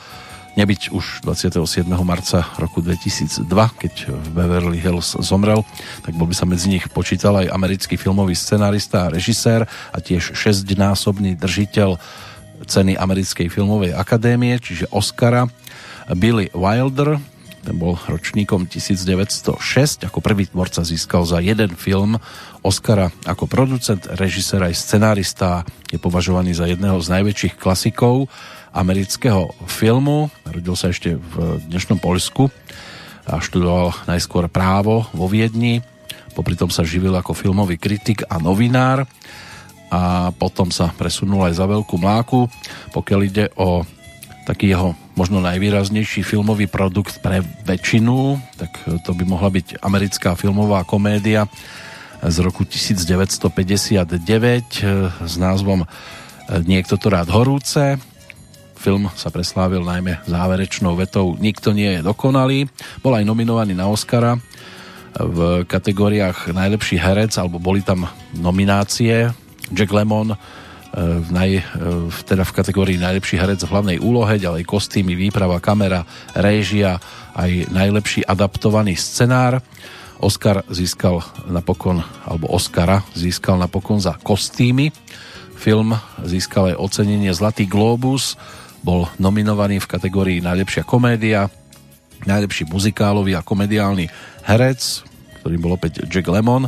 nebyť 0.59 0.91
už 0.91 1.23
27. 1.23 1.87
marca 2.03 2.43
roku 2.59 2.83
2002, 2.83 3.47
keď 3.79 4.11
v 4.11 4.27
Beverly 4.35 4.83
Hills 4.83 5.15
zomrel, 5.23 5.63
tak 6.03 6.19
bol 6.19 6.27
by 6.27 6.35
sa 6.35 6.51
medzi 6.51 6.67
nich 6.67 6.91
počítal 6.91 7.39
aj 7.39 7.55
americký 7.55 7.95
filmový 7.95 8.35
scenárista 8.35 9.07
a 9.07 9.13
režisér 9.15 9.71
a 9.95 9.99
tiež 10.03 10.35
šestnásobný 10.35 11.39
držiteľ 11.39 11.95
ceny 12.67 12.99
Americkej 12.99 13.47
filmovej 13.47 13.95
akadémie, 13.95 14.59
čiže 14.59 14.91
Oscara, 14.91 15.47
Billy 16.19 16.51
Wilder, 16.51 17.23
ten 17.63 17.75
bol 17.77 17.99
ročníkom 17.99 18.71
1906. 18.71 20.07
Ako 20.07 20.19
prvý 20.19 20.49
tvorca 20.49 20.87
získal 20.87 21.27
za 21.27 21.43
jeden 21.43 21.75
film 21.75 22.17
Oscara 22.63 23.11
ako 23.25 23.47
producent, 23.47 24.03
režisér 24.19 24.67
aj 24.67 24.75
scenárista. 24.75 25.63
Je 25.91 26.01
považovaný 26.01 26.55
za 26.55 26.67
jedného 26.67 26.99
z 26.99 27.09
najväčších 27.13 27.55
klasikov 27.59 28.27
amerického 28.73 29.51
filmu. 29.67 30.29
Narodil 30.45 30.75
sa 30.77 30.93
ešte 30.93 31.17
v 31.17 31.63
dnešnom 31.71 31.99
Polsku 31.99 32.53
a 33.29 33.41
študoval 33.43 33.93
najskôr 34.09 34.49
právo 34.49 35.05
vo 35.13 35.27
Viedni. 35.29 35.85
Popri 36.33 36.55
tom 36.55 36.71
sa 36.71 36.87
živil 36.87 37.13
ako 37.17 37.35
filmový 37.35 37.77
kritik 37.81 38.23
a 38.31 38.39
novinár 38.39 39.05
a 39.89 40.29
potom 40.37 40.69
sa 40.69 40.93
presunul 40.93 41.49
aj 41.49 41.59
za 41.59 41.67
veľkú 41.67 41.97
mláku. 41.97 42.47
Pokiaľ 42.93 43.21
ide 43.25 43.49
o 43.57 43.83
taký 44.45 44.73
jeho 44.73 44.93
možno 45.19 45.43
najvýraznejší 45.43 46.23
filmový 46.23 46.71
produkt 46.71 47.19
pre 47.19 47.43
väčšinu, 47.67 48.39
tak 48.55 48.71
to 49.03 49.11
by 49.19 49.27
mohla 49.27 49.51
byť 49.51 49.83
americká 49.83 50.39
filmová 50.39 50.87
komédia 50.87 51.51
z 52.23 52.37
roku 52.39 52.63
1959 52.63 54.15
eh, 54.15 55.11
s 55.11 55.35
názvom 55.35 55.83
eh, 55.83 55.89
Niekto 56.63 56.95
to 56.97 57.11
rád 57.11 57.35
horúce. 57.35 57.99
Film 58.79 59.11
sa 59.19 59.35
preslávil 59.35 59.83
najmä 59.83 60.23
záverečnou 60.23 60.95
vetou 60.95 61.35
Nikto 61.35 61.75
nie 61.75 61.99
je 61.99 62.01
dokonalý. 62.07 62.71
Bol 63.03 63.19
aj 63.19 63.27
nominovaný 63.27 63.75
na 63.75 63.91
Oscara 63.91 64.39
v 65.19 65.67
kategóriách 65.67 66.55
najlepší 66.55 66.95
herec, 66.95 67.35
alebo 67.43 67.59
boli 67.59 67.83
tam 67.83 68.07
nominácie 68.39 69.35
Jack 69.75 69.91
Lemmon, 69.91 70.39
naj, 71.31 71.51
v, 72.11 72.19
teda 72.27 72.43
v 72.43 72.57
kategórii 72.57 72.99
najlepší 72.99 73.39
herec 73.39 73.63
v 73.63 73.71
hlavnej 73.71 73.99
úlohe, 74.03 74.41
ďalej 74.41 74.67
kostýmy, 74.67 75.15
výprava, 75.15 75.63
kamera, 75.63 76.03
réžia, 76.35 76.99
aj 77.39 77.71
najlepší 77.71 78.27
adaptovaný 78.27 78.99
scenár. 78.99 79.63
Oscar 80.19 80.67
získal 80.67 81.23
napokon, 81.47 82.03
alebo 82.27 82.51
Oscara 82.51 83.07
získal 83.15 83.55
napokon 83.55 84.03
za 84.03 84.19
kostýmy. 84.19 84.91
Film 85.55 85.95
získal 86.27 86.75
aj 86.75 86.81
ocenenie 86.83 87.31
Zlatý 87.31 87.71
Globus, 87.71 88.35
bol 88.83 89.11
nominovaný 89.19 89.83
v 89.83 89.91
kategórii 89.91 90.39
najlepšia 90.43 90.87
komédia, 90.87 91.51
najlepší 92.27 92.67
muzikálový 92.67 93.39
a 93.39 93.47
komediálny 93.47 94.11
herec, 94.47 95.07
ktorým 95.43 95.63
bol 95.63 95.79
opäť 95.79 96.03
Jack 96.11 96.27
Lemmon 96.27 96.67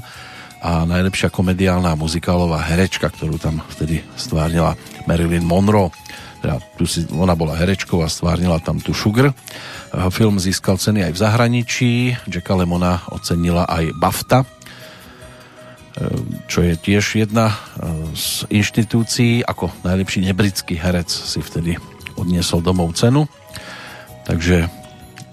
a 0.60 0.84
najlepšia 0.84 1.32
komediálna 1.32 1.96
muzikálová 1.96 2.60
herečka, 2.68 3.08
ktorú 3.08 3.40
tam 3.40 3.64
vtedy 3.72 4.04
stvárnila 4.12 4.76
Marilyn 5.08 5.44
Monroe. 5.44 5.88
Teda, 6.40 6.60
tu 6.76 6.84
si, 6.84 7.04
ona 7.12 7.32
bola 7.32 7.56
herečkou 7.56 8.00
a 8.00 8.08
stvárnila 8.08 8.60
tam 8.60 8.80
tu 8.80 8.92
Sugar. 8.92 9.32
Film 10.12 10.36
získal 10.40 10.76
ceny 10.76 11.08
aj 11.08 11.12
v 11.16 11.20
zahraničí. 11.20 11.92
Jacka 12.28 12.56
Lemona 12.56 13.04
ocenila 13.12 13.68
aj 13.68 13.92
BAFTA, 13.96 14.40
e, 14.40 14.46
čo 16.48 16.64
je 16.64 16.74
tiež 16.76 17.24
jedna 17.24 17.52
e, 17.52 17.56
z 18.16 18.48
inštitúcií. 18.52 19.44
Ako 19.44 19.68
najlepší 19.84 20.24
nebritský 20.28 20.80
herec 20.80 21.08
si 21.08 21.44
vtedy 21.44 21.76
odniesol 22.16 22.64
domov 22.64 22.96
cenu. 22.96 23.28
Takže 24.24 24.68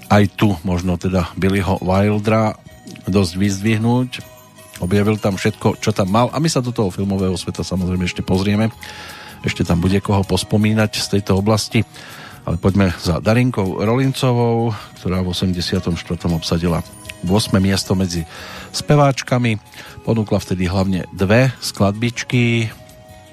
aj 0.07 0.23
tu 0.39 0.55
možno 0.63 0.95
teda 0.95 1.31
Billyho 1.35 1.79
Wildra 1.83 2.55
dosť 3.07 3.33
vyzdvihnúť 3.39 4.36
objavil 4.79 5.17
tam 5.17 5.35
všetko, 5.35 5.81
čo 5.81 5.93
tam 5.93 6.11
mal 6.13 6.27
a 6.33 6.37
my 6.37 6.49
sa 6.49 6.61
do 6.61 6.73
toho 6.73 6.93
filmového 6.93 7.33
sveta 7.37 7.65
samozrejme 7.65 8.05
ešte 8.05 8.25
pozrieme. 8.25 8.69
Ešte 9.45 9.61
tam 9.61 9.77
bude 9.81 10.01
koho 10.01 10.25
pospomínať 10.25 10.91
z 10.97 11.07
tejto 11.17 11.37
oblasti, 11.37 11.85
ale 12.43 12.57
poďme 12.57 12.95
za 12.97 13.21
Darinkou 13.21 13.85
Rolincovou, 13.85 14.73
ktorá 14.97 15.21
v 15.21 15.29
84. 15.29 15.83
obsadila 16.33 16.81
8. 17.25 17.57
miesto 17.61 17.93
medzi 17.93 18.25
speváčkami. 18.73 19.57
Ponúkla 20.05 20.41
vtedy 20.41 20.65
hlavne 20.69 21.05
dve 21.13 21.53
skladbičky, 21.59 22.69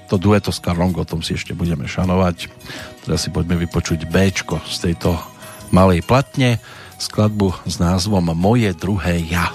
to 0.05 0.21
dueto 0.21 0.53
s 0.53 0.61
Karlom 0.61 0.93
Gotom 0.93 1.25
si 1.25 1.33
ešte 1.33 1.57
budeme 1.57 1.89
šanovať. 1.89 2.49
Teraz 3.05 3.25
si 3.25 3.29
poďme 3.33 3.57
vypočuť 3.65 4.05
B 4.05 4.29
z 4.29 4.77
tejto 4.77 5.17
malej 5.73 6.05
platne, 6.05 6.61
skladbu 7.01 7.65
s 7.65 7.81
názvom 7.81 8.29
Moje 8.37 8.69
druhé 8.77 9.25
ja. 9.25 9.49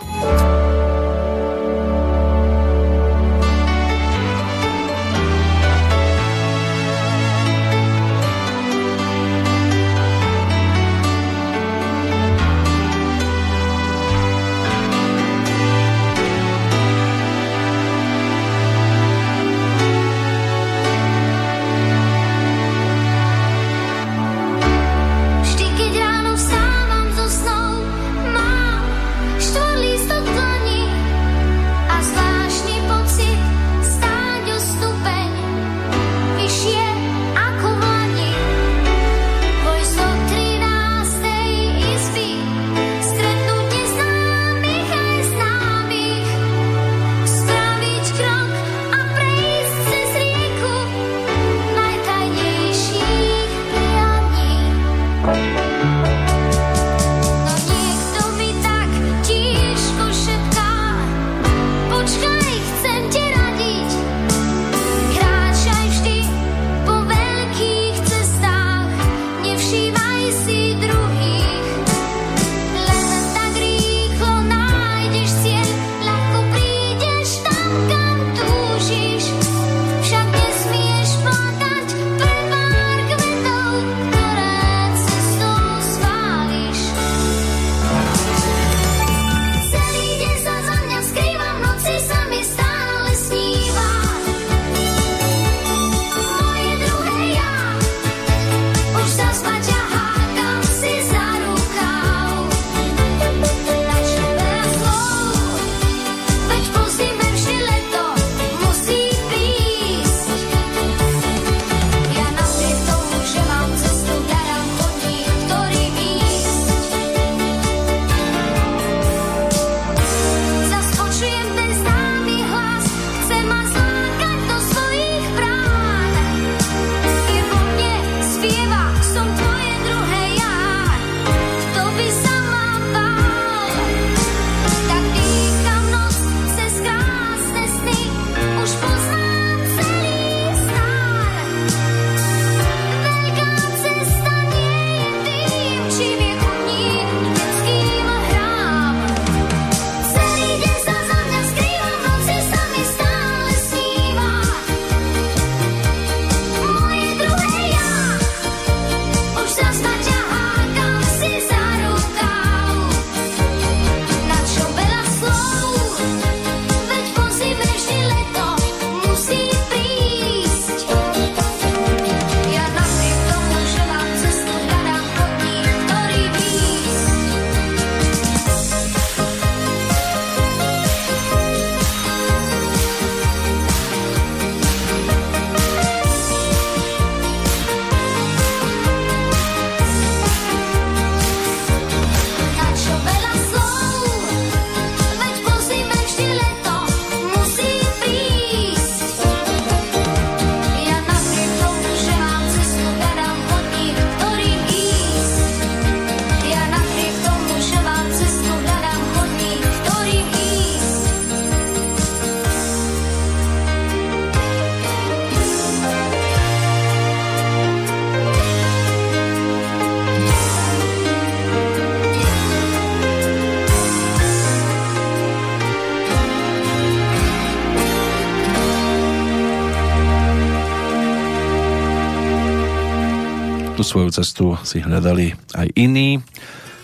Cestu 234.20 234.60
si 234.68 234.84
hľadali 234.84 235.32
aj 235.56 235.72
iní, 235.80 236.20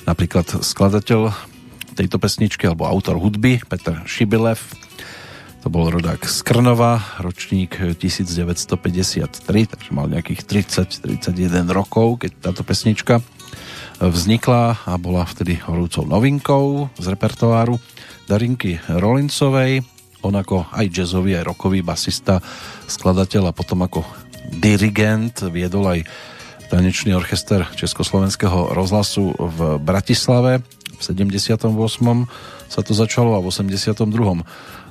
napríklad 0.09 0.65
skladateľ 0.65 1.29
tejto 1.93 2.17
pesničky 2.17 2.65
alebo 2.65 2.89
autor 2.89 3.21
hudby 3.21 3.61
Petr 3.61 4.01
Šibilev, 4.09 4.57
to 5.61 5.69
bol 5.69 5.91
rodák 5.93 6.25
z 6.25 6.47
Krnova, 6.47 7.21
ročník 7.21 7.77
1953, 7.77 9.37
takže 9.69 9.91
mal 9.93 10.09
nejakých 10.09 10.47
30-31 10.49 11.69
rokov, 11.69 12.25
keď 12.25 12.39
táto 12.39 12.63
pesnička 12.65 13.21
vznikla 14.01 14.89
a 14.89 14.95
bola 14.97 15.27
vtedy 15.29 15.61
horúcou 15.61 16.09
novinkou 16.09 16.89
z 16.97 17.05
repertoáru 17.13 17.77
Darinky 18.31 18.81
Rolincovej. 18.89 19.85
On 20.25 20.33
ako 20.33 20.73
aj 20.73 20.87
jazzový, 20.89 21.37
aj 21.37 21.53
rockový 21.53 21.85
basista, 21.85 22.41
skladateľ 22.89 23.51
a 23.51 23.57
potom 23.57 23.85
ako 23.85 24.07
dirigent 24.63 25.51
viedol 25.51 25.99
aj 25.99 26.01
tanečný 26.69 27.15
orchester 27.15 27.67
Československého 27.75 28.75
rozhlasu 28.75 29.35
v 29.39 29.79
Bratislave. 29.79 30.63
V 30.97 31.01
78. 31.01 31.67
sa 32.67 32.81
to 32.83 32.93
začalo 32.97 33.37
a 33.37 33.41
v 33.41 33.49
82. 33.51 34.03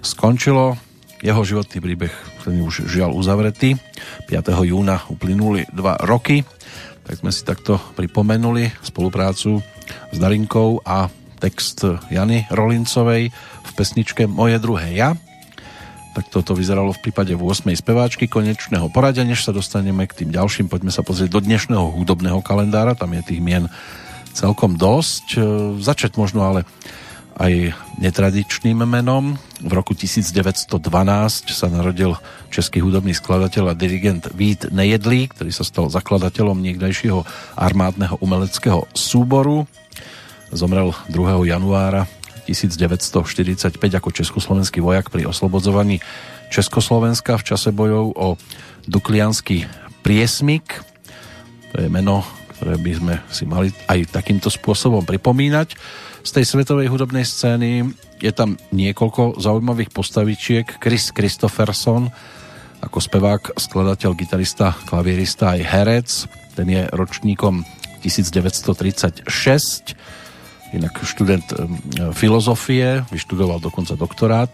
skončilo. 0.06 0.78
Jeho 1.24 1.42
životný 1.42 1.80
príbeh 1.82 2.14
ten 2.46 2.62
už 2.62 2.86
žiaľ 2.86 3.16
uzavretý. 3.18 3.80
5. 4.30 4.54
júna 4.68 5.02
uplynuli 5.10 5.66
dva 5.74 5.98
roky 6.04 6.46
tak 7.06 7.22
sme 7.22 7.30
si 7.30 7.46
takto 7.46 7.78
pripomenuli 7.94 8.74
spoluprácu 8.82 9.62
s 10.10 10.18
Darinkou 10.18 10.82
a 10.82 11.06
text 11.38 11.86
Jany 12.10 12.50
Rolincovej 12.50 13.30
v 13.62 13.72
pesničke 13.78 14.26
Moje 14.26 14.58
druhé 14.58 14.98
ja. 14.98 15.14
Tak 16.16 16.32
toto 16.32 16.56
vyzeralo 16.56 16.96
v 16.96 17.04
prípade 17.04 17.36
v 17.36 17.44
8. 17.44 17.76
speváčky 17.76 18.32
konečného 18.32 18.88
poradia. 18.88 19.28
Než 19.28 19.44
sa 19.44 19.52
dostaneme 19.52 20.08
k 20.08 20.24
tým 20.24 20.32
ďalším, 20.32 20.72
poďme 20.72 20.88
sa 20.88 21.04
pozrieť 21.04 21.28
do 21.28 21.44
dnešného 21.44 21.92
hudobného 21.92 22.40
kalendára. 22.40 22.96
Tam 22.96 23.12
je 23.12 23.36
tých 23.36 23.44
mien 23.44 23.68
celkom 24.32 24.80
dosť. 24.80 25.26
E, 25.36 25.40
začať 25.84 26.16
možno 26.16 26.48
ale 26.48 26.64
aj 27.36 27.76
netradičným 28.00 28.80
menom. 28.88 29.36
V 29.60 29.72
roku 29.76 29.92
1912 29.92 30.72
sa 31.52 31.68
narodil 31.68 32.16
český 32.48 32.80
hudobný 32.80 33.12
skladateľ 33.12 33.76
a 33.76 33.78
dirigent 33.78 34.32
Vít 34.32 34.72
Nejedlý, 34.72 35.36
ktorý 35.36 35.52
sa 35.52 35.68
stal 35.68 35.92
zakladateľom 35.92 36.64
niekdajšieho 36.64 37.28
armádneho 37.60 38.16
umeleckého 38.24 38.88
súboru. 38.96 39.68
Zomrel 40.56 40.96
2. 41.12 41.52
januára 41.52 42.08
1945 42.46 43.78
ako 43.78 44.10
československý 44.14 44.80
vojak 44.80 45.10
pri 45.10 45.26
oslobodzovaní 45.26 46.00
Československa 46.54 47.42
v 47.42 47.44
čase 47.44 47.74
bojov 47.74 48.06
o 48.14 48.28
Duklianský 48.86 49.66
priesmik. 50.06 50.86
To 51.74 51.82
je 51.82 51.90
meno, 51.90 52.22
ktoré 52.56 52.78
by 52.78 52.92
sme 52.94 53.16
si 53.34 53.44
mali 53.50 53.74
aj 53.90 54.14
takýmto 54.14 54.54
spôsobom 54.54 55.04
pripomínať 55.04 55.74
z 56.26 56.42
tej 56.42 56.46
svetovej 56.50 56.90
hudobnej 56.90 57.22
scény 57.22 57.86
je 58.18 58.32
tam 58.34 58.58
niekoľko 58.74 59.38
zaujímavých 59.38 59.94
postavičiek. 59.94 60.66
Chris 60.82 61.14
Christopherson 61.14 62.10
ako 62.82 62.98
spevák, 62.98 63.54
skladateľ, 63.62 64.18
gitarista, 64.18 64.74
klavierista 64.90 65.54
aj 65.54 65.62
herec. 65.62 66.10
Ten 66.58 66.66
je 66.66 66.90
ročníkom 66.90 67.62
1936. 68.02 69.94
Inak 70.76 71.00
študent 71.08 71.48
filozofie, 72.12 73.08
vyštudoval 73.08 73.64
dokonca 73.64 73.96
doktorát. 73.96 74.52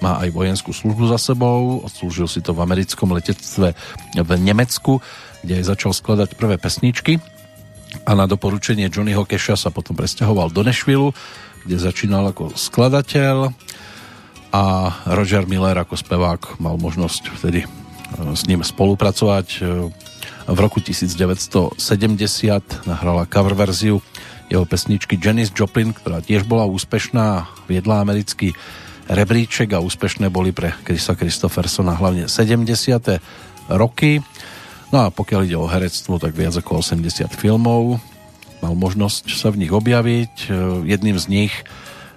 Má 0.00 0.16
aj 0.24 0.32
vojenskú 0.32 0.72
službu 0.72 1.12
za 1.12 1.20
sebou, 1.20 1.84
odslúžil 1.84 2.24
si 2.24 2.40
to 2.40 2.56
v 2.56 2.64
americkom 2.64 3.12
letectve 3.12 3.76
v 4.16 4.30
Nemecku, 4.40 5.04
kde 5.44 5.60
začal 5.60 5.92
skladať 5.92 6.40
prvé 6.40 6.56
pesničky 6.56 7.20
a 8.08 8.16
na 8.16 8.24
doporučenie 8.24 8.88
Johnnyho 8.88 9.28
Keša 9.28 9.60
sa 9.60 9.68
potom 9.68 9.92
presťahoval 9.98 10.54
do 10.56 10.64
Nashville, 10.64 11.12
kde 11.68 11.76
začínal 11.76 12.32
ako 12.32 12.56
skladateľ 12.56 13.52
a 14.56 14.62
Roger 15.12 15.44
Miller 15.44 15.76
ako 15.76 16.00
spevák 16.00 16.56
mal 16.56 16.80
možnosť 16.80 17.22
vtedy 17.36 17.68
s 18.32 18.48
ním 18.48 18.64
spolupracovať. 18.64 19.48
V 20.50 20.58
roku 20.58 20.80
1970 20.80 21.76
nahrala 22.88 23.28
cover 23.28 23.54
verziu 23.54 24.00
jeho 24.50 24.66
pesničky 24.66 25.14
Janis 25.14 25.54
Joplin, 25.54 25.94
ktorá 25.94 26.18
tiež 26.18 26.42
bola 26.42 26.66
úspešná, 26.66 27.46
viedla 27.70 28.02
americký 28.02 28.52
rebríček 29.06 29.72
a 29.72 29.82
úspešné 29.82 30.26
boli 30.26 30.50
pre 30.50 30.74
Krisa 30.82 31.14
Christophersona 31.14 31.94
hlavne 31.94 32.26
70. 32.26 32.66
roky. 33.70 34.18
No 34.90 35.06
a 35.06 35.14
pokiaľ 35.14 35.40
ide 35.46 35.54
o 35.54 35.70
herectvo, 35.70 36.18
tak 36.18 36.34
viac 36.34 36.58
ako 36.58 36.82
80 36.82 37.30
filmov. 37.30 38.02
Mal 38.58 38.74
možnosť 38.74 39.30
sa 39.30 39.54
v 39.54 39.62
nich 39.62 39.72
objaviť. 39.72 40.50
Jedným 40.82 41.14
z 41.14 41.26
nich, 41.30 41.54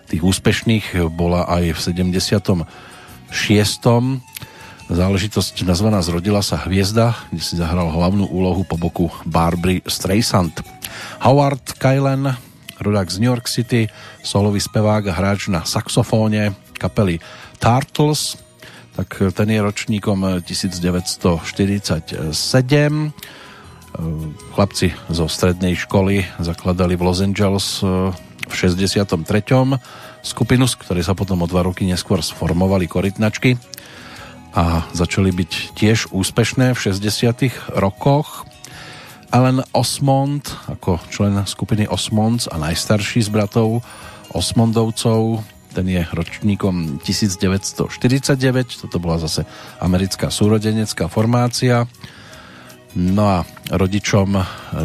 tých 0.10 0.26
úspešných, 0.26 1.06
bola 1.14 1.46
aj 1.46 1.78
v 1.78 1.80
76. 1.80 2.66
záležitosť 4.92 5.64
nazvaná 5.64 6.04
Zrodila 6.04 6.44
sa 6.44 6.60
hviezda, 6.68 7.16
kde 7.32 7.44
si 7.44 7.56
zahral 7.56 7.88
hlavnú 7.88 8.28
úlohu 8.28 8.68
po 8.68 8.76
boku 8.76 9.08
Barbary 9.24 9.80
Streisand. 9.88 10.60
Howard 11.24 11.80
Kylen, 11.80 12.36
rodák 12.84 13.08
z 13.08 13.18
New 13.24 13.32
York 13.32 13.48
City, 13.48 13.88
solový 14.20 14.60
spevák 14.60 15.08
a 15.08 15.14
hráč 15.16 15.48
na 15.48 15.64
saxofóne 15.64 16.52
kapely 16.76 17.24
Turtles, 17.64 18.36
tak 18.94 19.10
ten 19.34 19.50
je 19.50 19.60
ročníkom 19.64 20.44
1947. 20.44 22.30
Chlapci 24.54 24.88
zo 25.10 25.26
strednej 25.30 25.78
školy 25.78 26.26
zakladali 26.42 26.98
v 26.98 27.02
Los 27.06 27.22
Angeles 27.22 27.82
eh, 27.86 28.12
v 28.44 28.54
63. 28.54 29.16
skupinu, 30.26 30.66
z 30.68 30.76
ktorej 30.76 31.04
sa 31.08 31.16
potom 31.16 31.42
o 31.42 31.48
dva 31.48 31.64
roky 31.64 31.88
neskôr 31.88 32.20
sformovali 32.20 32.90
korytnačky 32.90 33.56
a 34.54 34.86
začali 34.94 35.34
byť 35.34 35.52
tiež 35.74 36.14
úspešné 36.14 36.78
v 36.78 36.80
60. 36.80 37.78
rokoch. 37.78 38.46
Alan 39.34 39.66
Osmond 39.74 40.46
ako 40.70 41.02
člen 41.10 41.42
skupiny 41.50 41.90
Osmonds 41.90 42.46
a 42.46 42.62
najstarší 42.62 43.26
z 43.26 43.34
bratov 43.34 43.82
Osmondovcov 44.34 45.42
ten 45.74 45.90
je 45.90 46.06
ročníkom 46.06 47.02
1949, 47.02 48.86
toto 48.86 49.02
bola 49.02 49.18
zase 49.18 49.42
americká 49.82 50.30
súrodenecká 50.30 51.10
formácia. 51.10 51.90
No 52.94 53.26
a 53.26 53.38
rodičom 53.74 54.38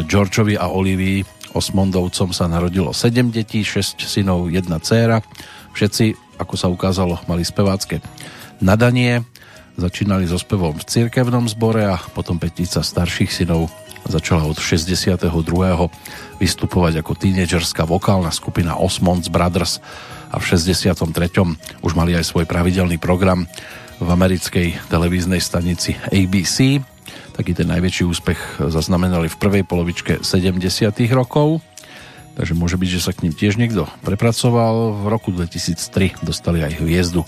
Georgeovi 0.09 0.57
a 0.57 0.73
Olivii 0.73 1.21
Osmondovcom 1.53 2.33
sa 2.33 2.49
narodilo 2.49 2.89
7 2.89 3.29
detí, 3.29 3.61
6 3.61 4.01
synov, 4.01 4.49
1 4.49 4.65
dcéra. 4.81 5.21
Všetci, 5.77 6.17
ako 6.41 6.53
sa 6.57 6.73
ukázalo, 6.73 7.21
mali 7.29 7.45
spevácké 7.45 8.01
nadanie. 8.57 9.21
Začínali 9.79 10.27
so 10.27 10.35
spevom 10.35 10.75
v 10.75 10.83
cirkevnom 10.83 11.47
zbore 11.47 11.87
a 11.87 11.95
potom 12.11 12.35
petica 12.35 12.83
starších 12.83 13.31
synov 13.31 13.71
začala 14.11 14.43
od 14.43 14.59
62. 14.59 15.23
vystupovať 16.35 16.99
ako 16.99 17.15
tínedžerská 17.15 17.87
vokálna 17.87 18.27
skupina 18.35 18.75
Osmonds 18.75 19.31
Brothers 19.31 19.79
a 20.27 20.35
v 20.35 20.43
63. 20.51 20.99
už 21.79 21.91
mali 21.95 22.11
aj 22.11 22.27
svoj 22.27 22.43
pravidelný 22.43 22.99
program 22.99 23.47
v 24.03 24.07
americkej 24.11 24.91
televíznej 24.91 25.39
stanici 25.39 25.95
ABC. 26.11 26.83
Taký 27.39 27.55
ten 27.55 27.71
najväčší 27.71 28.03
úspech 28.03 28.59
zaznamenali 28.59 29.31
v 29.31 29.39
prvej 29.39 29.63
polovičke 29.63 30.27
70. 30.27 30.59
rokov, 31.15 31.63
takže 32.35 32.51
môže 32.51 32.75
byť, 32.75 32.89
že 32.99 33.03
sa 33.07 33.15
k 33.15 33.23
ním 33.23 33.31
tiež 33.31 33.55
niekto 33.55 33.87
prepracoval. 34.03 34.99
V 34.99 35.05
roku 35.07 35.31
2003 35.31 36.19
dostali 36.19 36.67
aj 36.67 36.83
hviezdu 36.83 37.23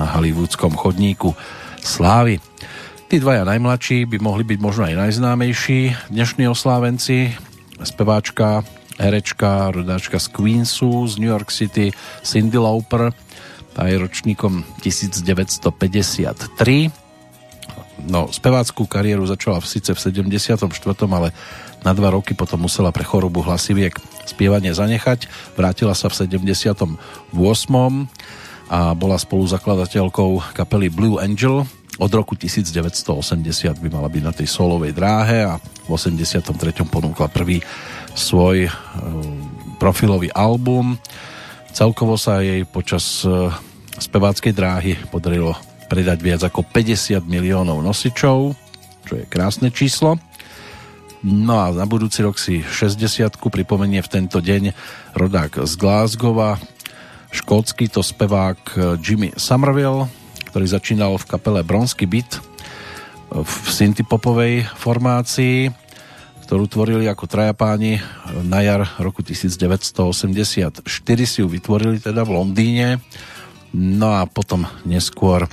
na 0.00 0.08
hollywoodskom 0.08 0.72
chodníku 0.72 1.36
slávy. 1.82 2.38
Tí 3.10 3.20
dvaja 3.20 3.44
najmladší 3.44 4.08
by 4.08 4.16
mohli 4.24 4.46
byť 4.46 4.58
možno 4.62 4.88
aj 4.88 4.96
najznámejší 4.96 6.08
dnešní 6.08 6.48
oslávenci. 6.48 7.36
Speváčka 7.82 8.64
herečka, 8.96 9.74
rodáčka 9.74 10.22
z 10.22 10.30
Queensu 10.32 11.04
z 11.10 11.18
New 11.18 11.28
York 11.28 11.52
City, 11.52 11.92
Cindy 12.22 12.56
Lauper, 12.56 13.12
tá 13.72 13.88
je 13.88 13.96
ročníkom 13.96 14.68
1953. 14.84 16.92
No, 18.02 18.26
speváckú 18.32 18.84
kariéru 18.84 19.24
začala 19.24 19.60
v 19.62 19.66
síce 19.68 19.94
v 19.94 20.00
74., 20.00 20.68
ale 21.08 21.32
na 21.82 21.92
dva 21.96 22.10
roky 22.12 22.34
potom 22.34 22.60
musela 22.66 22.92
pre 22.92 23.04
chorobu 23.06 23.42
hlasiviek 23.42 23.96
spievanie 24.28 24.74
zanechať. 24.76 25.26
Vrátila 25.56 25.94
sa 25.96 26.08
v 26.12 26.14
78. 26.14 26.92
a 28.72 28.96
bola 28.96 29.20
spoluzakladateľkou 29.20 30.56
kapely 30.56 30.88
Blue 30.88 31.20
Angel. 31.20 31.60
Od 32.00 32.08
roku 32.08 32.32
1980 32.32 33.04
by 33.76 33.88
mala 33.92 34.08
byť 34.08 34.22
na 34.24 34.32
tej 34.32 34.48
solovej 34.48 34.96
dráhe 34.96 35.44
a 35.44 35.60
v 35.60 35.88
83. 35.92 36.48
ponúkla 36.88 37.28
prvý 37.28 37.60
svoj 38.16 38.64
e, 38.64 38.70
profilový 39.76 40.32
album. 40.32 40.96
Celkovo 41.76 42.16
sa 42.16 42.40
jej 42.40 42.64
počas 42.64 43.28
e, 43.28 43.52
speváckej 44.00 44.56
dráhy 44.56 44.96
podarilo 45.12 45.52
predať 45.92 46.18
viac 46.24 46.40
ako 46.40 46.64
50 46.64 47.28
miliónov 47.28 47.84
nosičov, 47.84 48.56
čo 49.04 49.12
je 49.20 49.28
krásne 49.28 49.68
číslo. 49.68 50.16
No 51.22 51.60
a 51.60 51.70
na 51.76 51.84
budúci 51.84 52.24
rok 52.24 52.40
si 52.40 52.64
60 52.64 53.36
pripomenie 53.36 54.00
v 54.00 54.08
tento 54.10 54.40
deň 54.40 54.72
rodák 55.12 55.60
z 55.68 55.72
Glasgowa, 55.76 56.56
škótsky 57.32 57.88
to 57.88 58.04
spevák 58.04 58.76
Jimmy 59.00 59.32
Somerville, 59.34 60.06
ktorý 60.52 60.66
začínal 60.68 61.16
v 61.16 61.24
kapele 61.24 61.60
Bronsky 61.64 62.04
Beat 62.04 62.38
v 63.32 63.54
syntypopovej 63.72 64.68
formácii, 64.76 65.72
ktorú 66.44 66.68
tvorili 66.68 67.08
ako 67.08 67.24
traja 67.24 67.56
páni 67.56 67.96
na 68.44 68.60
jar 68.60 68.84
roku 69.00 69.24
1984 69.24 70.84
si 71.24 71.40
ju 71.40 71.48
vytvorili 71.48 71.96
teda 71.96 72.28
v 72.28 72.30
Londýne 72.36 73.00
no 73.72 74.12
a 74.12 74.28
potom 74.28 74.68
neskôr 74.84 75.48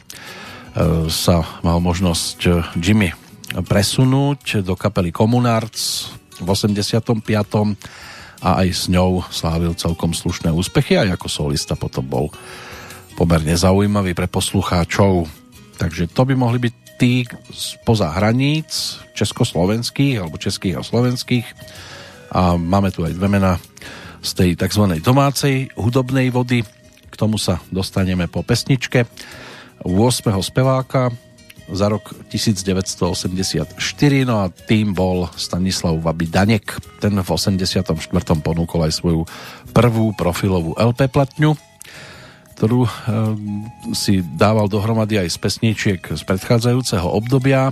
sa 1.07 1.35
mal 1.64 1.80
možnosť 1.80 2.69
Jimmy 2.77 3.15
presunúť 3.56 4.61
do 4.61 4.76
kapely 4.76 5.10
Communards 5.10 6.14
v 6.38 6.47
85. 6.51 7.23
a 8.40 8.64
aj 8.64 8.68
s 8.72 8.84
ňou 8.88 9.24
slávil 9.28 9.76
celkom 9.76 10.16
slušné 10.16 10.52
úspechy 10.52 10.95
a 10.95 11.07
ako 11.07 11.28
solista 11.28 11.76
potom 11.76 12.07
bol 12.07 12.26
pomerne 13.20 13.52
zaujímavý 13.52 14.16
pre 14.16 14.32
poslucháčov. 14.32 15.28
Takže 15.76 16.07
to 16.11 16.24
by 16.24 16.34
mohli 16.40 16.60
byť 16.60 16.74
tí 16.99 17.24
spoza 17.52 18.11
hraníc 18.11 18.99
československých 19.16 20.20
alebo 20.20 20.40
českých 20.40 20.80
a 20.80 20.84
slovenských 20.84 21.48
a 22.36 22.60
máme 22.60 22.91
tu 22.91 23.07
aj 23.07 23.16
dve 23.16 23.28
mená 23.32 23.56
z 24.20 24.32
tej 24.36 24.49
tzv. 24.60 24.99
domácej 24.99 25.72
hudobnej 25.80 26.28
vody. 26.32 26.64
K 27.07 27.16
tomu 27.16 27.40
sa 27.40 27.64
dostaneme 27.72 28.28
po 28.28 28.44
pesničke 28.44 29.07
8. 29.84 29.88
speváka 30.44 31.11
za 31.69 31.87
rok 31.89 32.13
1984, 32.33 33.77
no 34.25 34.41
a 34.41 34.49
tým 34.49 34.93
bol 34.93 35.29
Stanislav 35.37 35.97
Vaby 36.01 36.27
Danek. 36.29 36.77
Ten 36.97 37.13
v 37.17 37.29
84. 37.29 37.85
ponúkol 38.41 38.89
aj 38.89 38.93
svoju 38.97 39.25
prvú 39.71 40.13
profilovú 40.17 40.73
LP 40.75 41.09
platňu, 41.09 41.53
ktorú 42.57 42.85
e, 42.85 42.91
si 43.93 44.21
dával 44.21 44.67
dohromady 44.67 45.21
aj 45.21 45.29
z 45.29 45.37
pesničiek 45.37 46.01
z 46.01 46.21
predchádzajúceho 46.25 47.05
obdobia. 47.05 47.71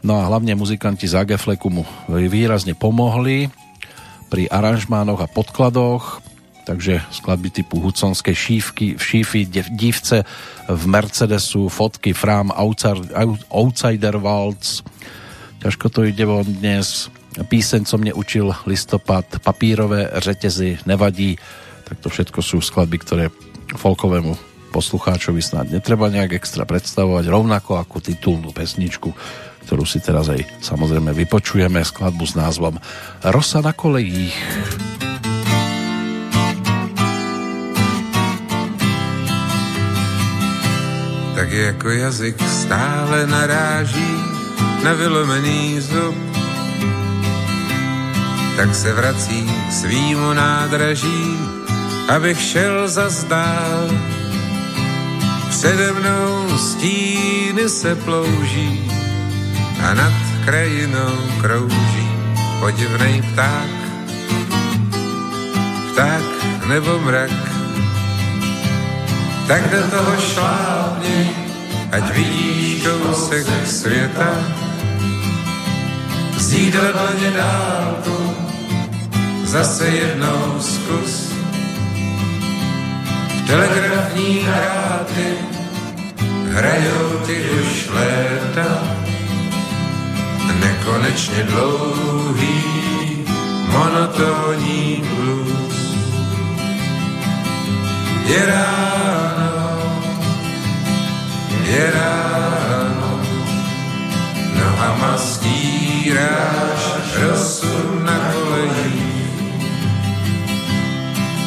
No 0.00 0.20
a 0.20 0.28
hlavne 0.28 0.56
muzikanti 0.56 1.04
z 1.04 1.20
Agefleku 1.20 1.68
mu 1.68 1.84
výrazne 2.08 2.72
pomohli 2.72 3.52
pri 4.32 4.48
aranžmánoch 4.48 5.20
a 5.20 5.28
podkladoch 5.28 6.29
takže 6.70 7.02
skladby 7.10 7.50
typu 7.50 7.82
Hudsonské 7.82 8.30
šívky, 8.30 8.94
šífy, 8.94 9.42
divce 9.74 10.22
v 10.70 10.82
Mercedesu, 10.86 11.66
fotky 11.66 12.14
Fram, 12.14 12.54
Outsider 13.50 14.16
Waltz, 14.22 14.86
ťažko 15.58 15.86
to 15.90 16.06
ide 16.06 16.22
von 16.22 16.46
dnes, 16.46 17.10
píseň, 17.42 17.90
co 17.90 17.94
mne 17.98 18.14
učil 18.14 18.54
listopad, 18.70 19.26
papírové 19.42 20.14
řetezy, 20.22 20.86
nevadí, 20.86 21.34
tak 21.90 21.98
to 21.98 22.06
všetko 22.06 22.38
sú 22.38 22.62
skladby, 22.62 22.96
ktoré 23.02 23.24
folkovému 23.74 24.38
poslucháčovi 24.70 25.42
snad 25.42 25.74
netreba 25.74 26.06
nejak 26.06 26.38
extra 26.38 26.62
predstavovať, 26.62 27.26
rovnako 27.26 27.82
ako 27.82 27.98
titulnú 27.98 28.54
pesničku, 28.54 29.10
ktorú 29.66 29.82
si 29.82 29.98
teraz 29.98 30.30
aj 30.30 30.46
samozrejme 30.62 31.10
vypočujeme, 31.18 31.82
skladbu 31.82 32.24
s 32.30 32.38
názvom 32.38 32.78
Rosa 33.26 33.58
na 33.58 33.74
kolejích. 33.74 34.38
Tak 41.40 41.52
jako 41.52 41.88
jazyk 41.90 42.36
stále 42.42 43.26
naráží 43.26 44.12
na 44.84 44.92
vylomený 44.92 45.80
zub, 45.80 46.16
tak 48.56 48.74
se 48.74 48.92
vrací 48.92 49.48
svýmu 49.70 50.32
nádraží, 50.32 51.40
abych 52.08 52.40
šel 52.40 52.88
za 52.88 53.08
zdál. 53.08 53.88
Přede 55.48 55.92
mnou 55.92 56.58
stíny 56.58 57.68
se 57.68 57.96
plouží 57.96 58.92
a 59.88 59.94
nad 59.94 60.12
krajinou 60.44 61.16
krouží 61.40 62.08
podivnej 62.60 63.22
pták. 63.32 63.72
Pták 65.92 66.24
nebo 66.68 66.98
mrak, 66.98 67.49
tak 69.50 69.66
do 69.66 69.82
toho 69.90 70.14
šlápni, 70.14 71.34
ať 71.90 72.04
vidíš 72.14 72.86
kousek 72.86 73.46
světa. 73.66 74.30
Zdí 76.38 76.70
do 76.70 76.78
dlaně 76.78 77.30
dálku, 77.34 78.18
zase 79.50 79.86
jednou 79.88 80.54
zkus. 80.60 81.34
Telegrafní 83.46 84.46
hráty 84.46 85.28
hrajou 86.54 87.18
ty 87.26 87.36
už 87.50 87.90
léta, 87.90 88.70
nekonečně 90.60 91.42
dlouhý 91.42 92.62
monotónní 93.66 95.02
blues. 95.10 95.69
Je 98.24 98.46
ráno, 98.46 99.78
je 101.64 101.90
ráno, 101.94 103.20
nohama 104.54 105.18
stíráš 105.18 106.82
rosu 107.20 108.00
na 108.04 108.32
kolejích. 108.32 109.10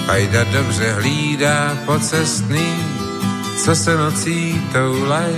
Pajda 0.06 0.44
dobře 0.44 0.91
hlídá 0.91 1.78
pocestný, 1.86 2.76
co 3.64 3.76
se 3.76 3.98
nocí 3.98 4.62
toulaj. 4.74 5.34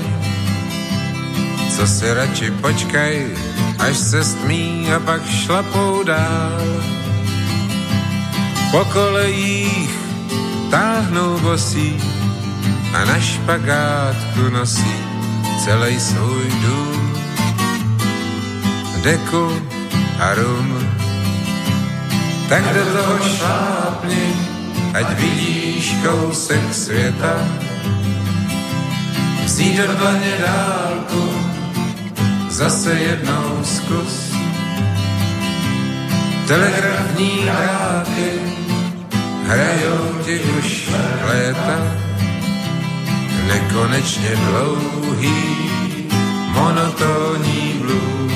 Co 1.75 1.87
si 1.87 2.13
radši 2.13 2.51
počkaj, 2.51 3.27
až 3.79 3.97
se 3.97 4.23
stmí 4.23 4.87
a 4.95 4.99
pak 4.99 5.29
šlapou 5.29 6.03
dál. 6.03 6.61
Po 8.71 8.85
kolejích 8.85 10.04
táhnou 10.71 11.39
bosí, 11.39 11.97
a 12.95 13.05
na 13.05 13.19
špagátku 13.19 14.49
nosí 14.49 14.95
celý 15.63 15.99
svůj 15.99 16.51
dům. 16.61 17.13
Deku 19.03 19.61
a 20.19 20.33
rum, 20.33 20.79
tak 22.49 22.73
do 22.73 22.85
toho 22.85 23.29
šlápni, 23.29 24.33
ať 24.93 25.19
vidíš 25.19 25.95
kousek 26.03 26.73
světa. 26.73 27.35
Vzít 29.45 29.77
do 29.77 29.95
dlaně 29.95 30.33
dálku, 30.45 31.29
zase 32.49 32.93
jednou 32.93 33.59
zkus. 33.63 34.35
Telegrafní 36.47 37.29
hráty 37.49 38.54
hrajou 39.47 40.23
ti 40.25 40.39
už 40.39 40.89
léta 41.25 41.77
nekonečně 43.47 44.29
dlouhý 44.35 45.43
monotónní 46.51 47.73
blues. 47.81 48.33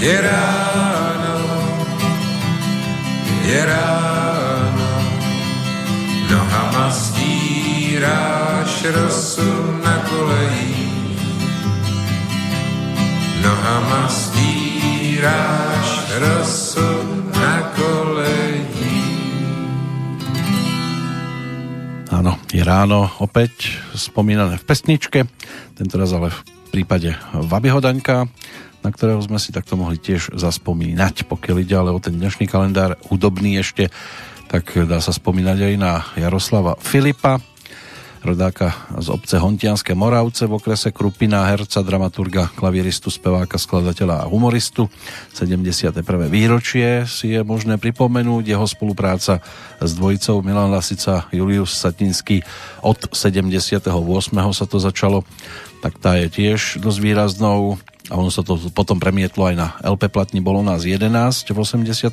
Je 0.00 0.20
ráno, 0.20 1.38
je 3.44 3.66
ráno, 3.66 4.90
nohama 6.30 6.90
stíráš 6.90 8.84
rosu 8.84 9.80
na 9.84 9.96
kolejích. 10.08 10.86
Nohama 13.42 14.08
stíráš 14.08 15.90
rosu 16.18 16.95
je 22.54 22.62
ráno 22.62 23.10
opäť 23.18 23.74
spomínané 23.96 24.60
v 24.60 24.66
pesničke, 24.66 25.26
tentoraz 25.74 26.14
ale 26.14 26.30
v 26.30 26.40
prípade 26.70 27.16
Vabyho 27.34 27.82
Daňka, 27.82 28.30
na 28.86 28.90
ktorého 28.94 29.18
sme 29.18 29.42
si 29.42 29.50
takto 29.50 29.74
mohli 29.74 29.98
tiež 29.98 30.36
zaspomínať. 30.38 31.26
Pokiaľ 31.26 31.56
ide 31.58 31.74
ale 31.74 31.90
o 31.90 31.98
ten 31.98 32.14
dnešný 32.14 32.46
kalendár 32.46 32.94
hudobný 33.10 33.58
ešte, 33.58 33.90
tak 34.46 34.70
dá 34.86 35.02
sa 35.02 35.10
spomínať 35.10 35.58
aj 35.58 35.74
na 35.74 36.06
Jaroslava 36.14 36.78
Filipa, 36.78 37.42
rodáka 38.26 38.74
z 38.98 39.06
obce 39.08 39.38
Hontianské 39.38 39.94
Moravce 39.94 40.50
v 40.50 40.58
okrese 40.58 40.90
Krupina, 40.90 41.46
herca, 41.46 41.86
dramaturga, 41.86 42.50
klavieristu, 42.58 43.06
speváka, 43.14 43.54
skladateľa 43.54 44.26
a 44.26 44.28
humoristu. 44.28 44.90
71. 45.30 46.02
výročie 46.26 47.06
si 47.06 47.38
je 47.38 47.40
možné 47.46 47.78
pripomenúť. 47.78 48.42
Jeho 48.50 48.66
spolupráca 48.66 49.38
s 49.78 49.90
dvojicou 49.94 50.42
Milan 50.42 50.74
Lasica, 50.74 51.30
Julius 51.30 51.78
Satinský 51.78 52.42
od 52.82 52.98
78. 53.14 53.86
sa 54.50 54.66
to 54.66 54.82
začalo 54.82 55.22
tak 55.86 56.02
tá 56.02 56.18
je 56.18 56.26
tiež 56.26 56.82
dosť 56.82 56.98
výraznou 56.98 57.78
a 58.10 58.18
ono 58.18 58.26
sa 58.26 58.42
to 58.42 58.58
potom 58.74 58.98
premietlo 58.98 59.46
aj 59.46 59.54
na 59.54 59.68
LP 59.86 60.10
platni, 60.10 60.42
bolo 60.42 60.66
nás 60.66 60.82
11 60.82 61.14
v 61.46 61.58
81. 61.58 62.10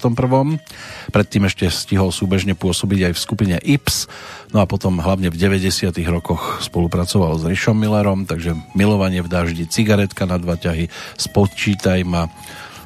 Predtým 1.10 1.44
ešte 1.50 1.66
stihol 1.74 2.14
súbežne 2.14 2.54
pôsobiť 2.54 3.10
aj 3.10 3.14
v 3.18 3.20
skupine 3.22 3.56
Ips, 3.58 4.06
no 4.54 4.62
a 4.62 4.70
potom 4.70 5.02
hlavne 5.02 5.34
v 5.34 5.38
90. 5.38 5.90
rokoch 6.06 6.62
spolupracoval 6.62 7.42
s 7.42 7.50
Rišom 7.50 7.78
Millerom, 7.78 8.30
takže 8.30 8.54
Milovanie 8.78 9.26
v 9.26 9.30
daždi, 9.34 9.66
Cigaretka 9.66 10.30
na 10.30 10.38
dva 10.38 10.54
ťahy, 10.54 10.94
Spočítaj 11.18 12.06
ma, 12.06 12.30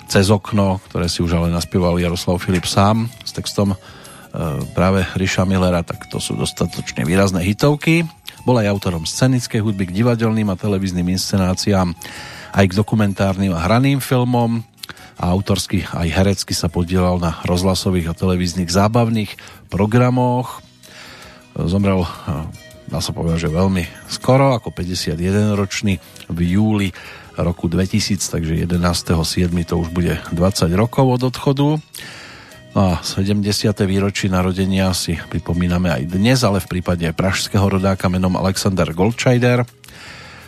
Cez 0.08 0.32
okno, 0.32 0.80
ktoré 0.88 1.12
si 1.12 1.20
už 1.20 1.36
ale 1.36 1.52
naspieval 1.52 2.00
Jaroslav 2.00 2.40
Filip 2.40 2.64
sám 2.64 3.12
s 3.28 3.36
textom 3.36 3.76
e, 3.76 3.78
práve 4.72 5.04
Riša 5.04 5.44
Millera, 5.44 5.84
tak 5.84 6.08
to 6.08 6.24
sú 6.24 6.32
dostatočne 6.40 7.04
výrazné 7.04 7.44
hitovky. 7.44 8.08
Bol 8.48 8.64
aj 8.64 8.72
autorom 8.72 9.04
scenickej 9.04 9.60
hudby 9.60 9.92
k 9.92 9.96
divadelným 10.00 10.48
a 10.48 10.56
televíznym 10.56 11.12
inscenáciám 11.12 11.92
aj 12.56 12.66
k 12.72 12.78
dokumentárnym 12.80 13.52
a 13.52 13.60
hraným 13.60 14.00
filmom 14.00 14.64
a 15.20 15.24
autorsky 15.28 15.84
aj 15.92 16.08
herecky 16.08 16.56
sa 16.56 16.72
podielal 16.72 17.20
na 17.20 17.44
rozhlasových 17.44 18.16
a 18.16 18.16
televíznych 18.16 18.72
zábavných 18.72 19.36
programoch. 19.68 20.64
Zomrel, 21.60 22.08
dá 22.88 23.04
sa 23.04 23.12
povedať, 23.12 23.52
že 23.52 23.58
veľmi 23.58 23.84
skoro, 24.08 24.56
ako 24.56 24.72
51-ročný 24.72 26.00
v 26.32 26.40
júli 26.48 26.96
roku 27.36 27.68
2000, 27.68 28.32
takže 28.32 28.64
11.7. 28.64 29.52
to 29.68 29.76
už 29.76 29.92
bude 29.92 30.24
20 30.32 30.72
rokov 30.72 31.20
od 31.20 31.36
odchodu. 31.36 31.84
No 32.78 32.94
a 32.94 33.02
70. 33.02 33.42
výročí 33.90 34.30
narodenia 34.30 34.94
si 34.94 35.18
pripomíname 35.18 35.90
aj 35.90 36.14
dnes, 36.14 36.46
ale 36.46 36.62
v 36.62 36.78
prípade 36.78 37.10
pražského 37.10 37.66
rodáka 37.66 38.06
menom 38.06 38.38
Alexander 38.38 38.86
Goldscheider– 38.94 39.66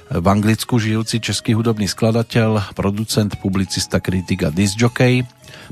v 0.09 0.25
Anglicku 0.25 0.81
žijúci 0.81 1.21
český 1.21 1.53
hudobný 1.53 1.85
skladateľ, 1.85 2.73
producent, 2.73 3.29
publicista, 3.37 4.01
kritik 4.01 4.41
a 4.41 4.49
disjockey, 4.49 5.21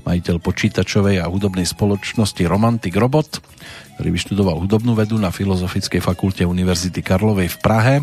majiteľ 0.06 0.38
počítačovej 0.38 1.18
a 1.18 1.26
hudobnej 1.26 1.66
spoločnosti 1.66 2.46
Romantic 2.46 2.94
Robot, 2.94 3.42
ktorý 3.98 4.10
vyštudoval 4.14 4.62
hudobnú 4.62 4.94
vedu 4.94 5.18
na 5.18 5.34
Filozofickej 5.34 6.06
fakulte 6.06 6.46
Univerzity 6.46 7.02
Karlovej 7.02 7.50
v 7.50 7.58
Prahe. 7.66 7.96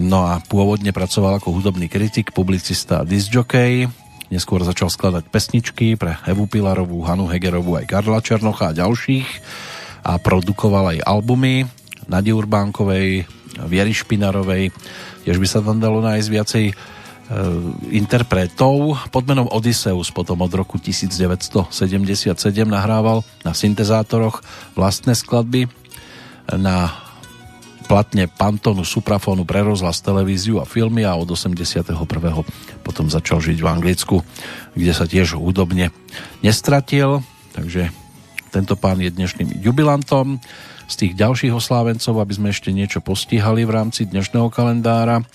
No 0.00 0.24
a 0.24 0.40
pôvodne 0.40 0.96
pracoval 0.96 1.44
ako 1.44 1.60
hudobný 1.60 1.92
kritik, 1.92 2.32
publicista 2.32 3.04
a 3.04 3.06
disjockey. 3.08 4.05
Neskôr 4.26 4.58
začal 4.66 4.90
skladať 4.90 5.30
pesničky 5.30 5.94
pre 5.94 6.18
Evu 6.26 6.50
Pilarovú, 6.50 6.98
Hanu 7.06 7.30
Hegerovú, 7.30 7.78
aj 7.78 7.86
Karla 7.86 8.18
Černocha 8.18 8.74
a 8.74 8.76
ďalších 8.76 9.28
a 10.06 10.18
produkoval 10.18 10.98
aj 10.98 11.06
albumy 11.06 11.66
Nadi 12.06 12.30
Urbánkovej, 12.30 13.26
Viery 13.66 13.94
Špinarovej, 13.94 14.70
tiež 15.26 15.36
by 15.42 15.46
sa 15.46 15.58
tam 15.58 15.82
dalo 15.82 15.98
nájsť 15.98 16.28
viacej 16.30 16.64
e, 16.70 16.74
interpretov. 17.90 18.98
Pod 19.10 19.24
menom 19.26 19.50
Odysseus 19.50 20.14
potom 20.14 20.38
od 20.42 20.52
roku 20.54 20.78
1977 20.78 21.66
nahrával 22.66 23.26
na 23.42 23.52
syntezátoroch 23.54 24.42
vlastné 24.78 25.18
skladby 25.18 25.66
na 26.54 26.94
platne 27.86 28.26
Pantonu 28.26 28.82
Suprafonu 28.82 29.46
pre 29.46 29.62
rozhlas, 29.62 30.02
televíziu 30.02 30.58
a 30.58 30.66
filmy 30.66 31.06
a 31.06 31.14
od 31.14 31.26
81. 31.26 31.94
potom 32.86 33.10
začal 33.10 33.42
žiť 33.42 33.58
v 33.58 33.66
Anglicku, 33.66 34.22
kde 34.78 34.92
sa 34.94 35.10
tiež 35.10 35.34
hudobne 35.34 35.90
nestratil, 36.46 37.26
takže 37.50 37.90
tento 38.54 38.78
pán 38.78 39.02
je 39.02 39.10
dnešným 39.10 39.58
jubilantom 39.58 40.38
z 40.86 40.94
tých 40.94 41.12
ďalších 41.18 41.50
oslávencov, 41.50 42.22
aby 42.22 42.32
sme 42.32 42.48
ešte 42.54 42.70
niečo 42.70 43.02
postihali 43.02 43.66
v 43.66 43.74
rámci 43.74 44.06
dnešného 44.06 44.48
kalendára, 44.54 45.26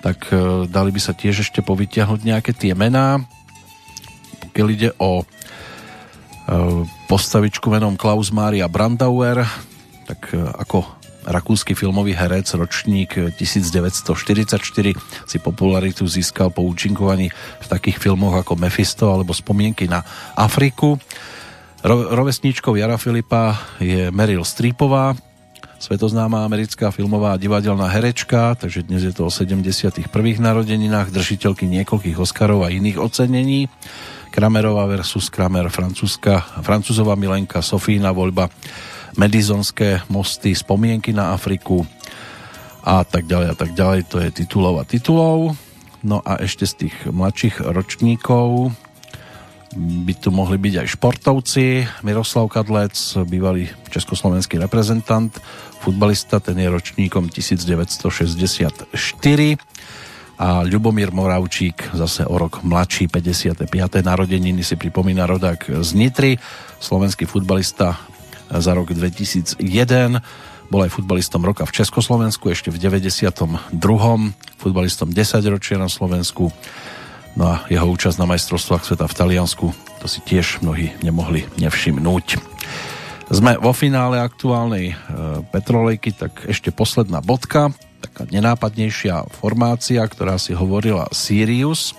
tak 0.00 0.32
e, 0.32 0.64
dali 0.64 0.90
by 0.90 0.98
sa 0.98 1.12
tiež 1.12 1.44
ešte 1.44 1.60
povytiahnuť 1.60 2.20
nejaké 2.24 2.56
tie 2.56 2.72
mená. 2.72 3.20
Pokiaľ 4.48 4.68
ide 4.72 4.90
o 4.96 5.22
e, 5.22 5.24
postavičku 7.04 7.68
menom 7.68 8.00
Klaus 8.00 8.32
Maria 8.32 8.64
Brandauer, 8.64 9.44
tak 10.08 10.32
e, 10.32 10.40
ako 10.40 10.97
rakúsky 11.28 11.76
filmový 11.76 12.16
herec, 12.16 12.48
ročník 12.56 13.36
1944, 13.36 14.96
si 15.28 15.36
popularitu 15.38 16.08
získal 16.08 16.48
po 16.48 16.64
účinkovaní 16.64 17.28
v 17.60 17.66
takých 17.68 18.00
filmoch 18.00 18.40
ako 18.40 18.56
Mephisto 18.56 19.12
alebo 19.12 19.36
Spomienky 19.36 19.84
na 19.86 20.00
Afriku. 20.34 20.96
Ro- 21.84 22.10
rovesníčkou 22.10 22.74
Jara 22.74 22.96
Filipa 22.96 23.54
je 23.78 24.08
Meryl 24.10 24.42
Streepová, 24.42 25.14
svetoznáma 25.78 26.42
americká 26.42 26.90
filmová 26.90 27.38
divadelná 27.38 27.86
herečka, 27.86 28.58
takže 28.58 28.82
dnes 28.82 29.06
je 29.06 29.14
to 29.14 29.28
o 29.28 29.30
71. 29.30 30.10
narodeninách, 30.42 31.14
držiteľky 31.14 31.70
niekoľkých 31.70 32.18
Oscarov 32.18 32.66
a 32.66 32.74
iných 32.74 32.98
ocenení. 32.98 33.70
Kramerová 34.28 34.86
versus 34.86 35.32
Kramer, 35.32 35.72
francúzska, 35.72 36.62
francúzová 36.62 37.16
milenka, 37.18 37.64
Sofína 37.64 38.12
voľba, 38.14 38.52
Medizonské 39.18 40.04
mosty, 40.12 40.54
spomienky 40.54 41.10
na 41.10 41.34
Afriku 41.34 41.82
a 42.86 43.02
tak 43.02 43.26
ďalej 43.26 43.48
a 43.50 43.56
tak 43.58 43.70
ďalej. 43.74 44.00
To 44.14 44.16
je 44.22 44.30
titulov 44.30 44.80
a 44.80 44.84
titulov. 44.86 45.58
No 46.06 46.22
a 46.22 46.38
ešte 46.38 46.64
z 46.68 46.86
tých 46.86 46.96
mladších 47.10 47.60
ročníkov 47.66 48.70
by 49.76 50.14
tu 50.16 50.32
mohli 50.32 50.56
byť 50.56 50.74
aj 50.80 50.92
športovci. 50.96 51.84
Miroslav 52.06 52.48
Kadlec, 52.48 52.96
bývalý 53.28 53.68
československý 53.92 54.56
reprezentant, 54.56 55.34
futbalista, 55.84 56.40
ten 56.40 56.56
je 56.56 56.68
ročníkom 56.70 57.28
1964 57.28 58.88
a 60.38 60.62
Ľubomír 60.62 61.10
Moravčík, 61.10 61.92
zase 61.98 62.22
o 62.22 62.38
rok 62.38 62.62
mladší, 62.62 63.10
55. 63.10 63.66
narodeniny 64.06 64.62
si 64.62 64.78
pripomína 64.78 65.26
rodák 65.26 65.82
z 65.82 65.90
Nitry, 65.98 66.38
slovenský 66.78 67.26
futbalista 67.26 67.98
za 68.46 68.72
rok 68.72 68.94
2001, 68.94 69.58
bol 70.70 70.80
aj 70.86 70.94
futbalistom 70.94 71.42
roka 71.42 71.66
v 71.66 71.74
Československu, 71.82 72.54
ešte 72.54 72.70
v 72.70 72.78
92. 72.78 73.74
futbalistom 74.56 75.10
10 75.10 75.42
ročia 75.50 75.76
na 75.76 75.90
Slovensku 75.90 76.54
No 77.38 77.54
a 77.54 77.62
jeho 77.70 77.86
účasť 77.86 78.18
na 78.18 78.26
majstrovstvách 78.26 78.82
sveta 78.82 79.06
v 79.06 79.14
Taliansku, 79.14 79.66
to 80.02 80.06
si 80.10 80.18
tiež 80.26 80.58
mnohí 80.58 80.90
nemohli 81.06 81.46
nevšimnúť. 81.62 82.34
Sme 83.30 83.54
vo 83.62 83.70
finále 83.70 84.18
aktuálnej 84.18 84.90
e, 84.90 84.94
Petrolejky, 85.54 86.18
tak 86.18 86.48
ešte 86.50 86.74
posledná 86.74 87.22
bodka, 87.22 87.70
taká 88.00 88.26
nenápadnejšia 88.30 89.30
formácia, 89.34 90.02
ktorá 90.06 90.38
si 90.38 90.54
hovorila 90.54 91.10
Sirius. 91.10 91.94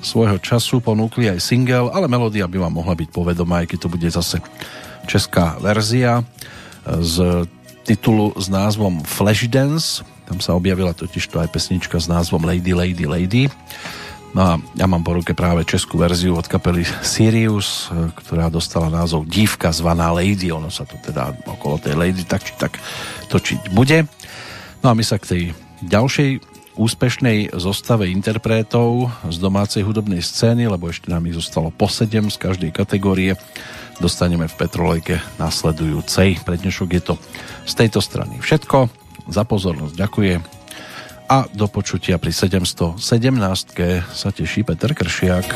Svojho 0.00 0.40
času 0.40 0.80
ponúkli 0.80 1.28
aj 1.28 1.44
single, 1.44 1.92
ale 1.92 2.08
melódia 2.08 2.48
by 2.48 2.56
vám 2.56 2.72
mohla 2.72 2.96
byť 2.96 3.08
povedomá, 3.12 3.64
aj 3.64 3.76
keď 3.76 3.78
to 3.84 3.92
bude 3.92 4.08
zase 4.08 4.40
česká 5.04 5.60
verzia 5.60 6.20
e, 6.20 6.24
z 7.04 7.44
titulu 7.84 8.32
s 8.36 8.48
názvom 8.48 9.04
Flashdance. 9.04 10.06
Tam 10.24 10.38
sa 10.38 10.56
objavila 10.56 10.94
totiž 10.94 11.26
to 11.26 11.42
aj 11.42 11.52
pesnička 11.52 11.98
s 11.98 12.06
názvom 12.06 12.46
Lady, 12.46 12.72
Lady, 12.72 13.04
Lady. 13.04 13.44
No 14.30 14.40
a 14.46 14.52
ja 14.78 14.86
mám 14.86 15.02
po 15.02 15.18
ruke 15.18 15.34
práve 15.34 15.66
českú 15.66 15.98
verziu 15.98 16.38
od 16.38 16.46
kapely 16.46 16.86
Sirius, 17.02 17.90
e, 17.90 18.14
ktorá 18.14 18.46
dostala 18.46 18.86
názov 18.86 19.26
Dívka 19.26 19.74
zvaná 19.74 20.14
Lady. 20.14 20.54
Ono 20.54 20.70
sa 20.70 20.86
to 20.86 20.94
teda 21.02 21.34
okolo 21.44 21.82
tej 21.82 21.98
Lady 21.98 22.22
tak 22.22 22.46
či 22.46 22.54
tak 22.54 22.78
točiť 23.26 23.74
bude. 23.74 24.06
No 24.80 24.92
a 24.92 24.96
my 24.96 25.04
sa 25.04 25.20
k 25.20 25.28
tej 25.28 25.42
ďalšej 25.84 26.40
úspešnej 26.80 27.52
zostave 27.60 28.08
interpretov 28.08 29.12
z 29.28 29.36
domácej 29.36 29.84
hudobnej 29.84 30.24
scény, 30.24 30.64
lebo 30.64 30.88
ešte 30.88 31.12
nám 31.12 31.28
ich 31.28 31.36
zostalo 31.36 31.68
po 31.68 31.84
7 31.84 32.32
z 32.32 32.36
každej 32.40 32.70
kategórie, 32.72 33.36
dostaneme 34.00 34.48
v 34.48 34.56
Petrolejke 34.56 35.20
nasledujúcej. 35.36 36.40
Pre 36.40 36.56
dnešok 36.56 36.88
je 36.96 37.02
to 37.04 37.14
z 37.68 37.72
tejto 37.76 38.00
strany 38.00 38.40
všetko. 38.40 38.88
Za 39.28 39.44
pozornosť 39.44 39.94
ďakujem 39.94 40.40
a 41.30 41.46
do 41.54 41.70
počutia 41.70 42.18
pri 42.18 42.34
717 42.34 42.98
sa 44.10 44.28
teší 44.34 44.66
Peter 44.66 44.90
Kršiak. 44.90 45.46